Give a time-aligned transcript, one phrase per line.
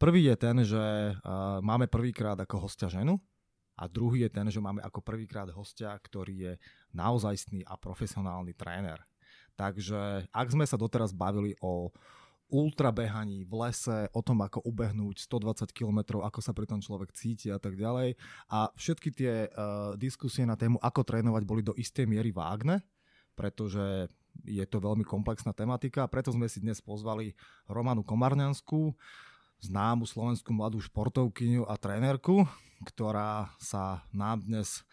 [0.00, 3.20] Prvý je ten, že uh, máme prvýkrát ako hostia ženu
[3.78, 6.52] a druhý je ten, že máme ako prvýkrát hostia, ktorý je
[6.90, 8.98] naozajstný a profesionálny tréner.
[9.54, 11.94] Takže ak sme sa doteraz bavili o
[12.48, 17.52] ultrabehaní v lese, o tom, ako ubehnúť 120 km, ako sa pri tom človek cíti
[17.52, 18.16] a tak ďalej.
[18.48, 22.80] A všetky tie uh, diskusie na tému, ako trénovať, boli do istej miery vágne,
[23.36, 24.08] pretože
[24.48, 26.08] je to veľmi komplexná tematika.
[26.08, 27.36] Preto sme si dnes pozvali
[27.68, 28.96] Romanu Komarňanskú,
[29.62, 32.46] známu slovenskú mladú športovkyňu a trénerku,
[32.86, 34.86] ktorá sa nám dnes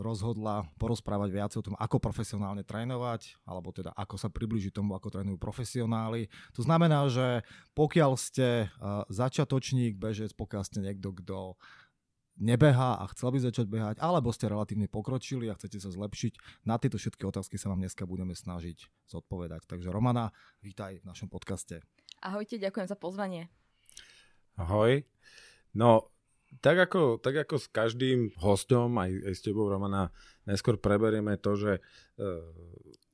[0.00, 5.12] rozhodla porozprávať viac o tom, ako profesionálne trénovať, alebo teda ako sa približiť tomu, ako
[5.12, 6.32] trénujú profesionáli.
[6.56, 7.44] To znamená, že
[7.76, 11.60] pokiaľ ste uh, začiatočník, bežec, pokiaľ ste niekto, kto
[12.40, 16.80] nebehá a chcel by začať behať, alebo ste relatívne pokročili a chcete sa zlepšiť, na
[16.80, 19.68] tieto všetky otázky sa vám dneska budeme snažiť zodpovedať.
[19.68, 20.32] Takže Romana,
[20.64, 21.84] vítaj v našom podcaste.
[22.24, 23.52] Ahojte, ďakujem za pozvanie.
[24.58, 25.04] Ahoj.
[25.76, 26.10] No,
[26.58, 30.10] tak ako, tak ako s každým hostom, aj, aj s tebou, Romana,
[30.42, 31.72] neskôr preberieme to, že
[32.18, 32.42] uh,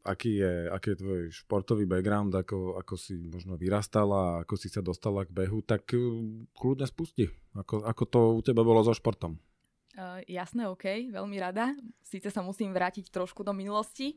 [0.09, 4.81] aký, je, aký je tvoj športový background, ako, ako si možno vyrastala, ako si sa
[4.81, 6.25] dostala k behu, tak uh,
[6.57, 7.29] kľudne spusti.
[7.53, 9.37] Ako, ako to u teba bolo so športom?
[9.97, 11.77] Uh, jasné, OK, veľmi rada.
[12.01, 14.17] Síce sa musím vrátiť trošku do minulosti.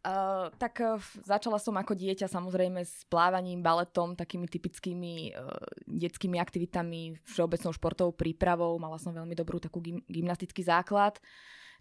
[0.00, 0.96] Uh, tak uh,
[1.28, 8.16] začala som ako dieťa samozrejme s plávaním, baletom, takými typickými uh, detskými aktivitami, všeobecnou športovou
[8.16, 8.80] prípravou.
[8.80, 11.20] Mala som veľmi dobrú takú gym, gymnastický základ,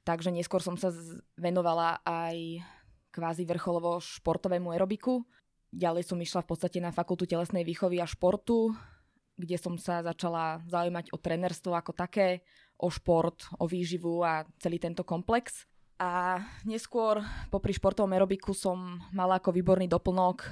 [0.04, 2.60] takže neskôr som sa z- venovala aj
[3.16, 5.24] kvázi vrcholovo športovému aerobiku.
[5.72, 8.76] Ďalej som išla v podstate na fakultu telesnej výchovy a športu,
[9.40, 12.44] kde som sa začala zaujímať o trenerstvo ako také,
[12.76, 15.69] o šport, o výživu a celý tento komplex.
[16.00, 17.20] A neskôr
[17.52, 20.50] popri športovom aerobiku som mala ako výborný doplnok e,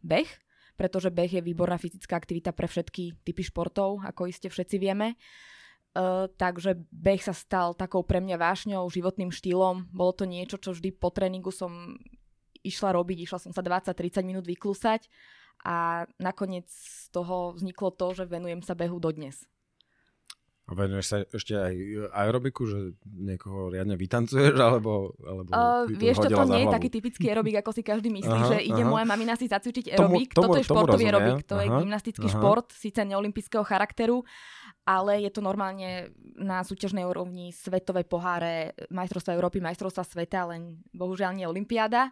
[0.00, 0.30] beh,
[0.72, 5.12] pretože beh je výborná fyzická aktivita pre všetky typy športov, ako iste všetci vieme.
[5.12, 5.16] E,
[6.32, 9.92] takže beh sa stal takou pre mňa vášňou, životným štýlom.
[9.92, 12.00] Bolo to niečo, čo vždy po tréningu som
[12.64, 15.12] išla robiť, išla som sa 20-30 minút vyklusať
[15.60, 19.44] a nakoniec z toho vzniklo to, že venujem sa behu dodnes.
[20.66, 21.74] A venuješ sa ešte aj
[22.10, 27.30] aerobiku, že niekoho riadne vytancuješ, alebo, alebo uh, Vieš, čo to nie je taký typický
[27.30, 28.90] aerobik, ako si každý myslí, aha, že ide aha.
[28.90, 30.34] moja mamina si zacvičiť aerobik.
[30.34, 32.34] Tomu, tomu, Toto je športový aerobik, to aha, je gymnastický aha.
[32.34, 34.26] šport, síce neolimpijského charakteru,
[34.82, 41.30] ale je to normálne na súťažnej úrovni svetové poháre, majstrovstva Európy, majstrovstva sveta, len bohužiaľ
[41.30, 42.10] nie Olympiáda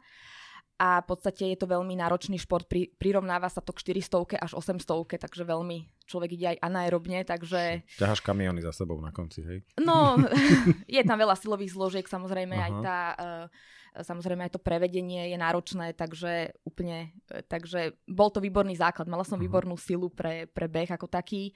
[0.74, 4.52] a v podstate je to veľmi náročný šport, pri, prirovnáva sa to k 400 až
[4.58, 7.86] 800, takže veľmi človek ide aj anaerobne, takže...
[7.94, 9.58] Ťaháš kamiony za sebou na konci, hej?
[9.78, 10.18] No,
[10.90, 12.66] je tam veľa silových zložiek, samozrejme Aha.
[12.66, 12.98] aj tá...
[13.14, 13.46] Uh,
[13.94, 19.06] samozrejme aj to prevedenie je náročné, takže úplne, e, takže bol to výborný základ.
[19.06, 19.46] Mala som Aha.
[19.46, 21.54] výbornú silu pre, pre beh ako taký,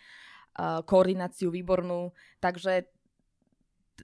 [0.63, 2.87] uh, koordináciu výbornú, takže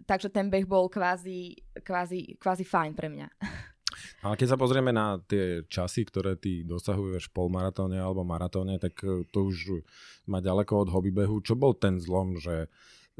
[0.02, 1.54] takže ten beh bol kvázi,
[1.86, 3.28] kvázi, kvázi fajn pre mňa.
[4.22, 8.98] Ale keď sa pozrieme na tie časy, ktoré ty dosahuješ v polmaratóne alebo maratóne, tak
[9.04, 9.84] e, to už
[10.30, 11.40] má ďaleko od hobbybehu.
[11.44, 12.66] Čo bol ten zlom, že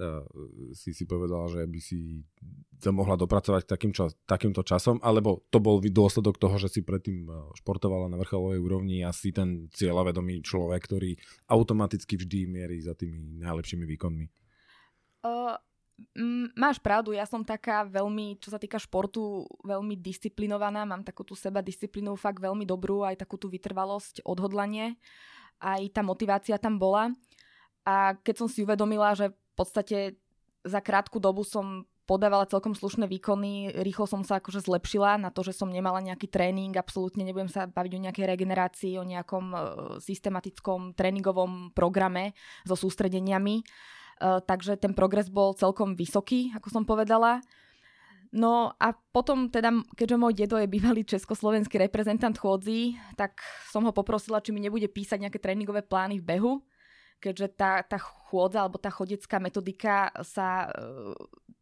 [0.00, 0.24] uh,
[0.72, 2.24] si si povedal, že by si
[2.80, 6.80] sa mohla dopracovať k takým čas, takýmto časom, alebo to bol dôsledok toho, že si
[6.84, 11.16] predtým e, športovala na vrcholovej úrovni a si ten cieľavedomý človek, ktorý
[11.48, 14.26] automaticky vždy mierí za tými najlepšími výkonmi?
[15.24, 15.56] Uh,
[16.58, 21.38] máš pravdu, ja som taká veľmi, čo sa týka športu, veľmi disciplinovaná, mám takú tú
[21.38, 24.98] seba disciplínu fakt veľmi dobrú, aj takú tú vytrvalosť, odhodlanie,
[25.62, 27.14] aj tá motivácia tam bola.
[27.86, 29.98] A keď som si uvedomila, že v podstate
[30.64, 35.40] za krátku dobu som podávala celkom slušné výkony, rýchlo som sa akože zlepšila na to,
[35.40, 39.60] že som nemala nejaký tréning, absolútne nebudem sa baviť o nejakej regenerácii, o nejakom uh,
[40.04, 42.36] systematickom tréningovom programe
[42.68, 43.64] so sústredeniami.
[44.22, 47.42] Uh, takže ten progres bol celkom vysoký, ako som povedala.
[48.34, 53.38] No a potom teda, keďže môj dedo je bývalý československý reprezentant chôdzi, tak
[53.70, 56.52] som ho poprosila, či mi nebude písať nejaké tréningové plány v behu,
[57.22, 61.14] keďže tá, tá chôdza alebo tá chodecká metodika sa uh,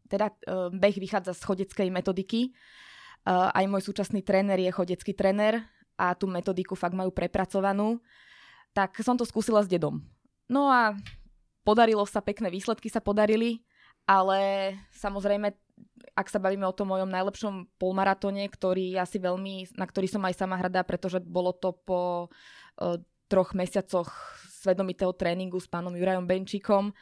[0.09, 2.53] teda uh, beh vychádza z chodeckej metodiky.
[3.23, 5.63] Aj môj súčasný tréner je chodecký tréner
[5.95, 8.03] a tú metodiku fakt majú prepracovanú.
[8.75, 10.03] Tak som to skúsila s dedom.
[10.51, 10.99] No a
[11.63, 13.63] podarilo sa, pekné výsledky sa podarili,
[14.07, 15.55] ale samozrejme,
[16.15, 20.35] ak sa bavíme o tom mojom najlepšom polmaratóne, ktorý asi veľmi, na ktorý som aj
[20.37, 22.99] sama hrdá, pretože bolo to po uh,
[23.31, 24.13] troch mesiacoch
[24.63, 26.93] svedomitého tréningu s pánom Jurajom Benčíkom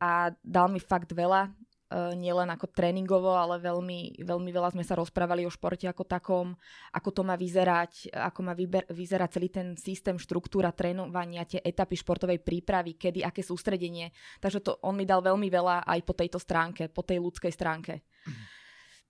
[0.00, 1.52] a dal mi fakt veľa.
[1.90, 6.54] Uh, nielen ako tréningovo, ale veľmi, veľmi veľa sme sa rozprávali o športe ako takom,
[6.94, 11.98] ako to má vyzerať, ako má vyber- vyzerať celý ten systém, štruktúra trénovania, tie etapy
[11.98, 14.14] športovej prípravy, kedy, aké sústredenie.
[14.38, 18.06] Takže to on mi dal veľmi veľa aj po tejto stránke, po tej ľudskej stránke.
[18.22, 18.38] Mm.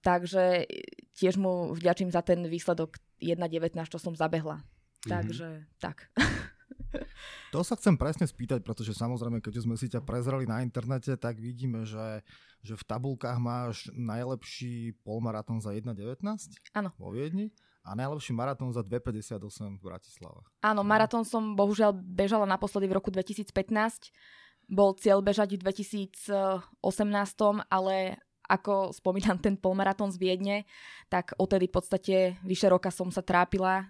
[0.01, 0.65] Takže
[1.13, 4.57] tiež mu vďačím za ten výsledok 1.19, čo som zabehla.
[4.57, 5.11] Mm-hmm.
[5.13, 6.09] Takže tak.
[7.55, 11.43] To sa chcem presne spýtať, pretože samozrejme, keď sme si ťa prezreli na internete, tak
[11.43, 12.23] vidíme, že,
[12.63, 16.23] že v tabulkách máš najlepší polmaratón za 1.19
[16.79, 16.95] Áno.
[16.95, 17.51] vo Viedni
[17.83, 20.41] a najlepší maratón za 2.58 v Bratislave.
[20.61, 23.51] Áno, maratón som bohužiaľ bežala naposledy v roku 2015.
[24.71, 26.63] Bol cieľ bežať v 2018,
[27.67, 30.57] ale ako spomínam ten polmaratón z Viedne,
[31.07, 33.87] tak odtedy v podstate vyše roka som sa trápila.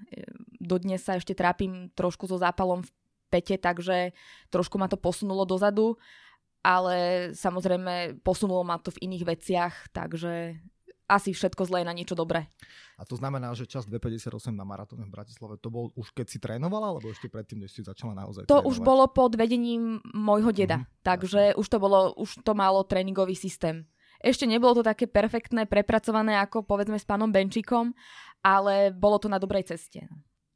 [0.61, 2.91] Dodnes sa ešte trápim trošku so zápalom v
[3.33, 4.13] pete, takže
[4.53, 5.97] trošku ma to posunulo dozadu,
[6.61, 10.61] ale samozrejme posunulo ma to v iných veciach, takže
[11.11, 12.47] asi všetko zlé na niečo dobré.
[12.95, 16.39] A to znamená, že čas 2.58 na maratóne v Bratislave, to bol už keď si
[16.39, 18.71] trénovala, alebo ešte predtým, než si začala naozaj To trénovať?
[18.71, 21.03] už bolo pod vedením môjho deda, mm-hmm.
[21.03, 23.91] takže už to, bolo, už to malo tréningový systém.
[24.21, 27.97] Ešte nebolo to také perfektné, prepracované ako povedzme s pánom Benčikom,
[28.45, 30.07] ale bolo to na dobrej ceste.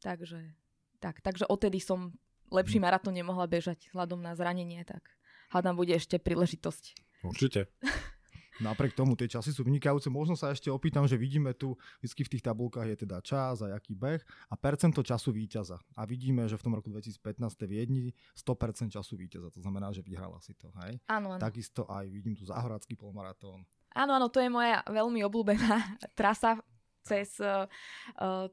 [0.05, 0.53] Takže,
[1.01, 2.13] tak, takže odtedy som
[2.53, 2.85] lepší mhm.
[2.85, 5.01] maratón nemohla bežať vzhľadom na zranenie, tak
[5.49, 7.01] hádam bude ešte príležitosť.
[7.25, 7.73] Určite.
[8.63, 10.07] Napriek tomu tie časy sú vynikajúce.
[10.07, 13.75] Možno sa ešte opýtam, že vidíme tu, vždy v tých tabulkách je teda čas a
[13.75, 15.83] jaký beh a percento času víťaza.
[15.99, 18.05] A vidíme, že v tom roku 2015 v Viedni
[18.39, 19.51] 100% času víťaza.
[19.51, 20.71] To znamená, že vyhrala si to.
[20.87, 21.03] Hej?
[21.11, 21.43] Áno, áno.
[21.43, 23.67] Takisto aj vidím tu Záhoradský polmaratón.
[23.91, 26.63] Áno, áno, to je moja veľmi obľúbená trasa
[27.05, 27.69] cez, uh,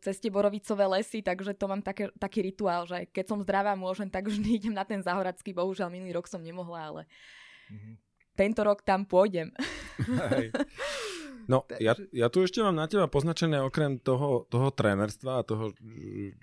[0.04, 4.12] cez tie borovicové lesy, takže to mám také, taký rituál, že keď som zdravá, môžem,
[4.12, 5.56] tak vždy idem na ten Záhoradský.
[5.56, 7.02] Bohužiaľ, minulý rok som nemohla, ale
[7.72, 7.96] mm-hmm.
[8.36, 9.50] tento rok tam pôjdem.
[10.36, 10.52] Hej.
[11.50, 15.74] No, ja, ja tu ešte mám na teba poznačené okrem toho, toho trénerstva a toho,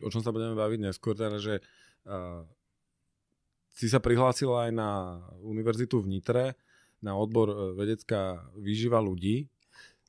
[0.03, 1.63] o čom sa budeme baviť neskôr, teda, že
[2.05, 2.43] uh,
[3.79, 4.91] si sa prihlásila aj na
[5.39, 6.59] univerzitu v Nitre
[6.99, 9.47] na odbor e, vedecká výživa ľudí.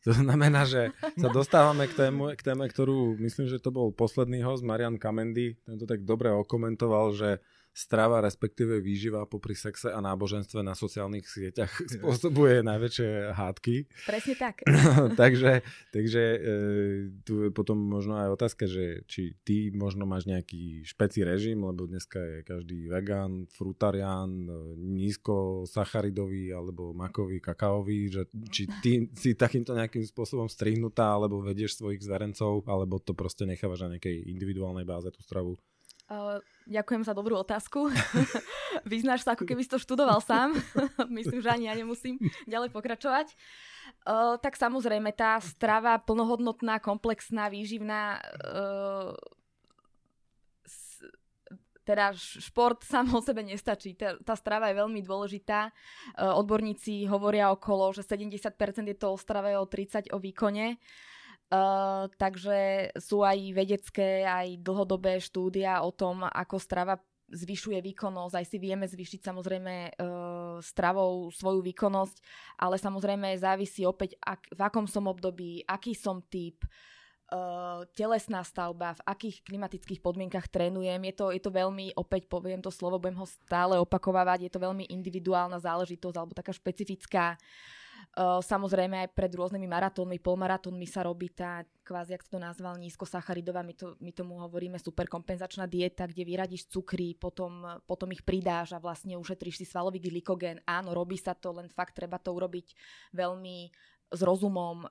[0.07, 4.39] To znamená, že sa dostávame k téme, k téme, ktorú myslím, že to bol posledný
[4.47, 9.99] host, Marian Kamendy, ten to tak dobre okomentoval, že strava, respektíve výživa popri sexe a
[10.03, 13.75] náboženstve na sociálnych sieťach spôsobuje najväčšie hádky.
[14.05, 14.55] Presne tak.
[15.21, 15.63] takže
[15.95, 16.39] takže e,
[17.23, 21.87] tu je potom možno aj otázka, že či ty možno máš nejaký špeci režim, lebo
[21.87, 28.21] dneska je každý vegan, frutarián, e, nízko sacharidový alebo makový, kakaový, že
[28.51, 33.87] či ty si takýmto nejakým spôsobom strihnutá, alebo vedieš svojich zverencov, alebo to proste nechávaš
[33.87, 35.55] na nejakej individuálnej báze tú stravu.
[36.09, 37.93] Uh, ďakujem za dobrú otázku.
[38.89, 40.57] Vyznáš sa, ako keby si to študoval sám.
[41.05, 42.17] Myslím, že ani ja nemusím
[42.49, 43.37] ďalej pokračovať.
[44.09, 49.13] Uh, tak samozrejme, tá strava plnohodnotná, komplexná, výživná, uh,
[51.85, 53.93] teda šport sám o sebe nestačí.
[53.93, 55.73] Tá, tá strava je veľmi dôležitá.
[56.21, 58.45] Odborníci hovoria okolo, že 70%
[58.85, 60.77] je to o strave, o 30% o výkone.
[61.49, 68.45] Uh, takže sú aj vedecké, aj dlhodobé štúdia o tom, ako strava zvyšuje výkonnosť, aj
[68.45, 72.21] si vieme zvyšiť samozrejme uh, stravou svoju výkonnosť,
[72.53, 76.61] ale samozrejme závisí opäť, ak, v akom som období, aký som typ,
[77.33, 81.01] uh, telesná stavba, v akých klimatických podmienkach trénujem.
[81.01, 84.61] Je to, je to veľmi, opäť poviem to slovo, budem ho stále opakovávať, je to
[84.61, 87.41] veľmi individuálna záležitosť alebo taká špecifická.
[87.41, 87.78] Uh,
[88.19, 93.73] samozrejme aj pred rôznymi maratónmi, polmaratónmi sa robí tá kvázi, ak to nazval, nízkosacharidová, my,
[93.73, 99.15] to, my tomu hovoríme superkompenzačná dieta, kde vyradíš cukry, potom, potom ich pridáš a vlastne
[99.15, 100.59] ušetríš si svalový glykogén.
[100.67, 102.75] Áno, robí sa to, len fakt treba to urobiť
[103.15, 103.71] veľmi
[104.09, 104.87] s rozumom, e,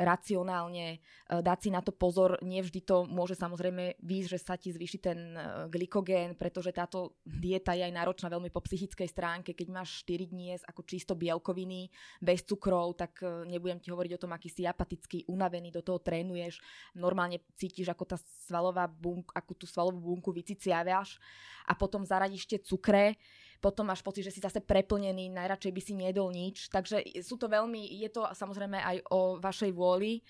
[0.00, 2.40] racionálne, e, dať si na to pozor.
[2.40, 7.76] Nevždy to môže samozrejme výjsť, že sa ti zvýši ten e, glykogén, pretože táto dieta
[7.76, 9.52] je aj náročná veľmi po psychickej stránke.
[9.52, 11.92] Keď máš 4 dní ako čisto bielkoviny,
[12.24, 16.60] bez cukrov, tak nebudem ti hovoriť o tom, aký si apatický, unavený, do toho trénuješ.
[16.96, 18.16] Normálne cítiš, ako tá
[18.48, 21.20] svalová bunka, ako tú svalovú bunku vyciciavaš
[21.68, 23.16] a potom zaradíš tie cukre
[23.64, 26.68] potom máš pocit, že si zase preplnený, najradšej by si nedol nič.
[26.68, 30.20] Takže sú to veľmi, je to samozrejme aj o vašej vôli.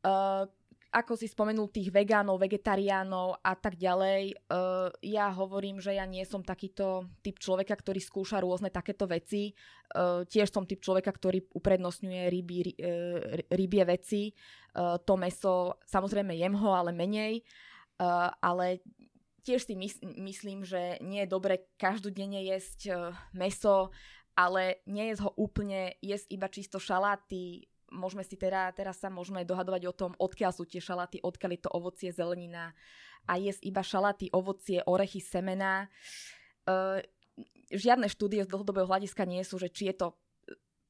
[0.00, 0.48] Uh,
[0.94, 6.22] ako si spomenul tých vegánov, vegetariánov a tak ďalej, uh, ja hovorím, že ja nie
[6.22, 9.50] som takýto typ človeka, ktorý skúša rôzne takéto veci.
[9.90, 13.20] Uh, tiež som typ človeka, ktorý uprednostňuje ryby, ry, uh,
[13.52, 14.30] rybie veci.
[14.72, 17.42] Uh, to meso, samozrejme jem ho, ale menej.
[17.98, 18.78] Uh, ale
[19.44, 22.96] tiež si mys- myslím, že nie je dobre každodenne jesť uh,
[23.36, 23.92] meso,
[24.34, 27.68] ale nie je ho úplne jesť iba čisto šaláty.
[27.94, 31.62] Môžeme si teda, teraz sa môžeme dohadovať o tom, odkiaľ sú tie šaláty, odkiaľ je
[31.62, 32.74] to ovocie, zelenina
[33.30, 35.86] a jesť iba šaláty, ovocie, orechy, semená.
[36.66, 36.98] Uh,
[37.70, 40.08] žiadne štúdie z dlhodobého hľadiska nie sú, že či je to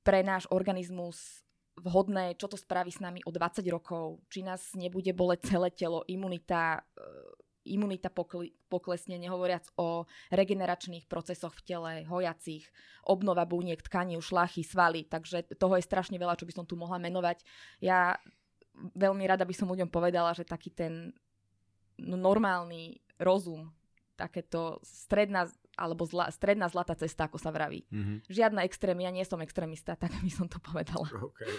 [0.04, 1.44] pre náš organizmus
[1.80, 6.06] vhodné, čo to spraví s nami o 20 rokov, či nás nebude boleť celé telo,
[6.06, 6.86] imunita,
[7.64, 8.12] imunita
[8.68, 12.68] poklesne, nehovoriac o regeneračných procesoch v tele, hojacích,
[13.08, 17.00] obnova buniek, tkaní, šlachy, svaly, takže toho je strašne veľa, čo by som tu mohla
[17.00, 17.42] menovať.
[17.80, 18.20] Ja
[18.74, 21.14] veľmi rada by som ľuďom povedala, že taký ten
[21.98, 23.70] no, normálny rozum,
[24.14, 27.82] takéto stredná alebo zla, stredná zlatá cesta, ako sa vraví.
[27.90, 28.30] Mm-hmm.
[28.30, 31.10] Žiadna extrém, ja nie som extrémista, tak by som to povedala.
[31.10, 31.50] Okay.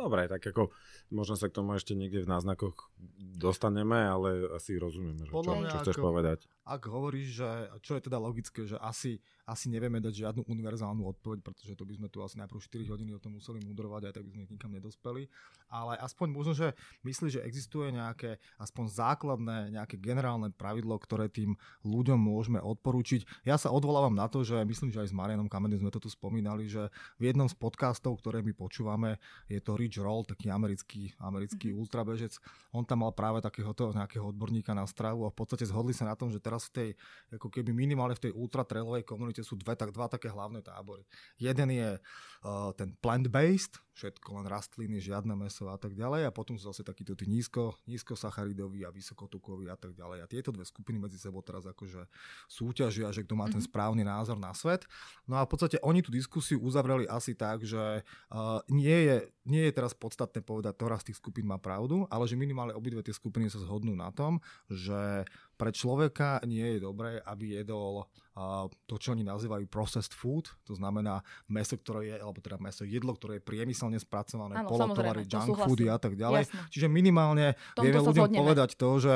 [0.00, 0.72] Dobre, tak ako
[1.12, 2.88] možno sa k tomu ešte niekde v náznakoch
[3.36, 6.38] dostaneme, ale asi rozumieme, že čo, čo chceš ako, povedať.
[6.64, 7.48] Ak hovoríš, že
[7.84, 11.98] čo je teda logické, že asi asi nevieme dať žiadnu univerzálnu odpoveď, pretože to by
[11.98, 14.70] sme tu asi najprv 4 hodiny o tom museli mudrovať, aj tak by sme nikam
[14.70, 15.26] nedospeli.
[15.66, 21.58] Ale aspoň možno, že myslí, že existuje nejaké aspoň základné, nejaké generálne pravidlo, ktoré tým
[21.82, 23.26] ľuďom môžeme odporúčiť.
[23.42, 26.06] Ja sa odvolávam na to, že myslím, že aj s Marianom Kamenom sme to tu
[26.06, 26.86] spomínali, že
[27.18, 29.18] v jednom z podcastov, ktoré my počúvame,
[29.50, 31.82] je to Rich Roll, taký americký, americký mm-hmm.
[31.82, 32.38] ultrabežec.
[32.70, 36.14] On tam mal práve takéhoto nejakého odborníka na stravu a v podstate zhodli sa na
[36.14, 36.88] tom, že teraz v tej,
[37.34, 41.02] ako keby minimálne v tej ultratrailovej komunite svete sú dve, tak, dva také hlavné tábory.
[41.40, 46.56] Jeden je uh, ten plant-based, všetko len rastliny, žiadne meso a tak ďalej a potom
[46.56, 50.24] sú zase takíto tí nízko, nízkosacharidoví a vysokotukoví a tak ďalej.
[50.24, 52.04] A tieto dve skupiny medzi sebou teraz akože
[52.48, 53.68] súťažia, že kto má ten mhm.
[53.68, 54.84] správny názor na svet.
[55.24, 59.16] No a v podstate oni tú diskusiu uzavreli asi tak, že uh, nie, je,
[59.50, 63.02] nie je teraz podstatné povedať, ktorá z tých skupín má pravdu, ale že minimálne obidve
[63.02, 64.38] tie skupiny sa zhodnú na tom,
[64.70, 65.26] že
[65.58, 70.78] pre človeka nie je dobré, aby jedol uh, to, čo oni nazývajú processed food, to
[70.78, 75.90] znamená meso, ktoré je, alebo teda meso, jedlo, ktoré je priemyselne spracované, polotovary, junk foody
[75.90, 76.48] a tak ďalej.
[76.48, 76.70] Jasne.
[76.70, 78.40] Čiže minimálne Tomto vieme ľuďom zhodneme.
[78.40, 79.14] povedať to, že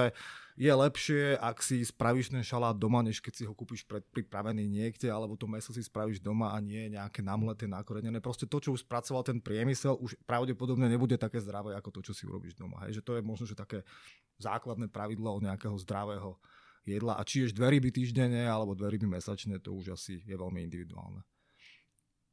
[0.55, 5.11] je lepšie, ak si spravíš ten šalát doma, než keď si ho kúpiš predpripravený niekde,
[5.11, 8.23] alebo to meso si spravíš doma a nie nejaké namleté, nakorenené.
[8.23, 12.13] Proste to, čo už spracoval ten priemysel, už pravdepodobne nebude také zdravé ako to, čo
[12.15, 12.87] si urobíš doma.
[12.87, 13.03] Hej?
[13.03, 13.83] Že to je možno, že také
[14.39, 16.39] základné pravidlo nejakého zdravého
[16.87, 17.19] jedla.
[17.19, 20.63] A či ješ dve ryby týždenne alebo dve ryby mesačne, to už asi je veľmi
[20.63, 21.27] individuálne.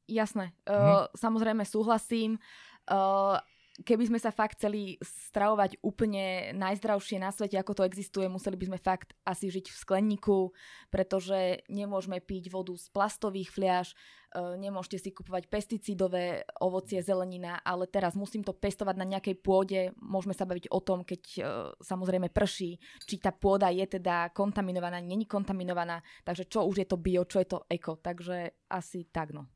[0.05, 0.53] Jasné.
[0.69, 0.77] Hm.
[0.77, 2.37] Uh, samozrejme súhlasím.
[2.85, 3.41] Uh,
[3.79, 8.65] keby sme sa fakt chceli stravovať úplne najzdravšie na svete, ako to existuje, museli by
[8.67, 10.51] sme fakt asi žiť v skleníku,
[10.91, 13.95] pretože nemôžeme piť vodu z plastových fliaž,
[14.35, 19.95] e, nemôžete si kupovať pesticídové ovocie, zelenina, ale teraz musím to pestovať na nejakej pôde,
[20.03, 21.41] môžeme sa baviť o tom, keď e,
[21.79, 22.75] samozrejme prší,
[23.07, 27.39] či tá pôda je teda kontaminovaná, není kontaminovaná, takže čo už je to bio, čo
[27.39, 29.47] je to eko, takže asi tak no.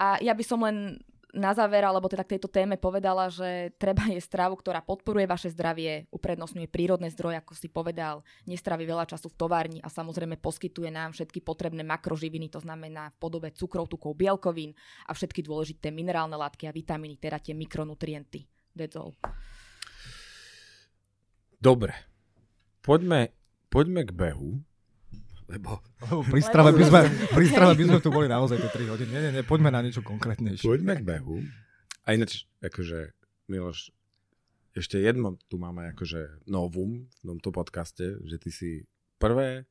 [0.00, 0.96] A ja by som len
[1.34, 5.50] na záver, alebo teda k tejto téme povedala, že treba je stravu, ktorá podporuje vaše
[5.50, 10.90] zdravie, uprednostňuje prírodné zdroje, ako si povedal, nestraví veľa času v továrni a samozrejme poskytuje
[10.90, 14.74] nám všetky potrebné makroživiny, to znamená v podobe cukrov, tukov, bielkovín
[15.06, 18.46] a všetky dôležité minerálne látky a vitamíny, teda tie mikronutrienty.
[18.74, 19.18] That's all.
[21.60, 21.92] Dobre.
[22.80, 23.36] Poďme,
[23.68, 24.64] poďme k behu.
[25.50, 25.82] Lebo...
[26.06, 27.00] Lebo pri strave by sme,
[27.34, 29.10] pri strave by sme tu boli naozaj tie 3 hodiny.
[29.10, 30.62] Nie, nie, nie, poďme na niečo konkrétnejšie.
[30.62, 31.42] Poďme k behu.
[32.06, 33.10] A ináč, akože,
[33.50, 33.90] Miloš,
[34.70, 38.70] ešte jedno tu máme akože novum v tomto podcaste, že ty si
[39.18, 39.66] prvé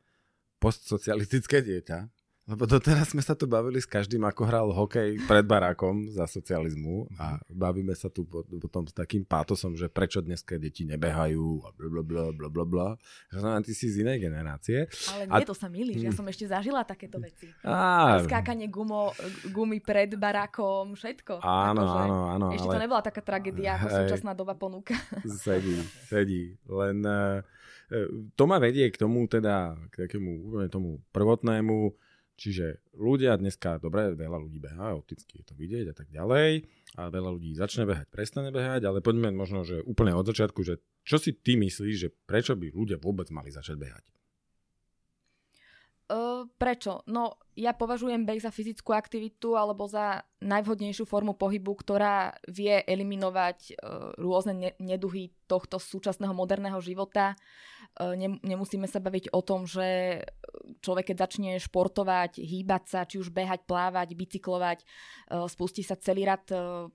[0.60, 2.12] postsocialistické dieťa,
[2.50, 7.06] lebo doteraz sme sa tu bavili s každým, ako hral hokej pred barákom za socializmu
[7.22, 8.26] a bavíme sa tu
[8.58, 12.50] potom s takým pátosom, že prečo dneska deti nebehajú a blablabla.
[12.50, 12.90] Bla, bla.
[13.30, 14.90] Znamená, ty si z inej generácie.
[15.14, 15.46] Ale nie, a...
[15.46, 17.54] to sa milíš, ja som ešte zažila takéto veci.
[17.62, 18.18] Á...
[18.26, 19.14] Skákanie gumo,
[19.54, 21.46] gumy pred barákom, všetko.
[21.46, 22.48] Áno, akože, áno, áno.
[22.50, 22.74] Ešte ale...
[22.74, 24.98] to nebola taká tragédia, ako Hej, súčasná doba ponúka.
[25.46, 25.78] Sedí,
[26.10, 26.58] sedí.
[26.66, 27.46] Len uh,
[28.34, 31.94] to ma vedie k tomu teda, k takému úplne tomu prvotnému,
[32.40, 36.64] Čiže ľudia dneska, dobre, veľa ľudí behá, opticky je to vidieť a tak ďalej.
[36.96, 40.80] A veľa ľudí začne behať, prestane behať, ale poďme možno, že úplne od začiatku, že
[41.04, 44.06] čo si ty myslíš, že prečo by ľudia vôbec mali začať behať?
[46.58, 47.06] Prečo?
[47.06, 53.78] No, ja považujem beh za fyzickú aktivitu alebo za najvhodnejšiu formu pohybu, ktorá vie eliminovať
[53.78, 57.38] uh, rôzne ne- neduhy tohto súčasného moderného života.
[57.94, 60.24] Uh, ne- nemusíme sa baviť o tom, že
[60.82, 64.82] človek, keď začne športovať, hýbať sa, či už behať, plávať, bicyklovať,
[65.30, 66.90] uh, spustí sa celý rad uh,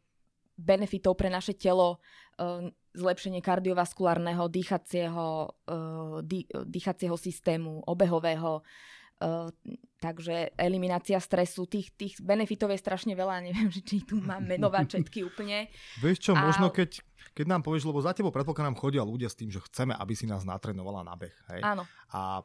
[0.58, 1.98] benefitov pre naše telo,
[2.94, 5.50] zlepšenie kardiovaskulárneho, dýchacieho,
[6.22, 8.62] dý- dýchacieho systému, obehového,
[10.02, 15.00] takže eliminácia stresu, tých, tých benefitov je strašne veľa, neviem, že či tu mám menovať
[15.00, 15.72] všetky úplne.
[16.04, 16.40] Vieš čo, a...
[16.44, 17.00] možno keď,
[17.32, 20.28] keď nám povieš, lebo za tebou predpokladám chodia ľudia s tým, že chceme, aby si
[20.28, 21.36] nás natrenovala na beh.
[21.56, 21.60] Hej?
[21.64, 21.88] Áno.
[22.12, 22.44] A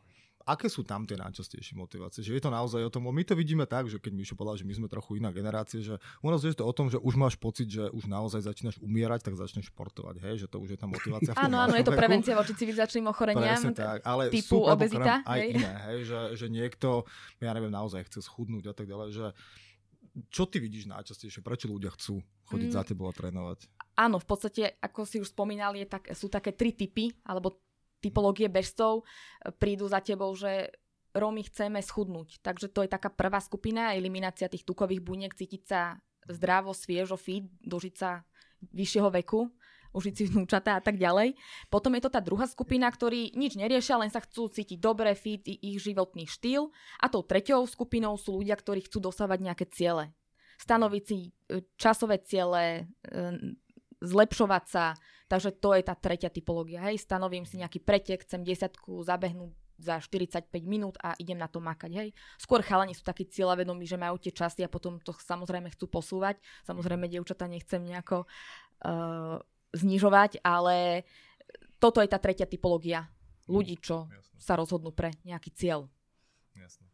[0.49, 2.25] aké sú tam tie najčastejšie motivácie?
[2.25, 4.65] Že je to naozaj o tom, my to vidíme tak, že keď Mišo povedal, že
[4.65, 7.37] my sme trochu iná generácia, že u nás je to o tom, že už máš
[7.37, 10.35] pocit, že už naozaj začínaš umierať, tak začneš športovať, hej?
[10.45, 11.37] že to už je tá motivácia.
[11.37, 15.21] áno, áno, je to prevencia voči civilizačným ochoreniam, tak, ale typu sú, obezita.
[15.21, 15.53] Aj hej?
[15.53, 15.97] iné, hej?
[16.09, 17.05] Že, že niekto,
[17.37, 19.27] ja neviem, naozaj chce schudnúť a tak ďalej, že
[20.33, 21.45] čo ty vidíš najčastejšie?
[21.45, 22.75] Prečo ľudia chcú chodiť mm.
[22.75, 23.69] za tebou a trénovať?
[23.95, 27.61] Áno, v podstate, ako si už spomínal, je tak, sú také tri typy, alebo
[27.99, 29.03] typológie bežcov
[29.59, 30.71] prídu za tebou, že
[31.13, 32.39] Rómy chceme schudnúť.
[32.45, 35.97] Takže to je taká prvá skupina, eliminácia tých tukových buniek, cítiť sa
[36.29, 38.21] zdravo, sviežo, fit, dožiť sa
[38.61, 39.49] vyššieho veku,
[39.89, 41.33] užiť si vnúčatá a tak ďalej.
[41.73, 45.41] Potom je to tá druhá skupina, ktorí nič neriešia, len sa chcú cítiť dobre, fit,
[45.45, 46.69] ich životný štýl.
[47.01, 50.13] A tou treťou skupinou sú ľudia, ktorí chcú dosávať nejaké ciele.
[50.61, 53.17] Stanoviť si e, časové ciele, e,
[54.03, 54.93] zlepšovať sa.
[55.29, 56.81] Takže to je tá tretia typológia.
[56.89, 61.61] Hej, stanovím si nejaký pretek, chcem desiatku zabehnúť za 45 minút a idem na to
[61.61, 61.91] makať.
[61.93, 62.09] Hej.
[62.35, 66.41] Skôr chalani sú takí cieľavedomí, že majú tie časy a potom to samozrejme chcú posúvať.
[66.67, 69.39] Samozrejme, dievčatá nechcem nejako uh,
[69.71, 71.07] znižovať, ale
[71.79, 73.07] toto je tá tretia typológia
[73.47, 74.35] ľudí, čo Jasne.
[74.41, 75.87] sa rozhodnú pre nejaký cieľ.
[76.57, 76.88] Jasne.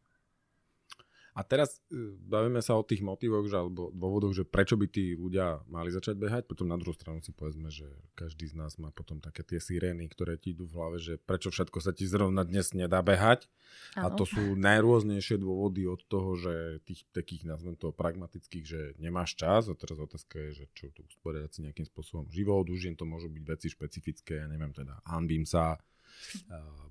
[1.36, 5.20] A teraz e, bavíme sa o tých motivoch, že, alebo dôvodoch, že prečo by tí
[5.20, 6.48] ľudia mali začať behať.
[6.48, 10.08] Potom na druhú stranu si povedzme, že každý z nás má potom také tie sirény,
[10.08, 13.52] ktoré ti idú v hlave, že prečo všetko sa ti zrovna dnes nedá behať.
[14.00, 14.08] Ano.
[14.08, 19.36] A to sú najrôznejšie dôvody od toho, že tých takých, nazvem to pragmatických, že nemáš
[19.36, 19.68] čas.
[19.68, 22.64] A teraz otázka je, že čo tu usporiadať si nejakým spôsobom život.
[22.72, 25.76] Už to môžu byť veci špecifické, ja neviem teda, hanbím sa,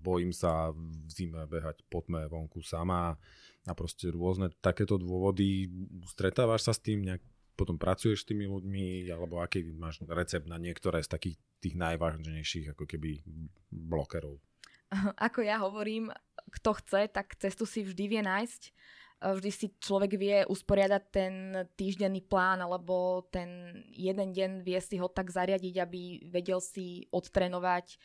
[0.05, 3.17] bojím sa v zime behať po tme vonku sama
[3.65, 5.73] a proste rôzne takéto dôvody.
[6.05, 7.25] Stretávaš sa s tým, nejak
[7.55, 12.75] potom pracuješ s tými ľuďmi, alebo aký máš recept na niektoré z takých tých najvážnejších
[12.75, 13.23] ako keby
[13.71, 14.43] blokerov?
[15.27, 16.13] Ako ja hovorím,
[16.61, 18.63] kto chce, tak cestu si vždy vie nájsť.
[19.25, 21.33] Vždy si človek vie usporiadať ten
[21.81, 27.97] týždenný plán, alebo ten jeden deň vie si ho tak zariadiť, aby vedel si odtrenovať.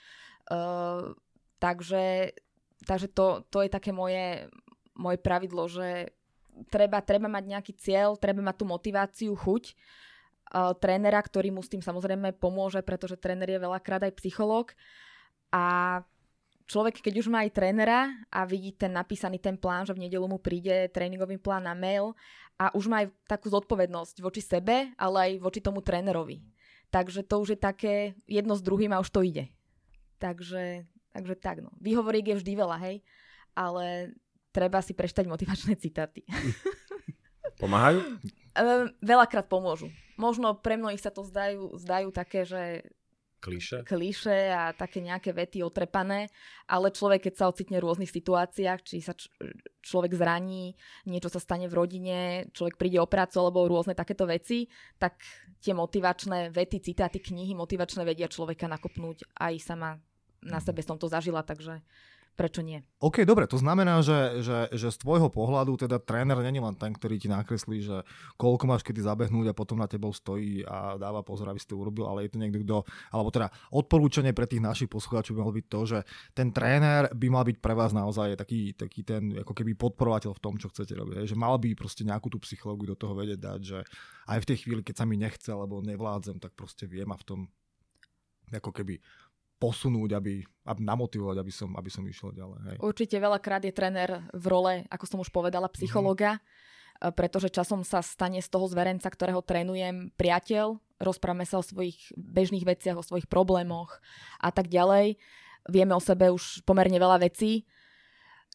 [0.48, 1.12] Uh,
[1.60, 2.32] takže
[2.88, 4.48] takže to, to je také moje,
[5.00, 6.12] moje pravidlo, že
[6.68, 11.72] treba, treba mať nejaký cieľ, treba mať tú motiváciu, chuť uh, trénera, ktorý mu s
[11.72, 14.76] tým samozrejme pomôže, pretože tréner je veľakrát aj psychológ.
[15.56, 16.00] A
[16.68, 20.28] človek, keď už má aj trénera a vidí ten napísaný ten plán, že v nedelu
[20.28, 22.14] mu príde tréningový plán na mail
[22.60, 26.44] a už má aj takú zodpovednosť voči sebe, ale aj voči tomu trénerovi.
[26.92, 29.50] Takže to už je také jedno s druhým a už to ide.
[30.20, 30.84] Takže,
[31.16, 31.72] takže tak no.
[31.80, 32.96] Výhovoriek je vždy veľa, hej,
[33.56, 34.14] ale
[34.50, 36.26] treba si prečítať motivačné citáty.
[37.62, 38.02] Pomáhajú?
[39.04, 39.92] Veľakrát pomôžu.
[40.16, 42.84] Možno pre mnohých sa to zdajú, zdajú také, že
[43.40, 43.88] Kliše.
[43.88, 46.28] Kliše a také nejaké vety otrepané,
[46.68, 49.32] ale človek, keď sa ocitne v rôznych situáciách, či sa č-
[49.80, 50.76] človek zraní,
[51.08, 52.20] niečo sa stane v rodine,
[52.52, 54.68] človek príde o prácu alebo rôzne takéto veci,
[55.00, 55.24] tak
[55.64, 60.04] tie motivačné vety, citáty, knihy motivačné vedia človeka nakopnúť aj sama
[60.44, 61.84] na sebe som to zažila, takže
[62.40, 62.80] prečo nie?
[63.04, 66.96] OK, dobre, to znamená, že, že, že z tvojho pohľadu teda tréner není len ten,
[66.96, 68.08] ktorý ti nakreslí, že
[68.40, 71.76] koľko máš kedy zabehnúť a potom na tebou stojí a dáva pozor, aby si to
[71.76, 72.78] urobil, ale je to niekto, kto,
[73.12, 76.00] alebo teda odporúčanie pre tých našich poslucháčov by malo byť to, že
[76.32, 80.44] ten tréner by mal byť pre vás naozaj taký, taký ten ako keby podporovateľ v
[80.44, 81.28] tom, čo chcete robiť.
[81.28, 83.80] Že mal by proste nejakú tú psychológiu do toho vedieť dať, že
[84.32, 87.28] aj v tej chvíli, keď sa mi nechce, alebo nevládzem, tak proste viem a v
[87.28, 87.40] tom
[88.50, 88.98] ako keby
[89.60, 92.60] posunúť, aby, aby namotivovať, aby som, aby som išiel ďalej.
[92.64, 92.78] Hej.
[92.80, 97.12] Určite veľakrát je tréner v role, ako som už povedala, psychologa, mm-hmm.
[97.14, 102.64] pretože časom sa stane z toho zverenca, ktorého trénujem, priateľ, rozprávame sa o svojich bežných
[102.64, 104.00] veciach, o svojich problémoch
[104.40, 105.20] a tak ďalej.
[105.68, 107.68] Vieme o sebe už pomerne veľa vecí,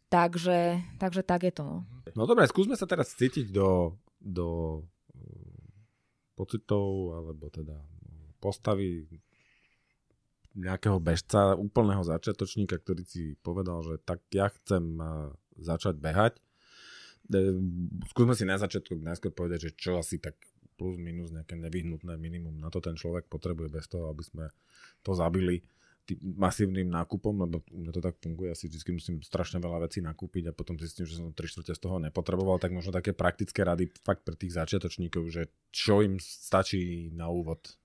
[0.09, 1.85] takže, takže tak je to.
[2.17, 4.81] No, no dobre, skúsme sa teraz cítiť do, do
[5.13, 5.69] mm,
[6.33, 7.77] pocitov alebo teda
[8.41, 9.05] postavy
[10.55, 15.07] nejakého bežca, úplného začiatočníka, ktorý si povedal, že tak ja chcem eh,
[15.59, 16.39] začať behať.
[18.13, 20.37] Skúsme si na začiatku najskôr povedať, že čo asi tak
[20.77, 24.45] plus minus nejaké nevyhnutné minimum na to ten človek potrebuje bez toho, aby sme
[25.01, 25.63] to zabili
[26.05, 30.53] tým masívnym nákupom, lebo mňa to tak funguje, asi vždy musím strašne veľa vecí nakúpiť
[30.53, 33.89] a potom zistím, že som 3 čtvrte z toho nepotreboval, tak možno také praktické rady
[34.05, 37.81] fakt pre tých začiatočníkov, že čo im stačí na úvod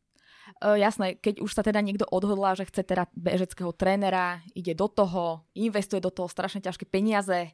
[0.57, 4.89] Uh, jasné, keď už sa teda niekto odhodlá, že chce teda bežeckého trénera, ide do
[4.89, 7.53] toho, investuje do toho strašne ťažké peniaze,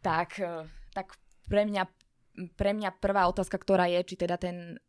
[0.00, 0.64] tak, uh,
[0.96, 1.14] tak
[1.46, 1.84] pre, mňa,
[2.56, 4.80] pre mňa prvá otázka, ktorá je, či teda ten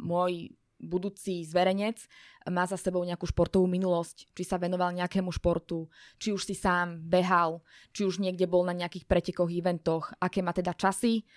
[0.00, 2.00] môj budúci zverenec
[2.48, 7.04] má za sebou nejakú športovú minulosť, či sa venoval nejakému športu, či už si sám
[7.04, 7.60] behal,
[7.92, 11.28] či už niekde bol na nejakých pretekoch, eventoch, aké má teda časy.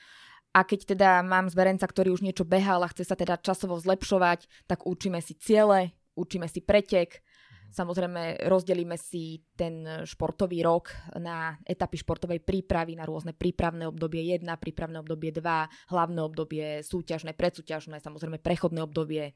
[0.53, 4.69] A keď teda mám zverenca, ktorý už niečo behal a chce sa teda časovo zlepšovať,
[4.69, 7.25] tak učíme si ciele, učíme si pretek,
[7.73, 14.45] Samozrejme, rozdelíme si ten športový rok na etapy športovej prípravy, na rôzne prípravné obdobie 1,
[14.61, 15.41] prípravné obdobie 2,
[15.89, 19.33] hlavné obdobie súťažné, predsúťažné, samozrejme prechodné obdobie.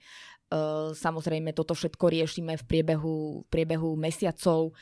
[0.94, 4.78] Samozrejme, toto všetko riešime v priebehu, v priebehu mesiacov.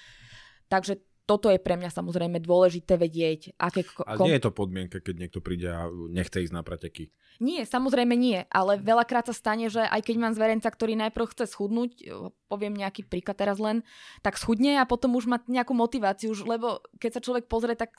[0.68, 3.58] Takže toto je pre mňa samozrejme dôležité vedieť.
[3.58, 4.06] Aké kom...
[4.06, 7.10] Ale nie je to podmienka, keď niekto príde a nechce ísť na preteky?
[7.44, 11.52] Nie, samozrejme nie, ale veľakrát sa stane, že aj keď mám zverenca, ktorý najprv chce
[11.52, 12.08] schudnúť,
[12.48, 13.84] poviem nejaký príklad teraz len,
[14.24, 17.92] tak schudne a potom už má nejakú motiváciu, už, lebo keď sa človek pozrie, tak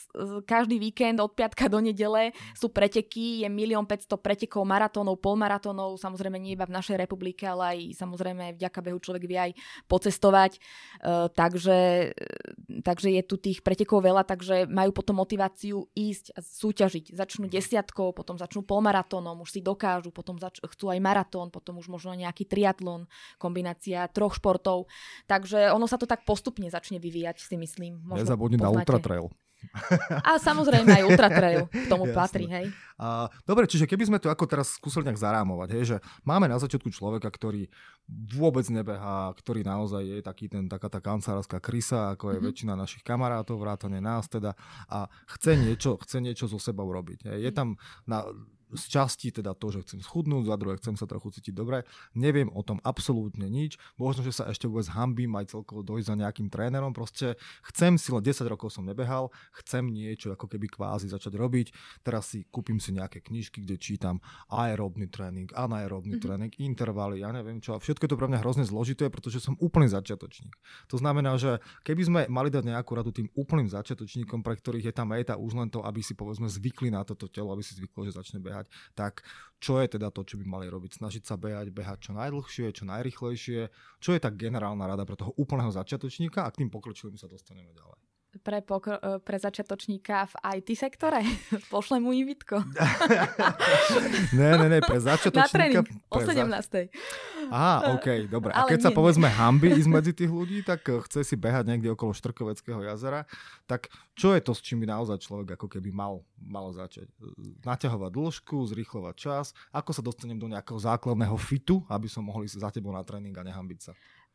[0.49, 6.41] každý víkend od piatka do nedele sú preteky, je milión 500 pretekov, maratónov, polmaratónov, samozrejme
[6.41, 9.53] nie iba v našej republike, ale aj samozrejme vďaka behu človek vie aj
[9.85, 12.17] pocestovať, uh, takže,
[12.81, 17.17] takže je tu tých pretekov veľa, takže majú potom motiváciu ísť a súťažiť.
[17.17, 21.89] Začnú desiatkou, potom začnú polmaratónom, už si dokážu, potom zač- chcú aj maratón, potom už
[21.89, 23.09] možno nejaký triatlon,
[23.41, 24.91] kombinácia troch športov.
[25.25, 28.05] Takže ono sa to tak postupne začne vyvíjať, si myslím.
[28.13, 29.33] Nezabudni na ultra trail.
[30.25, 32.17] A samozrejme aj ultra trail k tomu Jasne.
[32.17, 32.67] patrí, hej.
[32.97, 36.57] A, dobre, čiže keby sme to ako teraz skúsili nejak zarámovať, hej, že máme na
[36.57, 37.69] začiatku človeka, ktorý
[38.09, 42.47] vôbec nebehá, ktorý naozaj je taký ten, taká tá kancelárska krysa, ako je mm-hmm.
[42.49, 44.57] väčšina našich kamarátov, vrátane nás teda,
[44.89, 47.29] a chce niečo, chce niečo so sebou robiť.
[47.29, 47.39] Hej.
[47.49, 47.77] Je tam
[48.09, 48.25] na,
[48.75, 51.87] z časti teda to, že chcem schudnúť, za druhé chcem sa trochu cítiť dobre.
[52.19, 53.79] Neviem o tom absolútne nič.
[53.95, 56.91] Možno, že sa ešte vôbec hambím aj celkovo dojsť za nejakým trénerom.
[56.91, 57.39] Proste
[57.71, 59.31] chcem si, len 10 rokov som nebehal,
[59.63, 61.67] chcem niečo ako keby kvázi začať robiť.
[62.03, 64.19] Teraz si kúpim si nejaké knižky, kde čítam
[64.51, 66.27] aerobný tréning, anaerobný mm-hmm.
[66.27, 67.79] tréning, intervaly, ja neviem čo.
[67.79, 70.59] A všetko je to pre mňa hrozne zložité, pretože som úplný začiatočník.
[70.91, 74.95] To znamená, že keby sme mali dať nejakú radu tým úplným začiatočníkom, pre ktorých je
[74.95, 78.09] tá meta už len to, aby si povedzme zvykli na toto telo, aby si zvyklo,
[78.09, 79.21] že začne behať behať, tak
[79.61, 81.01] čo je teda to, čo by mali robiť?
[81.01, 83.61] Snažiť sa behať, behať čo najdlhšie, čo najrychlejšie.
[84.01, 87.73] Čo je tá generálna rada pre toho úplného začiatočníka a k tým pokročilým sa dostaneme
[87.77, 88.06] ďalej
[88.41, 91.23] pre, pokro- e, pre začiatočníka v IT sektore?
[91.73, 92.63] Pošlem mu invitko.
[94.39, 95.41] ne, ne, ne, pre začiatočníka...
[95.41, 96.33] Na tréning o 17.
[96.37, 96.81] Za...
[97.51, 98.51] Aha, OK, dobre.
[98.53, 99.37] A keď nie, sa povedzme nie.
[99.37, 103.29] hamby ísť medzi tých ľudí, tak e, chce si behať niekde okolo Štrkoveckého jazera,
[103.65, 107.11] tak čo je to, s čím by naozaj človek ako keby mal, mal začať?
[107.63, 112.65] Naťahovať dĺžku, zrýchlovať čas, ako sa dostanem do nejakého základného fitu, aby som mohol ísť
[112.65, 113.93] za tebou na tréning a nehambiť sa?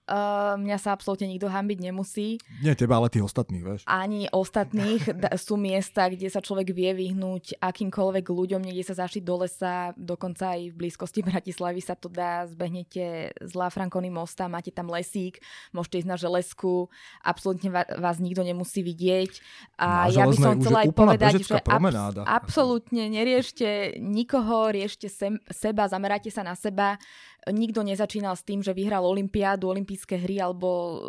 [0.09, 2.41] Uh, mňa sa absolútne nikto hambiť nemusí.
[2.59, 3.81] Nie teba, ale tých ostatných, vieš.
[3.87, 5.07] Ani ostatných.
[5.07, 9.95] D- sú miesta, kde sa človek vie vyhnúť akýmkoľvek ľuďom, niekde sa zašiť do lesa,
[9.95, 14.91] dokonca aj v blízkosti Bratislavy sa to dá, zbehnete z La Francony mosta, máte tam
[14.91, 15.39] lesík,
[15.71, 16.91] môžete ísť na železku,
[17.23, 19.31] absolútne vás nikto nemusí vidieť.
[19.79, 25.39] A na ja by som chcela aj povedať, že ab- absolútne neriešte nikoho, riešte sem-
[25.47, 26.99] seba, zamerajte sa na seba.
[27.41, 31.03] Nikto nezačínal s tým, že vyhral Olympiádu, olympijské hry alebo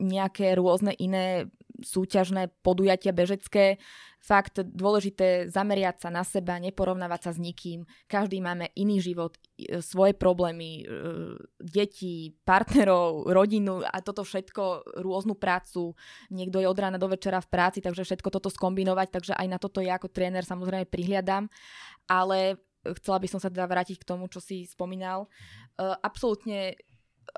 [0.00, 1.52] nejaké rôzne iné
[1.84, 3.76] súťažné podujatia bežecké.
[4.22, 7.82] Fakt dôležité zameriať sa na seba, neporovnávať sa s nikým.
[8.06, 9.34] Každý máme iný život,
[9.82, 10.94] svoje problémy, e,
[11.58, 15.98] deti, partnerov, rodinu a toto všetko, rôznu prácu.
[16.30, 19.58] Niekto je od rána do večera v práci, takže všetko toto skombinovať, takže aj na
[19.58, 21.50] toto ja ako tréner samozrejme prihliadam.
[22.06, 22.62] Ale
[23.02, 25.26] chcela by som sa teda vrátiť k tomu, čo si spomínal.
[25.78, 26.78] Absolútne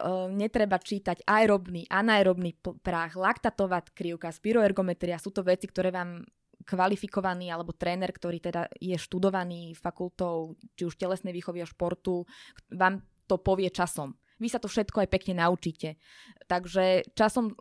[0.01, 5.21] uh, netreba čítať aerobný, anaerobný prach, laktatová krivka, spiroergometria.
[5.21, 6.25] Sú to veci, ktoré vám
[6.65, 12.25] kvalifikovaný alebo tréner, ktorý teda je študovaný fakultou či už telesnej výchovy a športu,
[12.73, 14.17] vám to povie časom.
[14.45, 15.97] Vy sa to všetko aj pekne naučíte.
[16.45, 17.57] Takže časom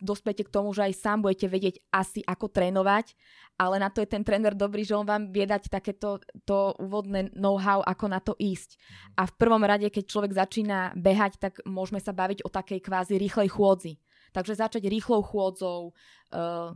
[0.00, 3.12] dospiete k tomu, že aj sám budete vedieť asi, ako trénovať,
[3.60, 7.30] ale na to je ten tréner dobrý, že on vám vie dať takéto to úvodné
[7.36, 8.80] know-how, ako na to ísť.
[9.14, 13.14] A v prvom rade, keď človek začína behať, tak môžeme sa baviť o takej kvázi
[13.20, 14.00] rýchlej chôdzi.
[14.34, 15.94] Takže začať rýchlou chôdzou,
[16.34, 16.74] uh,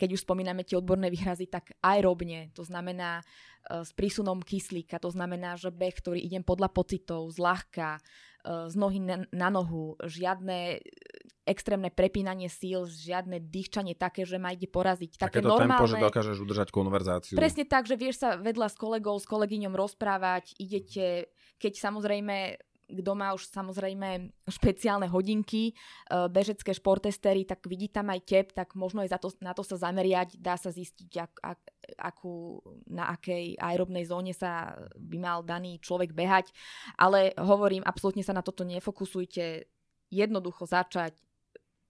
[0.00, 5.12] keď už spomíname tie odborné výrazy, tak aerobne, to znamená uh, s prísunom kyslíka, to
[5.12, 8.00] znamená, že beh, ktorý idem podľa pocitov, zľahka,
[8.44, 10.84] z nohy na, na nohu, žiadne
[11.44, 15.20] extrémne prepínanie síl, žiadne dýchčanie také, že ma ide poraziť.
[15.20, 15.76] Také Takéto normálne...
[15.76, 17.36] tempo, že dokážeš udržať konverzáciu.
[17.36, 21.28] Presne tak, že vieš sa vedľa s kolegou, s kolegyňom rozprávať, idete,
[21.60, 22.56] keď samozrejme
[22.88, 25.74] kto má už samozrejme špeciálne hodinky, e,
[26.28, 29.76] bežecké športestery, tak vidí tam aj tep, tak možno aj za to, na to sa
[29.76, 31.60] zameriať, dá sa zistiť, ak, ak,
[31.98, 36.52] akú, na akej aerobnej zóne sa by mal daný človek behať.
[37.00, 39.66] Ale hovorím, absolútne sa na toto nefokusujte,
[40.12, 41.18] jednoducho začať,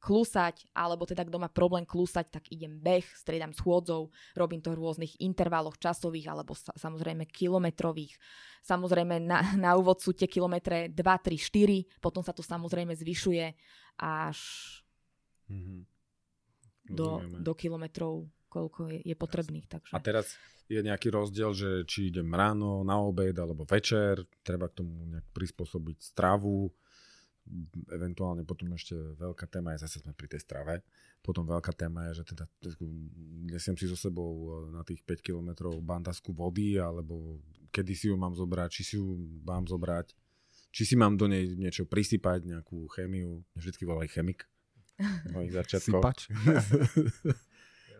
[0.05, 4.85] klusať, alebo teda kto má problém klusať, tak idem beh, striedam schôdzov, robím to v
[4.85, 8.12] rôznych intervaloch časových alebo sa, samozrejme kilometrových.
[8.61, 13.57] Samozrejme na, na úvod sú tie kilometre 2, 3, 4, potom sa to samozrejme zvyšuje
[13.97, 14.38] až
[15.49, 15.81] mm-hmm.
[16.93, 19.64] do, do kilometrov, koľko je, je potrebných.
[19.73, 19.93] Takže.
[19.97, 20.37] A teraz
[20.69, 25.33] je nejaký rozdiel, že či idem ráno, na obed alebo večer, treba k tomu nejak
[25.33, 26.69] prispôsobiť stravu,
[27.93, 30.81] eventuálne potom ešte veľká téma je, zase sme pri tej strave,
[31.21, 32.45] potom veľká téma je, že teda
[33.49, 35.51] nesiem si so sebou e, na tých 5 km
[35.85, 40.17] bandasku vody, alebo kedy si ju mám zobrať, či si ju mám zobrať,
[40.73, 44.49] či si mám do nej niečo prisypať, nejakú chémiu, vždycky volaj chemik.
[45.35, 46.01] Mojich začiatkov.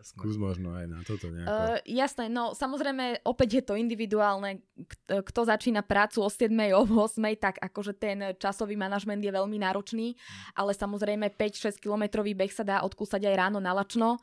[0.05, 1.49] Skús možno aj na toto nejako.
[1.49, 4.61] Uh, jasné, no samozrejme opäť je to individuálne.
[5.09, 10.13] Kto začína prácu o 7, o 8, tak akože ten časový manažment je veľmi náročný,
[10.53, 14.13] ale samozrejme 5-6 kilometrový beh sa dá odkúsať aj ráno na lačno.
[14.13, 14.19] E,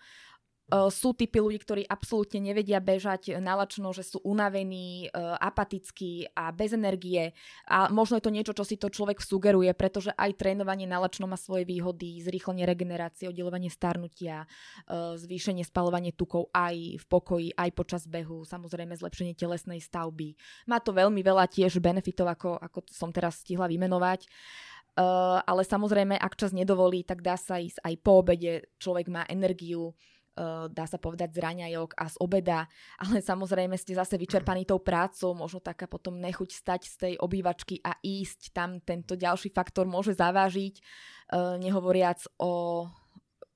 [0.70, 6.72] sú typy ľudí, ktorí absolútne nevedia bežať nalačno, že sú unavení, e, apatickí a bez
[6.72, 7.36] energie.
[7.68, 11.36] A možno je to niečo, čo si to človek sugeruje, pretože aj trénovanie nalačno má
[11.36, 14.48] svoje výhody, zrýchlenie regenerácie, oddelovanie starnutia,
[14.88, 20.40] e, zvýšenie spalovanie tukov aj v pokoji, aj počas behu, samozrejme zlepšenie telesnej stavby.
[20.72, 24.24] Má to veľmi veľa tiež benefitov, ako, ako som teraz stihla vymenovať.
[24.92, 29.24] Uh, ale samozrejme, ak čas nedovolí, tak dá sa ísť aj po obede, človek má
[29.24, 29.96] energiu,
[30.72, 32.64] dá sa povedať, z raňajok a z obeda,
[33.04, 37.84] ale samozrejme ste zase vyčerpaní tou prácou, možno taká potom nechuť stať z tej obývačky
[37.84, 42.84] a ísť, tam tento ďalší faktor môže zavážiť, eh, nehovoriac o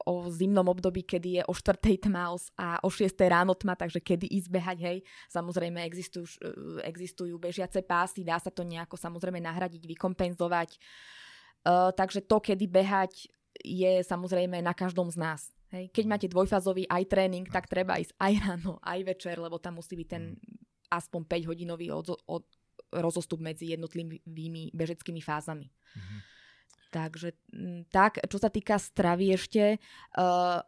[0.06, 1.98] o zimnom období, kedy je o 4.
[1.98, 3.26] tma a o 6.
[3.26, 4.98] ráno tma, takže kedy ísť behať, hej.
[5.26, 10.78] Samozrejme existujú, eh, existujú bežiace pásy, dá sa to nejako samozrejme nahradiť, vykompenzovať.
[11.66, 13.26] Uh, takže to, kedy behať,
[13.58, 15.55] je samozrejme na každom z nás.
[15.74, 15.90] Hej.
[15.90, 19.98] Keď máte dvojfázový aj tréning, tak treba ísť aj ráno, aj večer, lebo tam musí
[19.98, 20.94] byť ten mm.
[20.94, 22.44] aspoň 5 hodinový od, od,
[22.94, 25.66] rozostup medzi jednotlivými bežeckými fázami.
[25.66, 26.20] Mm-hmm.
[26.86, 27.34] Takže
[27.92, 29.76] tak, čo sa týka stravy ešte,
[30.16, 30.62] uh,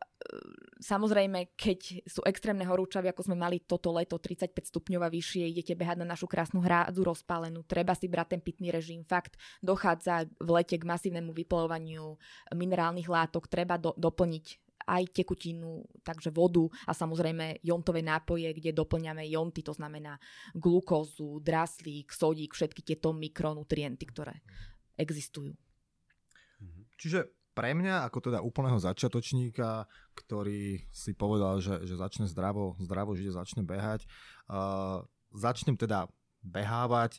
[0.82, 5.78] samozrejme, keď sú extrémne horúčavy, ako sme mali toto leto, 35 stupňov a vyššie, idete
[5.78, 9.06] behať na našu krásnu hrádzu rozpálenú, treba si brať ten pitný režim.
[9.08, 12.18] Fakt, dochádza v lete k masívnemu vyplovaniu
[12.52, 19.28] minerálnych látok, treba do, doplniť aj tekutinu, takže vodu a samozrejme jontové nápoje, kde doplňame
[19.28, 20.16] jonty, to znamená
[20.56, 24.40] glukózu, draslík, sodík, všetky tieto mikronutrienty, ktoré
[24.96, 25.52] existujú.
[26.64, 26.80] Mhm.
[26.96, 27.20] Čiže
[27.52, 33.34] pre mňa, ako teda úplného začiatočníka, ktorý si povedal, že, že začne zdravo, zdravo žiť,
[33.34, 34.06] začne behať,
[34.46, 35.02] uh,
[35.34, 36.06] začnem teda
[36.38, 37.18] behávať,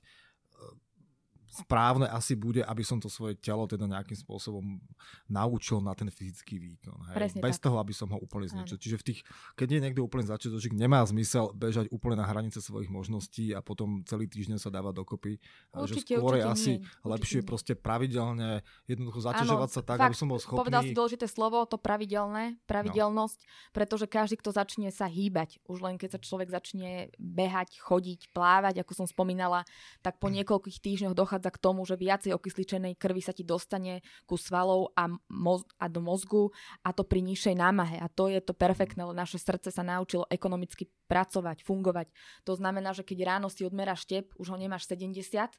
[1.49, 4.77] správne asi bude, aby som to svoje telo teda nejakým spôsobom
[5.25, 7.17] naučil na ten fyzický výkon.
[7.17, 7.41] Hej?
[7.41, 7.65] Bez tak.
[7.65, 8.77] toho, aby som ho úplne zničil.
[8.77, 9.19] Čiže v tých,
[9.57, 14.05] keď je niekto úplne začiatočník, nemá zmysel bežať úplne na hranice svojich možností a potom
[14.05, 15.41] celý týždeň sa dávať dokopy.
[15.73, 17.09] Určite, že skôr je asi nie.
[17.09, 20.59] lepšie určite proste pravidelne jednoducho zaťažovať sa tak, fakt, aby som bol schopný.
[20.59, 23.49] Povedal si dôležité slovo, to pravidelné, pravidelnosť, no.
[23.71, 28.83] pretože každý, kto začne sa hýbať, už len keď sa človek začne behať, chodiť, plávať,
[28.83, 29.63] ako som spomínala,
[30.03, 30.43] tak po hm.
[30.43, 35.07] niekoľkých týždňoch dochádza k tomu, že viacej okysličenej krvi sa ti dostane ku svalov a,
[35.31, 36.51] moz- a do mozgu
[36.83, 38.03] a to pri nižšej námahe.
[38.03, 42.11] A to je to perfektné, lebo naše srdce sa naučilo ekonomicky pracovať, fungovať.
[42.43, 45.55] To znamená, že keď ráno si odmeráš štep, už ho nemáš 70,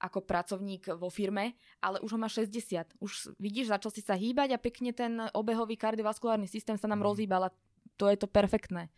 [0.00, 2.96] ako pracovník vo firme, ale už ho má 60.
[2.98, 7.06] Už vidíš, začal si sa hýbať a pekne ten obehový kardiovaskulárny systém sa nám mm.
[7.06, 7.54] rozhýbal a
[8.00, 8.88] to je to perfektné.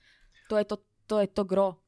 [0.46, 0.76] To je to,
[1.10, 1.82] to, je to gro.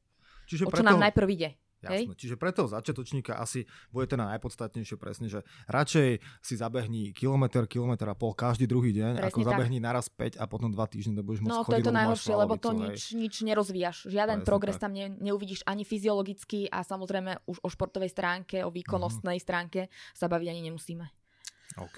[0.51, 0.91] Čiže o čo preto...
[0.91, 1.49] nám najprv ide.
[1.85, 2.09] Jasné.
[2.09, 2.17] Hej?
[2.17, 8.09] Čiže pre toho začiatočníka asi bude to najpodstatnejšie presne, že radšej si zabehni kilometr, kilometr
[8.09, 9.49] a pol každý druhý deň, presne ako tak.
[9.53, 12.33] zabehni naraz 5 a potom 2 týždne to budeš môcť No to je to najhoršie,
[12.33, 14.09] lebo to nič, nič nerozvíjaš.
[14.09, 14.89] Žiaden presne progres tak.
[14.89, 19.45] tam ne, neuvidíš ani fyziologicky a samozrejme už o športovej stránke, o výkonnostnej mm-hmm.
[19.45, 19.81] stránke
[20.17, 21.05] sa baviť ani nemusíme.
[21.77, 21.97] OK.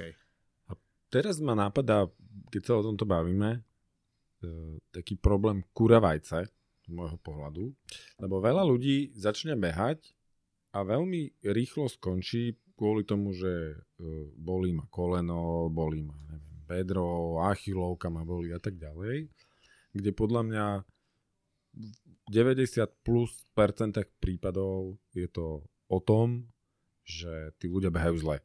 [0.67, 0.73] A
[1.08, 2.10] teraz ma napadá,
[2.50, 3.62] keď sa o tomto bavíme,
[4.41, 4.50] e,
[4.91, 6.56] taký problém kuravajce,
[6.88, 7.71] môjho pohľadu.
[8.19, 10.15] Lebo veľa ľudí začne behať
[10.76, 13.76] a veľmi rýchlo skončí kvôli tomu, že e,
[14.38, 19.28] bolí ma koleno, bolí ma neviem, bedro, achilovka ma bolí a tak ďalej.
[19.97, 20.65] Kde podľa mňa
[21.78, 26.45] v 90 plus percentách prípadov je to o tom,
[27.02, 28.38] že tí ľudia behajú zle.
[28.38, 28.43] E,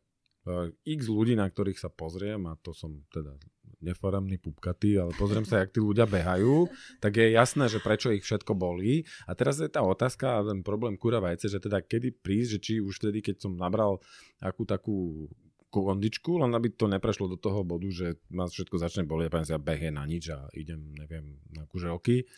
[0.97, 3.37] x ľudí, na ktorých sa pozriem, a to som teda
[3.83, 6.71] nefaramný pupkatý, ale pozriem sa, jak tí ľudia behajú,
[7.03, 9.03] tak je jasné, že prečo ich všetko bolí.
[9.27, 12.59] A teraz je tá otázka a ten problém kura vajce, že teda kedy prísť, že
[12.63, 13.99] či už vtedy, keď som nabral
[14.39, 15.27] akú takú
[15.73, 19.59] kondičku, len aby to neprešlo do toho bodu, že ma všetko začne bolieť, a ja
[19.59, 22.29] behe na nič a idem, neviem, na kuželky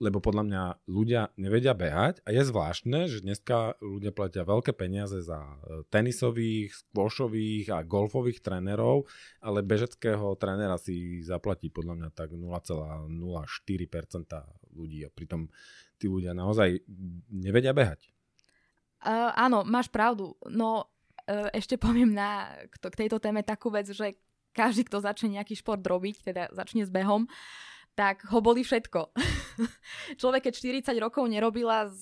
[0.00, 5.20] lebo podľa mňa ľudia nevedia behať a je zvláštne, že dneska ľudia platia veľké peniaze
[5.20, 9.04] za e, tenisových, squashových a golfových trénerov,
[9.44, 13.12] ale bežeckého trénera si zaplatí podľa mňa tak 0,04%
[14.72, 15.52] ľudí a pritom
[16.00, 16.80] tí ľudia naozaj
[17.28, 18.08] nevedia behať.
[19.00, 20.36] Uh, áno, máš pravdu.
[20.48, 20.84] No
[21.28, 24.16] uh, ešte poviem na, k tejto téme takú vec, že
[24.52, 27.32] každý, kto začne nejaký šport robiť, teda začne s behom, uh,
[28.00, 29.12] tak ho boli všetko.
[30.20, 31.92] Človek, keď 40 rokov nerobila,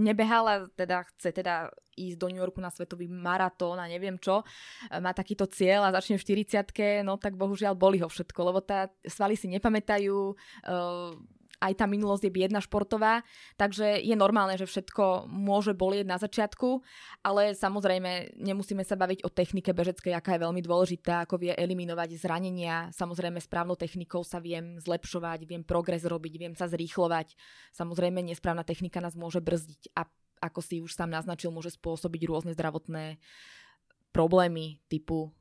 [0.00, 4.40] nebehala, teda chce teda ísť do New Yorku na svetový maratón a neviem čo,
[4.88, 8.88] má takýto cieľ a začne v 40 no tak bohužiaľ boli ho všetko, lebo tá
[9.04, 10.16] svaly si nepamätajú,
[10.64, 11.12] uh,
[11.58, 13.26] aj tá minulosť je biedna športová,
[13.58, 16.82] takže je normálne, že všetko môže bolieť na začiatku,
[17.26, 22.14] ale samozrejme nemusíme sa baviť o technike bežeckej, aká je veľmi dôležitá, ako vie eliminovať
[22.14, 22.94] zranenia.
[22.94, 27.34] Samozrejme správnou technikou sa viem zlepšovať, viem progres robiť, viem sa zrýchlovať.
[27.74, 30.06] Samozrejme nesprávna technika nás môže brzdiť a
[30.38, 33.18] ako si už sám naznačil, môže spôsobiť rôzne zdravotné
[34.14, 35.34] problémy typu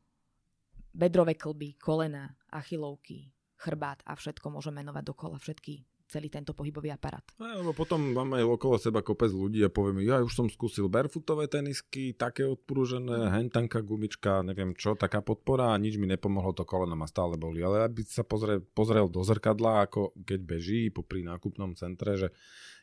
[0.98, 3.30] bedrové klby, kolena, achilovky,
[3.62, 7.24] chrbát a všetko môže menovať dokola, všetky celý tento pohybový aparát.
[7.36, 11.52] No, lebo potom máme okolo seba kopec ľudí a povieme, ja už som skúsil barefootové
[11.52, 16.96] tenisky, také odprúžené, hentanka, gumička, neviem čo, taká podpora a nič mi nepomohlo, to koleno
[16.96, 17.60] ma stále boli.
[17.60, 22.32] Ale aby sa pozrel, pozrel do zrkadla, ako keď beží popri nákupnom centre, že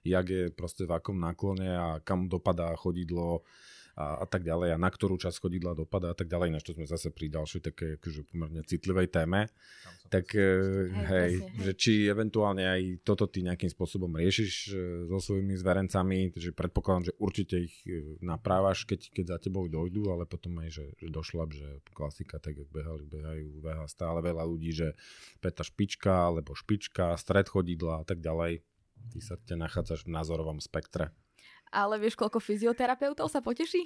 [0.04, 3.40] jak je proste v akom náklone a kam dopadá chodidlo,
[3.94, 6.74] a, a tak ďalej a na ktorú časť chodidla dopada a tak ďalej, na čo
[6.74, 9.46] sme zase pri ďalšej také akože pomerne citlivej téme.
[10.10, 14.72] Tak hej, hej že či eventuálne aj toto ty nejakým spôsobom riešiš e,
[15.06, 20.10] so svojimi zverencami, že predpokladám, že určite ich e, naprávaš, keď, keď za tebou dojdú,
[20.10, 24.42] ale potom aj, že, že došlap, že klasika, tak jak behali, behajú, beha stále veľa
[24.42, 24.98] ľudí, že
[25.38, 28.60] peta špička, alebo špička, stred chodidla a tak ďalej.
[29.14, 31.14] Ty sa te nachádzaš v názorovom spektre
[31.74, 33.82] ale vieš, koľko fyzioterapeutov sa poteší?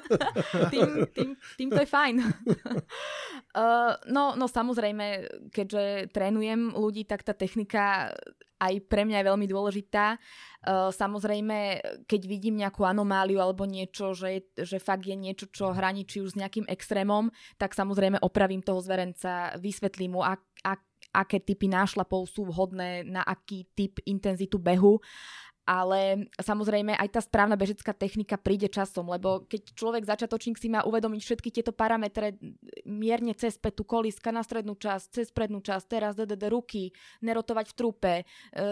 [0.72, 2.14] tým, tým, tým to je fajn.
[2.22, 8.14] uh, no, no samozrejme, keďže trénujem ľudí, tak tá technika
[8.56, 10.16] aj pre mňa je veľmi dôležitá.
[10.64, 16.24] Uh, samozrejme, keď vidím nejakú anomáliu alebo niečo, že, že fakt je niečo, čo hraničí
[16.24, 17.28] už s nejakým extrémom,
[17.60, 20.80] tak samozrejme opravím toho zverenca, vysvetlím mu, ak, ak,
[21.12, 25.00] aké typy nášlapov sú vhodné na aký typ intenzitu behu
[25.66, 30.86] ale samozrejme aj tá správna bežecká technika príde časom, lebo keď človek začiatočník si má
[30.86, 32.38] uvedomiť všetky tieto parametre
[32.86, 37.74] mierne cez petu kolíska na strednú časť, cez prednú časť, teraz DDD ruky, nerotovať v
[37.74, 38.24] trupe, e,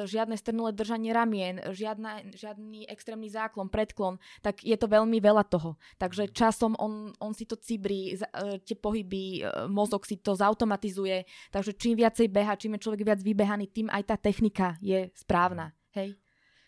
[0.06, 5.74] žiadne strnulé držanie ramien, žiadna, žiadny extrémny záklon, predklon, tak je to veľmi veľa toho.
[5.98, 11.26] Takže časom on, on si to cibrí, e, tie pohyby, e, mozog si to zautomatizuje,
[11.50, 15.74] takže čím viacej beha, čím je človek viac vybehaný, tým aj tá technika je správna.
[15.98, 16.23] Hej?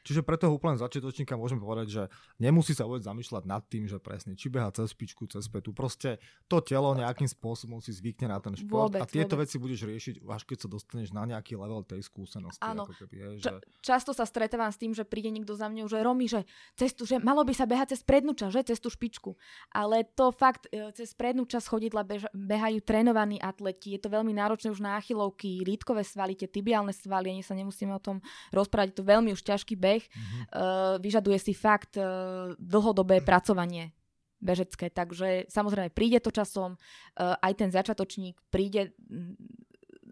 [0.06, 2.02] Čiže pre toho úplne začiatočníka môžem povedať, že
[2.38, 5.74] nemusí sa vôbec zamýšľať nad tým, že presne či beha cez pičku, cez petu.
[5.74, 9.50] Proste to telo nejakým spôsobom si zvykne na ten šport vôbec, a tieto vôbec.
[9.50, 12.62] veci budeš riešiť až keď sa dostaneš na nejaký level tej skúsenosti.
[12.62, 12.86] Áno.
[12.86, 13.50] Ako keby, je, že...
[13.82, 16.46] často sa stretávam s tým, že príde niekto za mňou, že Romy, že,
[16.76, 19.34] cestu, že malo by sa behať cez prednú časť, že cez tú špičku.
[19.72, 23.96] Ale to fakt, e, cez prednú časť chodidla beža, behajú trénovaní atleti.
[23.96, 27.90] Je to veľmi náročné už na achilovky, lítkové svaly, tie tibiálne svaly, ani sa nemusíme
[27.96, 28.20] o tom
[28.52, 28.92] rozprávať.
[28.92, 29.95] Je to veľmi už ťažký beh.
[30.04, 30.42] Mm-hmm.
[30.52, 33.96] Uh, vyžaduje si fakt uh, dlhodobé pracovanie
[34.36, 38.92] bežecké, takže samozrejme príde to časom, uh, aj ten začiatočník príde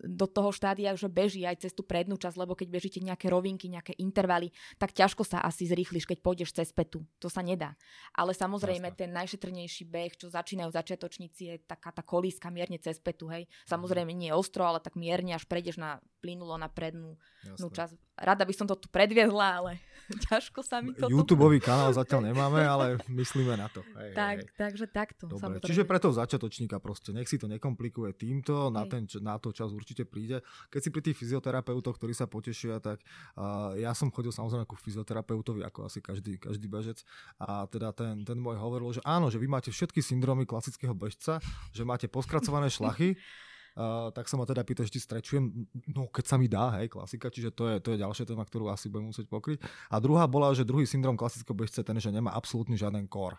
[0.04, 3.72] do toho štádia, že beží aj cez tú prednú časť, lebo keď bežíte nejaké rovinky,
[3.72, 7.02] nejaké intervaly, tak ťažko sa asi zrýchliš, keď pôjdeš cez petu.
[7.24, 7.72] To sa nedá.
[8.12, 9.00] Ale samozrejme Jasne.
[9.00, 13.32] ten najšetrnejší beh, čo začínajú začiatočníci, je taká tá kolíska mierne cez petu.
[13.32, 13.48] Hej.
[13.64, 17.20] Samozrejme nie ostro, ale tak mierne až prejdeš na plynulo na prednú
[17.52, 18.16] časť.
[18.16, 19.72] Rada by som to tu predviedla, ale
[20.30, 21.12] ťažko sa mi to...
[21.12, 23.84] YouTubeový kanál zatiaľ nemáme, ale myslíme na to.
[24.00, 24.56] Hej, tak, hej.
[24.56, 25.28] Takže takto.
[25.28, 25.60] Dobre.
[25.60, 29.74] Čiže pre toho začiatočníka proste, nech si to nekomplikuje týmto, na, ten, na to čas
[29.74, 30.40] určite príde.
[30.72, 33.04] Keď si pri tých fyzioterapeutoch, ktorí sa potešia, tak
[33.36, 37.04] uh, ja som chodil samozrejme ku fyzioterapeutovi, ako asi každý, každý bežec.
[37.42, 41.42] A teda ten, ten môj hovoril, že áno, že vy máte všetky syndromy klasického bežca,
[41.74, 43.18] že máte poskracované šlachy,
[43.74, 45.50] Uh, tak sa ma teda pýta, či strečujem,
[45.90, 48.70] no keď sa mi dá, hej, klasika, čiže to je, to je ďalšia téma, ktorú
[48.70, 49.58] asi budem musieť pokryť.
[49.90, 53.34] A druhá bola, že druhý syndrom klasického bežca je ten, že nemá absolútne žiaden kor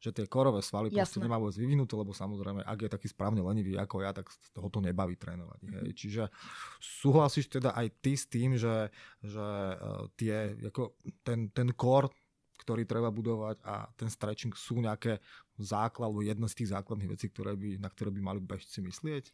[0.00, 1.04] že tie korové svaly Jasne.
[1.04, 4.72] proste nemá vôbec vyvinuté, lebo samozrejme, ak je taký správne lenivý ako ja, tak toho
[4.72, 5.60] to nebaví trénovať.
[5.60, 5.88] Hej.
[5.92, 5.94] Mhm.
[5.94, 6.22] Čiže
[6.80, 8.88] súhlasíš teda aj ty s tým, že,
[9.20, 12.08] že uh, tie, ako ten, ten kor,
[12.64, 15.20] ktorý treba budovať a ten stretching sú nejaké
[15.60, 19.32] základ, alebo jedna z tých základných vecí, ktoré by, na ktoré by mali bežci myslieť?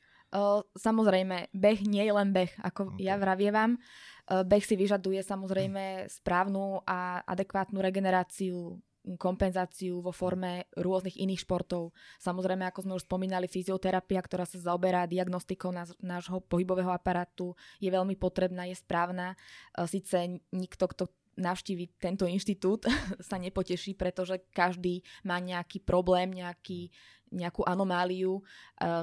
[0.77, 3.07] Samozrejme, beh nie je len beh, ako okay.
[3.07, 3.79] ja vravievam.
[4.27, 8.83] Beh si vyžaduje samozrejme správnu a adekvátnu regeneráciu
[9.15, 11.95] kompenzáciu vo forme rôznych iných športov.
[12.19, 15.71] Samozrejme, ako sme už spomínali, fyzioterapia, ktorá sa zaoberá diagnostikou
[16.03, 19.39] nášho pohybového aparátu, je veľmi potrebná, je správna.
[19.87, 21.07] Sice nikto, kto
[21.37, 22.89] navštívi tento inštitút,
[23.29, 26.91] sa nepoteší, pretože každý má nejaký problém, nejaký,
[27.35, 28.45] nejakú anomáliu, um,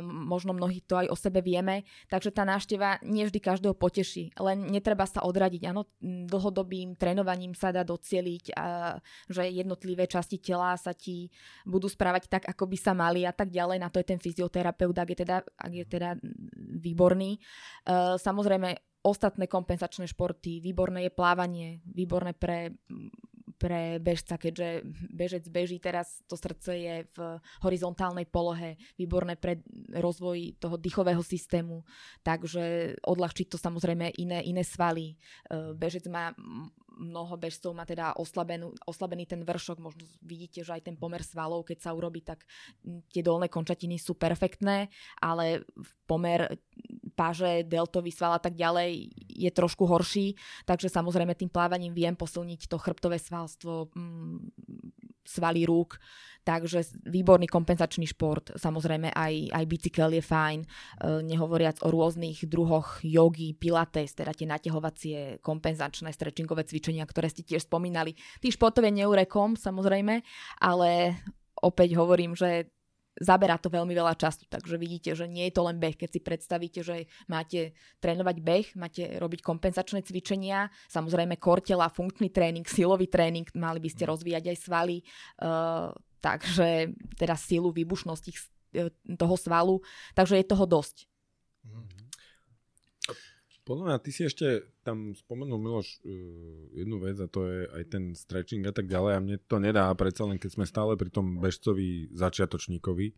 [0.03, 5.03] možno mnohí to aj o sebe vieme, takže tá návšteva nevždy každého poteší, len netreba
[5.03, 5.61] sa odradiť.
[5.67, 8.97] Áno, dlhodobým trénovaním sa dá docieliť, a,
[9.27, 11.27] že jednotlivé časti tela sa ti
[11.67, 13.77] budú správať tak, ako by sa mali a tak ďalej.
[13.79, 16.09] Na to je ten fyzioterapeut, ak je teda, ak je teda
[16.79, 17.37] výborný.
[17.87, 22.71] Uh, samozrejme, ostatné kompenzačné športy, výborné je plávanie, výborné pre
[23.57, 24.83] pre bežca, keďže
[25.13, 27.17] bežec beží teraz, to srdce je v
[27.61, 29.61] horizontálnej polohe, výborné pre
[29.93, 31.85] rozvoj toho dýchového systému,
[32.25, 35.13] takže odľahčiť to samozrejme iné, iné svaly.
[35.13, 35.15] E,
[35.73, 36.33] bežec má
[36.97, 41.65] mnoho bežcov má teda oslabenú, oslabený ten vršok, možno vidíte, že aj ten pomer svalov,
[41.65, 42.45] keď sa urobí, tak
[43.09, 45.65] tie dolné končatiny sú perfektné, ale
[46.05, 46.59] pomer
[47.13, 50.33] páže, deltový sval a tak ďalej je trošku horší,
[50.65, 53.93] takže samozrejme tým plávaním viem posilniť to chrbtové svalstvo,
[55.23, 55.97] svaly rúk,
[56.43, 60.67] takže výborný kompenzačný šport, samozrejme aj, aj bicykel je fajn, e,
[61.23, 67.65] nehovoriac o rôznych druhoch jogy, pilates, teda tie naťahovacie kompenzačné stretchingové cvičenia, ktoré ste tiež
[67.65, 68.19] spomínali.
[68.43, 70.19] Tých športov je neurekom, samozrejme,
[70.59, 70.89] ale
[71.63, 72.67] opäť hovorím, že
[73.19, 75.93] zaberá to veľmi veľa času, takže vidíte, že nie je to len beh.
[75.93, 82.65] Keď si predstavíte, že máte trénovať beh, máte robiť kompenzačné cvičenia, samozrejme kortela, funkčný tréning,
[82.65, 84.09] silový tréning, mali by ste mhm.
[84.09, 84.97] rozvíjať aj svaly,
[85.45, 85.93] uh,
[86.23, 88.33] takže teda silu, výbušnosť e,
[89.19, 89.83] toho svalu,
[90.15, 91.11] takže je toho dosť.
[91.67, 92.02] Mm-hmm.
[93.63, 96.11] Podľa mňa, ty si ešte tam spomenul Miloš uh,
[96.75, 99.87] jednu vec a to je aj ten stretching a tak ďalej a mne to nedá
[99.95, 103.15] predsa len keď sme stále pri tom bežcovi začiatočníkovi.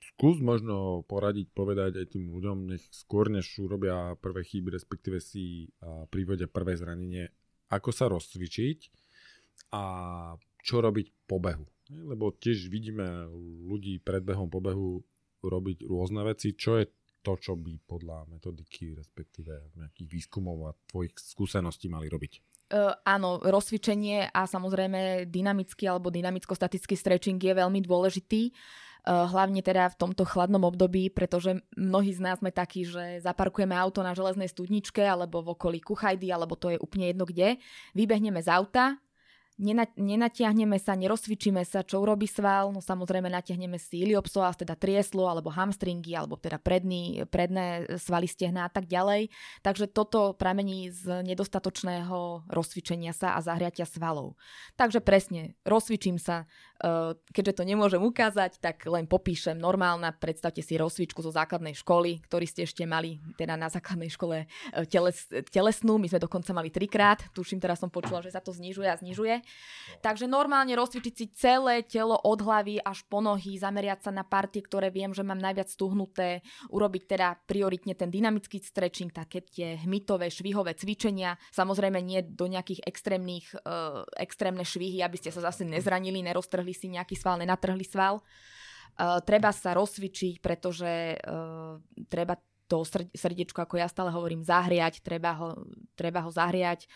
[0.00, 5.72] Skús možno poradiť, povedať aj tým ľuďom, nech skôr než urobia prvé chyby, respektíve si
[5.80, 7.32] uh, privodia prvé zranenie,
[7.72, 8.78] ako sa rozcvičiť
[9.72, 9.84] a
[10.60, 11.64] čo robiť po behu.
[11.88, 13.32] Lebo tiež vidíme
[13.64, 15.00] ľudí pred behom, po behu
[15.40, 16.52] robiť rôzne veci.
[16.52, 16.84] Čo je
[17.20, 22.32] to, čo by podľa metodiky, respektíve nejakých výskumov a tvojich skúseností mali robiť?
[22.70, 28.54] Uh, áno, rozcvičenie a samozrejme dynamický alebo dynamicko-statický stretching je veľmi dôležitý.
[29.00, 33.74] Uh, hlavne teda v tomto chladnom období, pretože mnohí z nás sme takí, že zaparkujeme
[33.74, 37.58] auto na železnej studničke alebo v okolí Kuchajdy, alebo to je úplne jedno kde.
[37.96, 39.00] Vybehneme z auta,
[39.94, 45.52] nenatiahneme sa, nerozcvičíme sa, čo urobí sval, no samozrejme natiahneme si iliopsoas, teda trieslo, alebo
[45.52, 49.28] hamstringy, alebo teda predný, predné svaly stehna a tak ďalej.
[49.60, 54.40] Takže toto pramení z nedostatočného rozcvičenia sa a zahriatia svalov.
[54.80, 56.48] Takže presne, rozcvičím sa,
[56.80, 62.24] Eh, keďže to nemôžem ukázať, tak len popíšem normálna, predstavte si rozcvičku zo základnej školy,
[62.24, 66.72] ktorý ste ešte mali teda na základnej škole eh, teles, telesnú, my sme dokonca mali
[66.72, 69.44] trikrát, tuším, teraz som počula, že sa to znižuje a znižuje.
[70.00, 74.64] Takže normálne rozcvičiť si celé telo od hlavy až po nohy, zameriať sa na partie,
[74.64, 76.40] ktoré viem, že mám najviac stuhnuté,
[76.72, 82.86] urobiť teda prioritne ten dynamický stretching, také tie hmitové, švihové cvičenia, samozrejme nie do nejakých
[82.86, 88.24] extrémnych, uh, extrémne švihy, aby ste sa zase nezranili, neroztrhli si nejaký sval, nenatrhli sval.
[88.96, 91.76] Uh, treba sa rozcvičiť, pretože uh,
[92.08, 92.40] treba
[92.70, 95.48] to srdiečko, ako ja stále hovorím, zahriať, treba ho,
[95.98, 96.86] treba ho zahriať.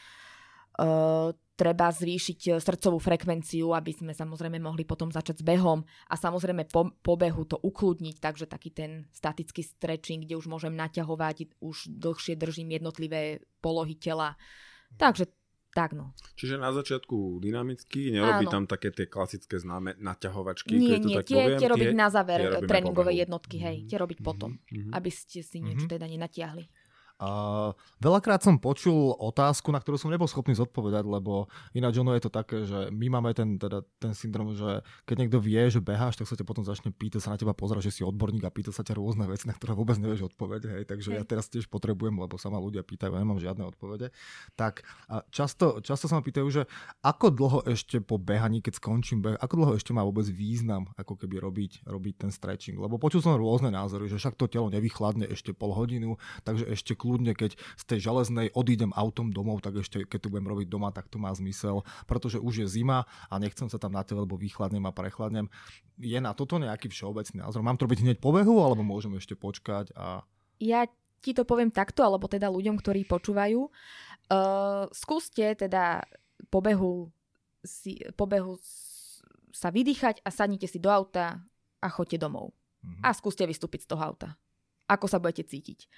[0.79, 6.67] Uh, treba zvýšiť srdcovú frekvenciu, aby sme samozrejme mohli potom začať s behom a samozrejme
[6.67, 11.95] po, po behu to ukludniť, takže taký ten statický stretching, kde už môžem naťahovať, už
[11.95, 14.35] dlhšie držím jednotlivé polohy tela.
[14.99, 15.31] Takže
[15.75, 16.15] tak no.
[16.39, 18.55] Čiže na začiatku dynamicky, nerobí Áno.
[18.55, 22.09] tam také tie klasické známe naťahovačky, nie, nie, tak tie, poviem, tie robiť tie, na
[22.15, 24.31] záver tréningové jednotky, hej, tie robiť mm-hmm.
[24.39, 24.95] potom, mm-hmm.
[24.95, 25.95] aby ste si niečo mm-hmm.
[25.99, 26.65] teda nenatiahli.
[27.23, 27.31] A
[28.03, 32.31] veľakrát som počul otázku, na ktorú som nebol schopný zodpovedať, lebo ináč ono je to
[32.31, 36.27] také, že my máme ten, teda, ten syndrom, že keď niekto vie, že beháš, tak
[36.27, 38.83] sa ťa potom začne pýtať, sa na teba pozera, že si odborník a pýta sa
[38.83, 40.75] ťa rôzne veci, na ktoré vôbec nevieš odpoveď.
[40.75, 40.83] Hej.
[40.91, 41.19] Takže hej.
[41.21, 44.11] ja teraz tiež potrebujem, lebo sa ma ľudia pýtajú, ja nemám žiadne odpovede.
[44.59, 46.63] Tak a často, často sa ma pýtajú, že
[47.07, 51.15] ako dlho ešte po behaní, keď skončím beh, ako dlho ešte má vôbec význam, ako
[51.15, 52.75] keby robiť, robiť ten stretching.
[52.75, 56.99] Lebo počul som rôzne názory, že však to telo nevychladne ešte pol hodinu, takže ešte
[57.05, 60.89] kľudne, keď z tej železnej odídem autom domov, tak ešte keď tu budem robiť doma,
[60.89, 64.41] tak to má zmysel, pretože už je zima a nechcem sa tam na tebe, lebo
[64.41, 65.53] vychladnem a prechladnem.
[66.01, 67.61] Je na toto nejaký všeobecný názor?
[67.61, 69.93] Mám to robiť hneď po behu, alebo môžem ešte počkať?
[69.93, 70.25] A...
[70.57, 70.89] Ja
[71.21, 73.69] ti to poviem takto, alebo teda ľuďom, ktorí počúvajú.
[74.33, 76.09] Uh, skúste teda
[76.49, 77.13] po behu,
[77.61, 78.57] si, po behu
[79.53, 81.45] sa vydýchať a sadnite si do auta
[81.85, 82.57] a choďte domov.
[82.81, 83.05] Mm-hmm.
[83.05, 84.37] A skúste vystúpiť z toho auta
[84.89, 85.89] ako sa budete cítiť.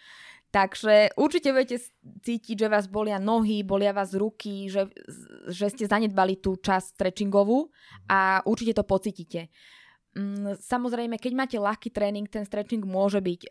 [0.55, 1.83] Takže určite budete
[2.23, 4.87] cítiť, že vás bolia nohy, bolia vás ruky, že,
[5.51, 7.69] že ste zanedbali tú časť stretchingovú
[8.07, 9.51] a určite to pocítite.
[10.17, 13.41] Mm, samozrejme, keď máte ľahký tréning, ten stretching môže byť.
[13.45, 13.49] E,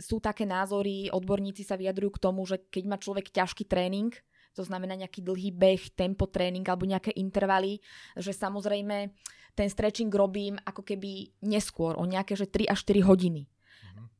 [0.00, 4.10] sú také názory, odborníci sa vyjadrujú k tomu, že keď má človek ťažký tréning,
[4.56, 7.78] to znamená nejaký dlhý beh, tempo tréning alebo nejaké intervaly,
[8.16, 9.12] že samozrejme
[9.52, 13.51] ten stretching robím ako keby neskôr, o nejaké že 3 až 4 hodiny.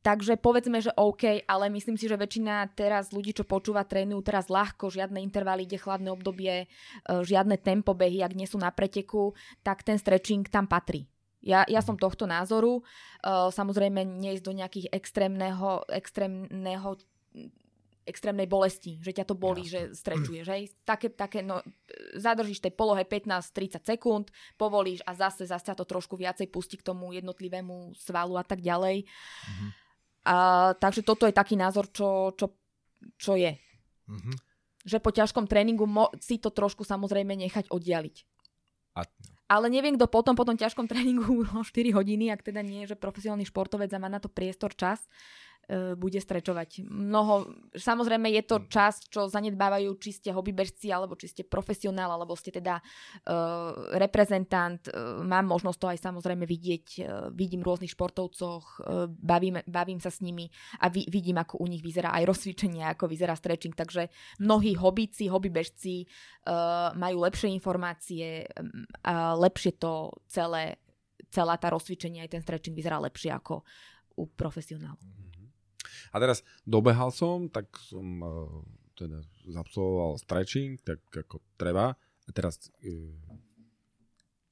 [0.03, 4.51] Takže povedzme, že OK, ale myslím si, že väčšina teraz ľudí, čo počúva, trénujú teraz
[4.51, 6.67] ľahko, žiadne intervaly, ide chladné obdobie, e,
[7.07, 9.31] žiadne tempo behy, ak nie sú na preteku,
[9.63, 11.07] tak ten stretching tam patrí.
[11.39, 12.83] Ja, ja som tohto názoru.
[12.83, 12.83] E,
[13.55, 16.99] samozrejme, neísť do nejakých extrémneho, extrémneho
[18.03, 19.79] extrémnej bolesti, že ťa to boli, ja.
[19.79, 20.75] že strečuje, že?
[20.83, 21.63] Také, také, no,
[22.19, 24.27] zadržíš tej polohe 15-30 sekúnd,
[24.59, 29.07] povolíš a zase, zase to trošku viacej pustí k tomu jednotlivému svalu a tak ďalej.
[29.07, 29.82] Mm-hmm.
[30.23, 32.55] A, takže toto je taký názor, čo, čo,
[33.19, 33.59] čo je.
[34.07, 34.37] Mm-hmm.
[34.87, 38.17] Že po ťažkom tréningu mo- si to trošku samozrejme nechať oddialiť.
[38.99, 39.07] A...
[39.53, 43.03] Ale neviem, kto potom po tom ťažkom tréningu 4 hodiny, ak teda nie je, že
[43.03, 45.03] profesionálny športovec a má na to priestor, čas,
[45.97, 46.85] bude strečovať.
[46.85, 52.37] Mnoho, samozrejme je to čas, čo zanedbávajú či ste hobbybežci, alebo či ste profesionál, alebo
[52.37, 54.85] ste teda uh, reprezentant.
[54.89, 56.87] Uh, mám možnosť to aj samozrejme vidieť.
[57.01, 60.51] Uh, vidím rôznych športovcoch, uh, bavím, bavím sa s nimi
[60.83, 63.73] a vi, vidím, ako u nich vyzerá aj rozcvičenie, ako vyzerá stretching.
[63.73, 64.13] Takže
[64.43, 68.45] mnohí hobíci, hobbybežci uh, majú lepšie informácie
[69.07, 70.77] a lepšie to celé,
[71.33, 73.65] celá tá rozcvičenie aj ten stretching vyzerá lepšie ako
[74.21, 75.01] u profesionálov.
[75.01, 75.32] Mm-hmm.
[76.13, 78.49] A teraz dobehal som, tak som uh,
[78.97, 81.97] teda zabsolvoval stretching, tak ako treba.
[82.27, 83.13] A teraz uh,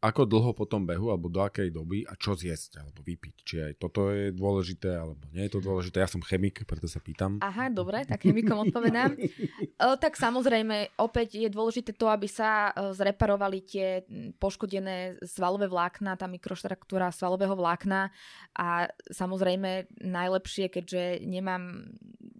[0.01, 3.34] ako dlho po tom behu, alebo do akej doby a čo zjesť, alebo vypiť.
[3.44, 6.01] Či aj toto je dôležité, alebo nie je to dôležité.
[6.01, 7.36] Ja som chemik, preto sa pýtam.
[7.44, 9.12] Aha, dobre, tak chemikom odpovedám.
[9.12, 14.09] o, tak samozrejme, opäť je dôležité to, aby sa e, zreparovali tie
[14.40, 18.09] poškodené svalové vlákna, tá mikroštruktúra svalového vlákna
[18.57, 21.92] a samozrejme najlepšie, keďže nemám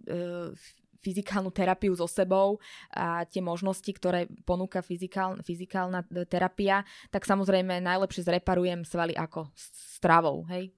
[0.09, 0.57] e,
[1.01, 2.61] fyzikálnu terapiu so sebou
[2.93, 10.45] a tie možnosti, ktoré ponúka fyzikál, fyzikálna terapia, tak samozrejme najlepšie zreparujem svaly ako stravou,
[10.47, 10.71] hej,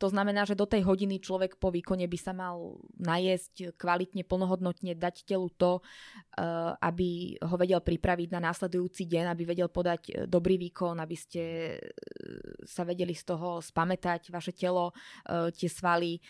[0.00, 4.96] to znamená, že do tej hodiny človek po výkone by sa mal najesť kvalitne, plnohodnotne,
[4.96, 5.84] dať telu to,
[6.40, 11.16] eh, aby ho vedel pripraviť na následujúci deň, aby vedel podať eh, dobrý výkon, aby
[11.20, 11.42] ste
[12.64, 14.92] sa vedeli z toho spamätať, vaše telo,
[15.52, 16.20] tie svaly.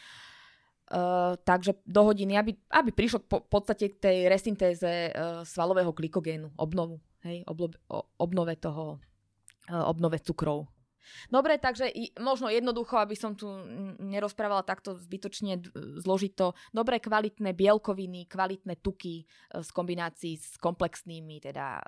[0.91, 6.51] Uh, takže do hodiny, aby, aby prišlo po podstate k tej resyntéze uh, svalového glykogénu,
[6.59, 7.71] obnovu, hej, oblo,
[8.19, 8.99] obnove toho,
[9.71, 10.67] uh, obnove cukrov.
[11.29, 13.49] Dobre, takže možno jednoducho, aby som tu
[13.99, 15.61] nerozprávala takto zbytočne
[16.01, 16.55] zložito.
[16.71, 21.85] Dobré kvalitné bielkoviny, kvalitné tuky v e, kombinácii s komplexnými, teda e,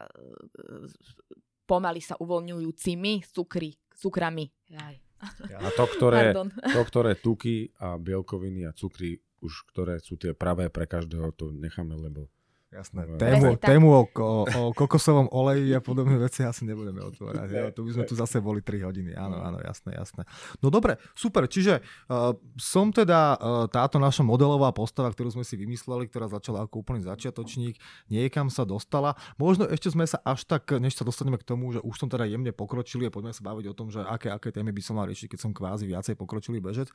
[1.68, 4.46] pomaly sa uvoľňujúcimi cukry, cukrami.
[4.76, 4.96] Aj.
[5.64, 10.70] A to ktoré, to, ktoré tuky a bielkoviny a cukry, už ktoré sú tie pravé
[10.70, 12.30] pre každého, to necháme, lebo
[12.72, 13.04] Jasné.
[13.20, 17.48] Tému, tému o, o, o kokosovom oleji a podobné veci asi nebudeme otvárať.
[17.52, 19.12] Ja, tu by sme tu zase boli 3 hodiny.
[19.12, 20.24] Áno, áno, jasné, jasné.
[20.64, 21.44] No dobre, super.
[21.44, 26.64] Čiže uh, som teda uh, táto naša modelová postava, ktorú sme si vymysleli, ktorá začala
[26.64, 27.76] ako úplný začiatočník,
[28.08, 29.20] niekam sa dostala.
[29.36, 32.24] Možno ešte sme sa až tak, než sa dostaneme k tomu, že už som teda
[32.24, 35.04] jemne pokročili a poďme sa baviť o tom, že aké, aké témy by som mal
[35.12, 36.88] riešiť, keď som kvázi viacej pokročili bežec.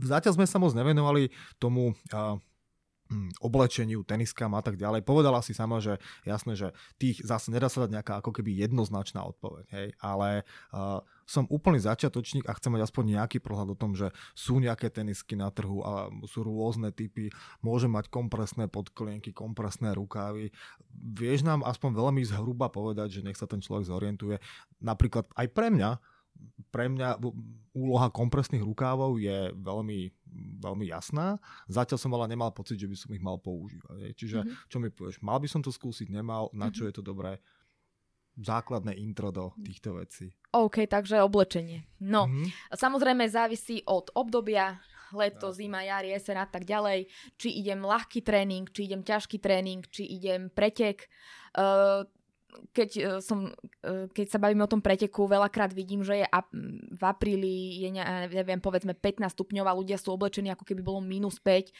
[0.00, 1.28] Zatiaľ sme sa moc nevenovali
[1.60, 2.40] tomu uh,
[3.38, 5.06] oblečeniu, teniskám a tak ďalej.
[5.06, 9.22] Povedala si sama, že jasné, že tých zase nedá sa dať nejaká ako keby jednoznačná
[9.22, 10.42] odpoveď, hej, ale
[10.74, 14.90] uh, som úplný začiatočník a chcem mať aspoň nejaký prehľad o tom, že sú nejaké
[14.94, 17.34] tenisky na trhu a sú rôzne typy,
[17.66, 20.54] môže mať kompresné podklienky, kompresné rukávy.
[20.94, 24.38] Vieš nám aspoň veľmi zhruba povedať, že nech sa ten človek zorientuje.
[24.78, 25.98] Napríklad aj pre mňa,
[26.70, 27.16] pre mňa
[27.72, 30.12] úloha kompresných rukávov je veľmi,
[30.60, 31.40] veľmi jasná.
[31.68, 34.12] Zatiaľ som ale nemal pocit, že by som ich mal používať.
[34.12, 34.68] Čiže mm-hmm.
[34.68, 36.92] čo mi povieš, mal by som to skúsiť, nemal, na čo mm-hmm.
[36.92, 37.32] je to dobré?
[38.36, 40.36] Základné intro do týchto vecí.
[40.52, 41.88] OK, takže oblečenie.
[42.04, 42.76] No, mm-hmm.
[42.76, 44.76] samozrejme závisí od obdobia,
[45.16, 47.08] leto, zima, jar, jeseň a tak ďalej.
[47.40, 51.08] Či idem ľahký tréning, či idem ťažký tréning, či idem pretek.
[51.56, 52.04] Uh,
[52.72, 53.50] keď, e, som,
[53.82, 56.26] e, keď sa bavíme o tom preteku, veľakrát vidím, že je
[56.92, 57.88] v apríli je,
[58.32, 61.68] neviem, povedzme 15 stupňov a ľudia sú oblečení ako keby bolo minus 5.
[61.68, 61.72] E,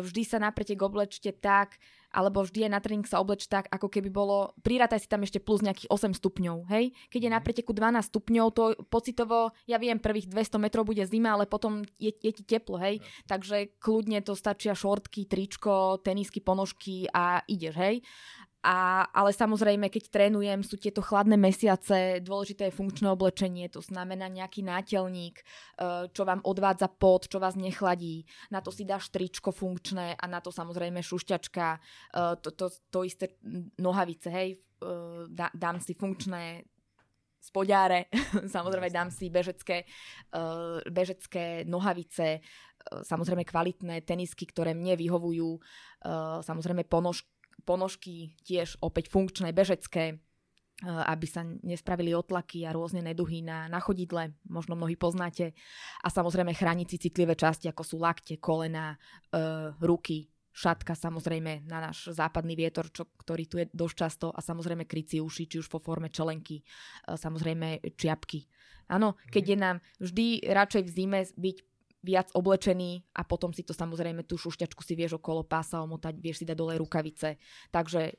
[0.00, 3.86] vždy sa na pretek oblečte tak, alebo vždy je na tréning sa obleč tak, ako
[3.86, 6.90] keby bolo, prirátaj si tam ešte plus nejakých 8 stupňov, hej?
[7.08, 7.46] Keď je na mhm.
[7.46, 12.10] preteku 12 stupňov, to pocitovo, ja viem, prvých 200 metrov bude zima, ale potom je,
[12.10, 12.98] je ti teplo, hej?
[12.98, 13.38] Ja.
[13.38, 17.96] Takže kľudne to stačia šortky, tričko, tenisky, ponožky a ideš, hej?
[18.60, 24.28] A, ale samozrejme, keď trénujem, sú tieto chladné mesiace, dôležité je funkčné oblečenie, to znamená
[24.28, 25.44] nejaký nátelník, e,
[26.12, 28.28] čo vám odvádza pot, čo vás nechladí.
[28.52, 31.78] Na to si dáš tričko funkčné a na to samozrejme šušťačka, e,
[32.44, 33.40] to, to, to isté
[33.80, 34.58] nohavice, hej, e,
[35.32, 36.60] dám si funkčné
[37.40, 38.12] spodiare,
[38.54, 39.88] samozrejme dám si bežecké,
[40.84, 42.44] bežecké nohavice,
[42.84, 45.56] samozrejme kvalitné tenisky, ktoré mne vyhovujú,
[46.44, 50.16] samozrejme ponožky, ponožky tiež opäť funkčné, bežecké, e,
[50.86, 55.52] aby sa nespravili otlaky a rôzne neduhy na, na chodidle, možno mnohí poznáte.
[56.02, 58.96] A samozrejme chrániť si citlivé časti, ako sú lakte, kolena,
[59.30, 64.42] e, ruky, šatka samozrejme na náš západný vietor, čo, ktorý tu je dosť často a
[64.42, 66.64] samozrejme kryci uši, či už vo forme čelenky, e,
[67.14, 68.44] samozrejme čiapky.
[68.90, 69.50] Áno, keď mhm.
[69.50, 71.56] je nám vždy radšej v zime byť
[72.00, 76.42] viac oblečený a potom si to samozrejme tú šušťačku si vieš okolo pása omotať, vieš
[76.42, 77.36] si dať dole rukavice.
[77.68, 78.16] Takže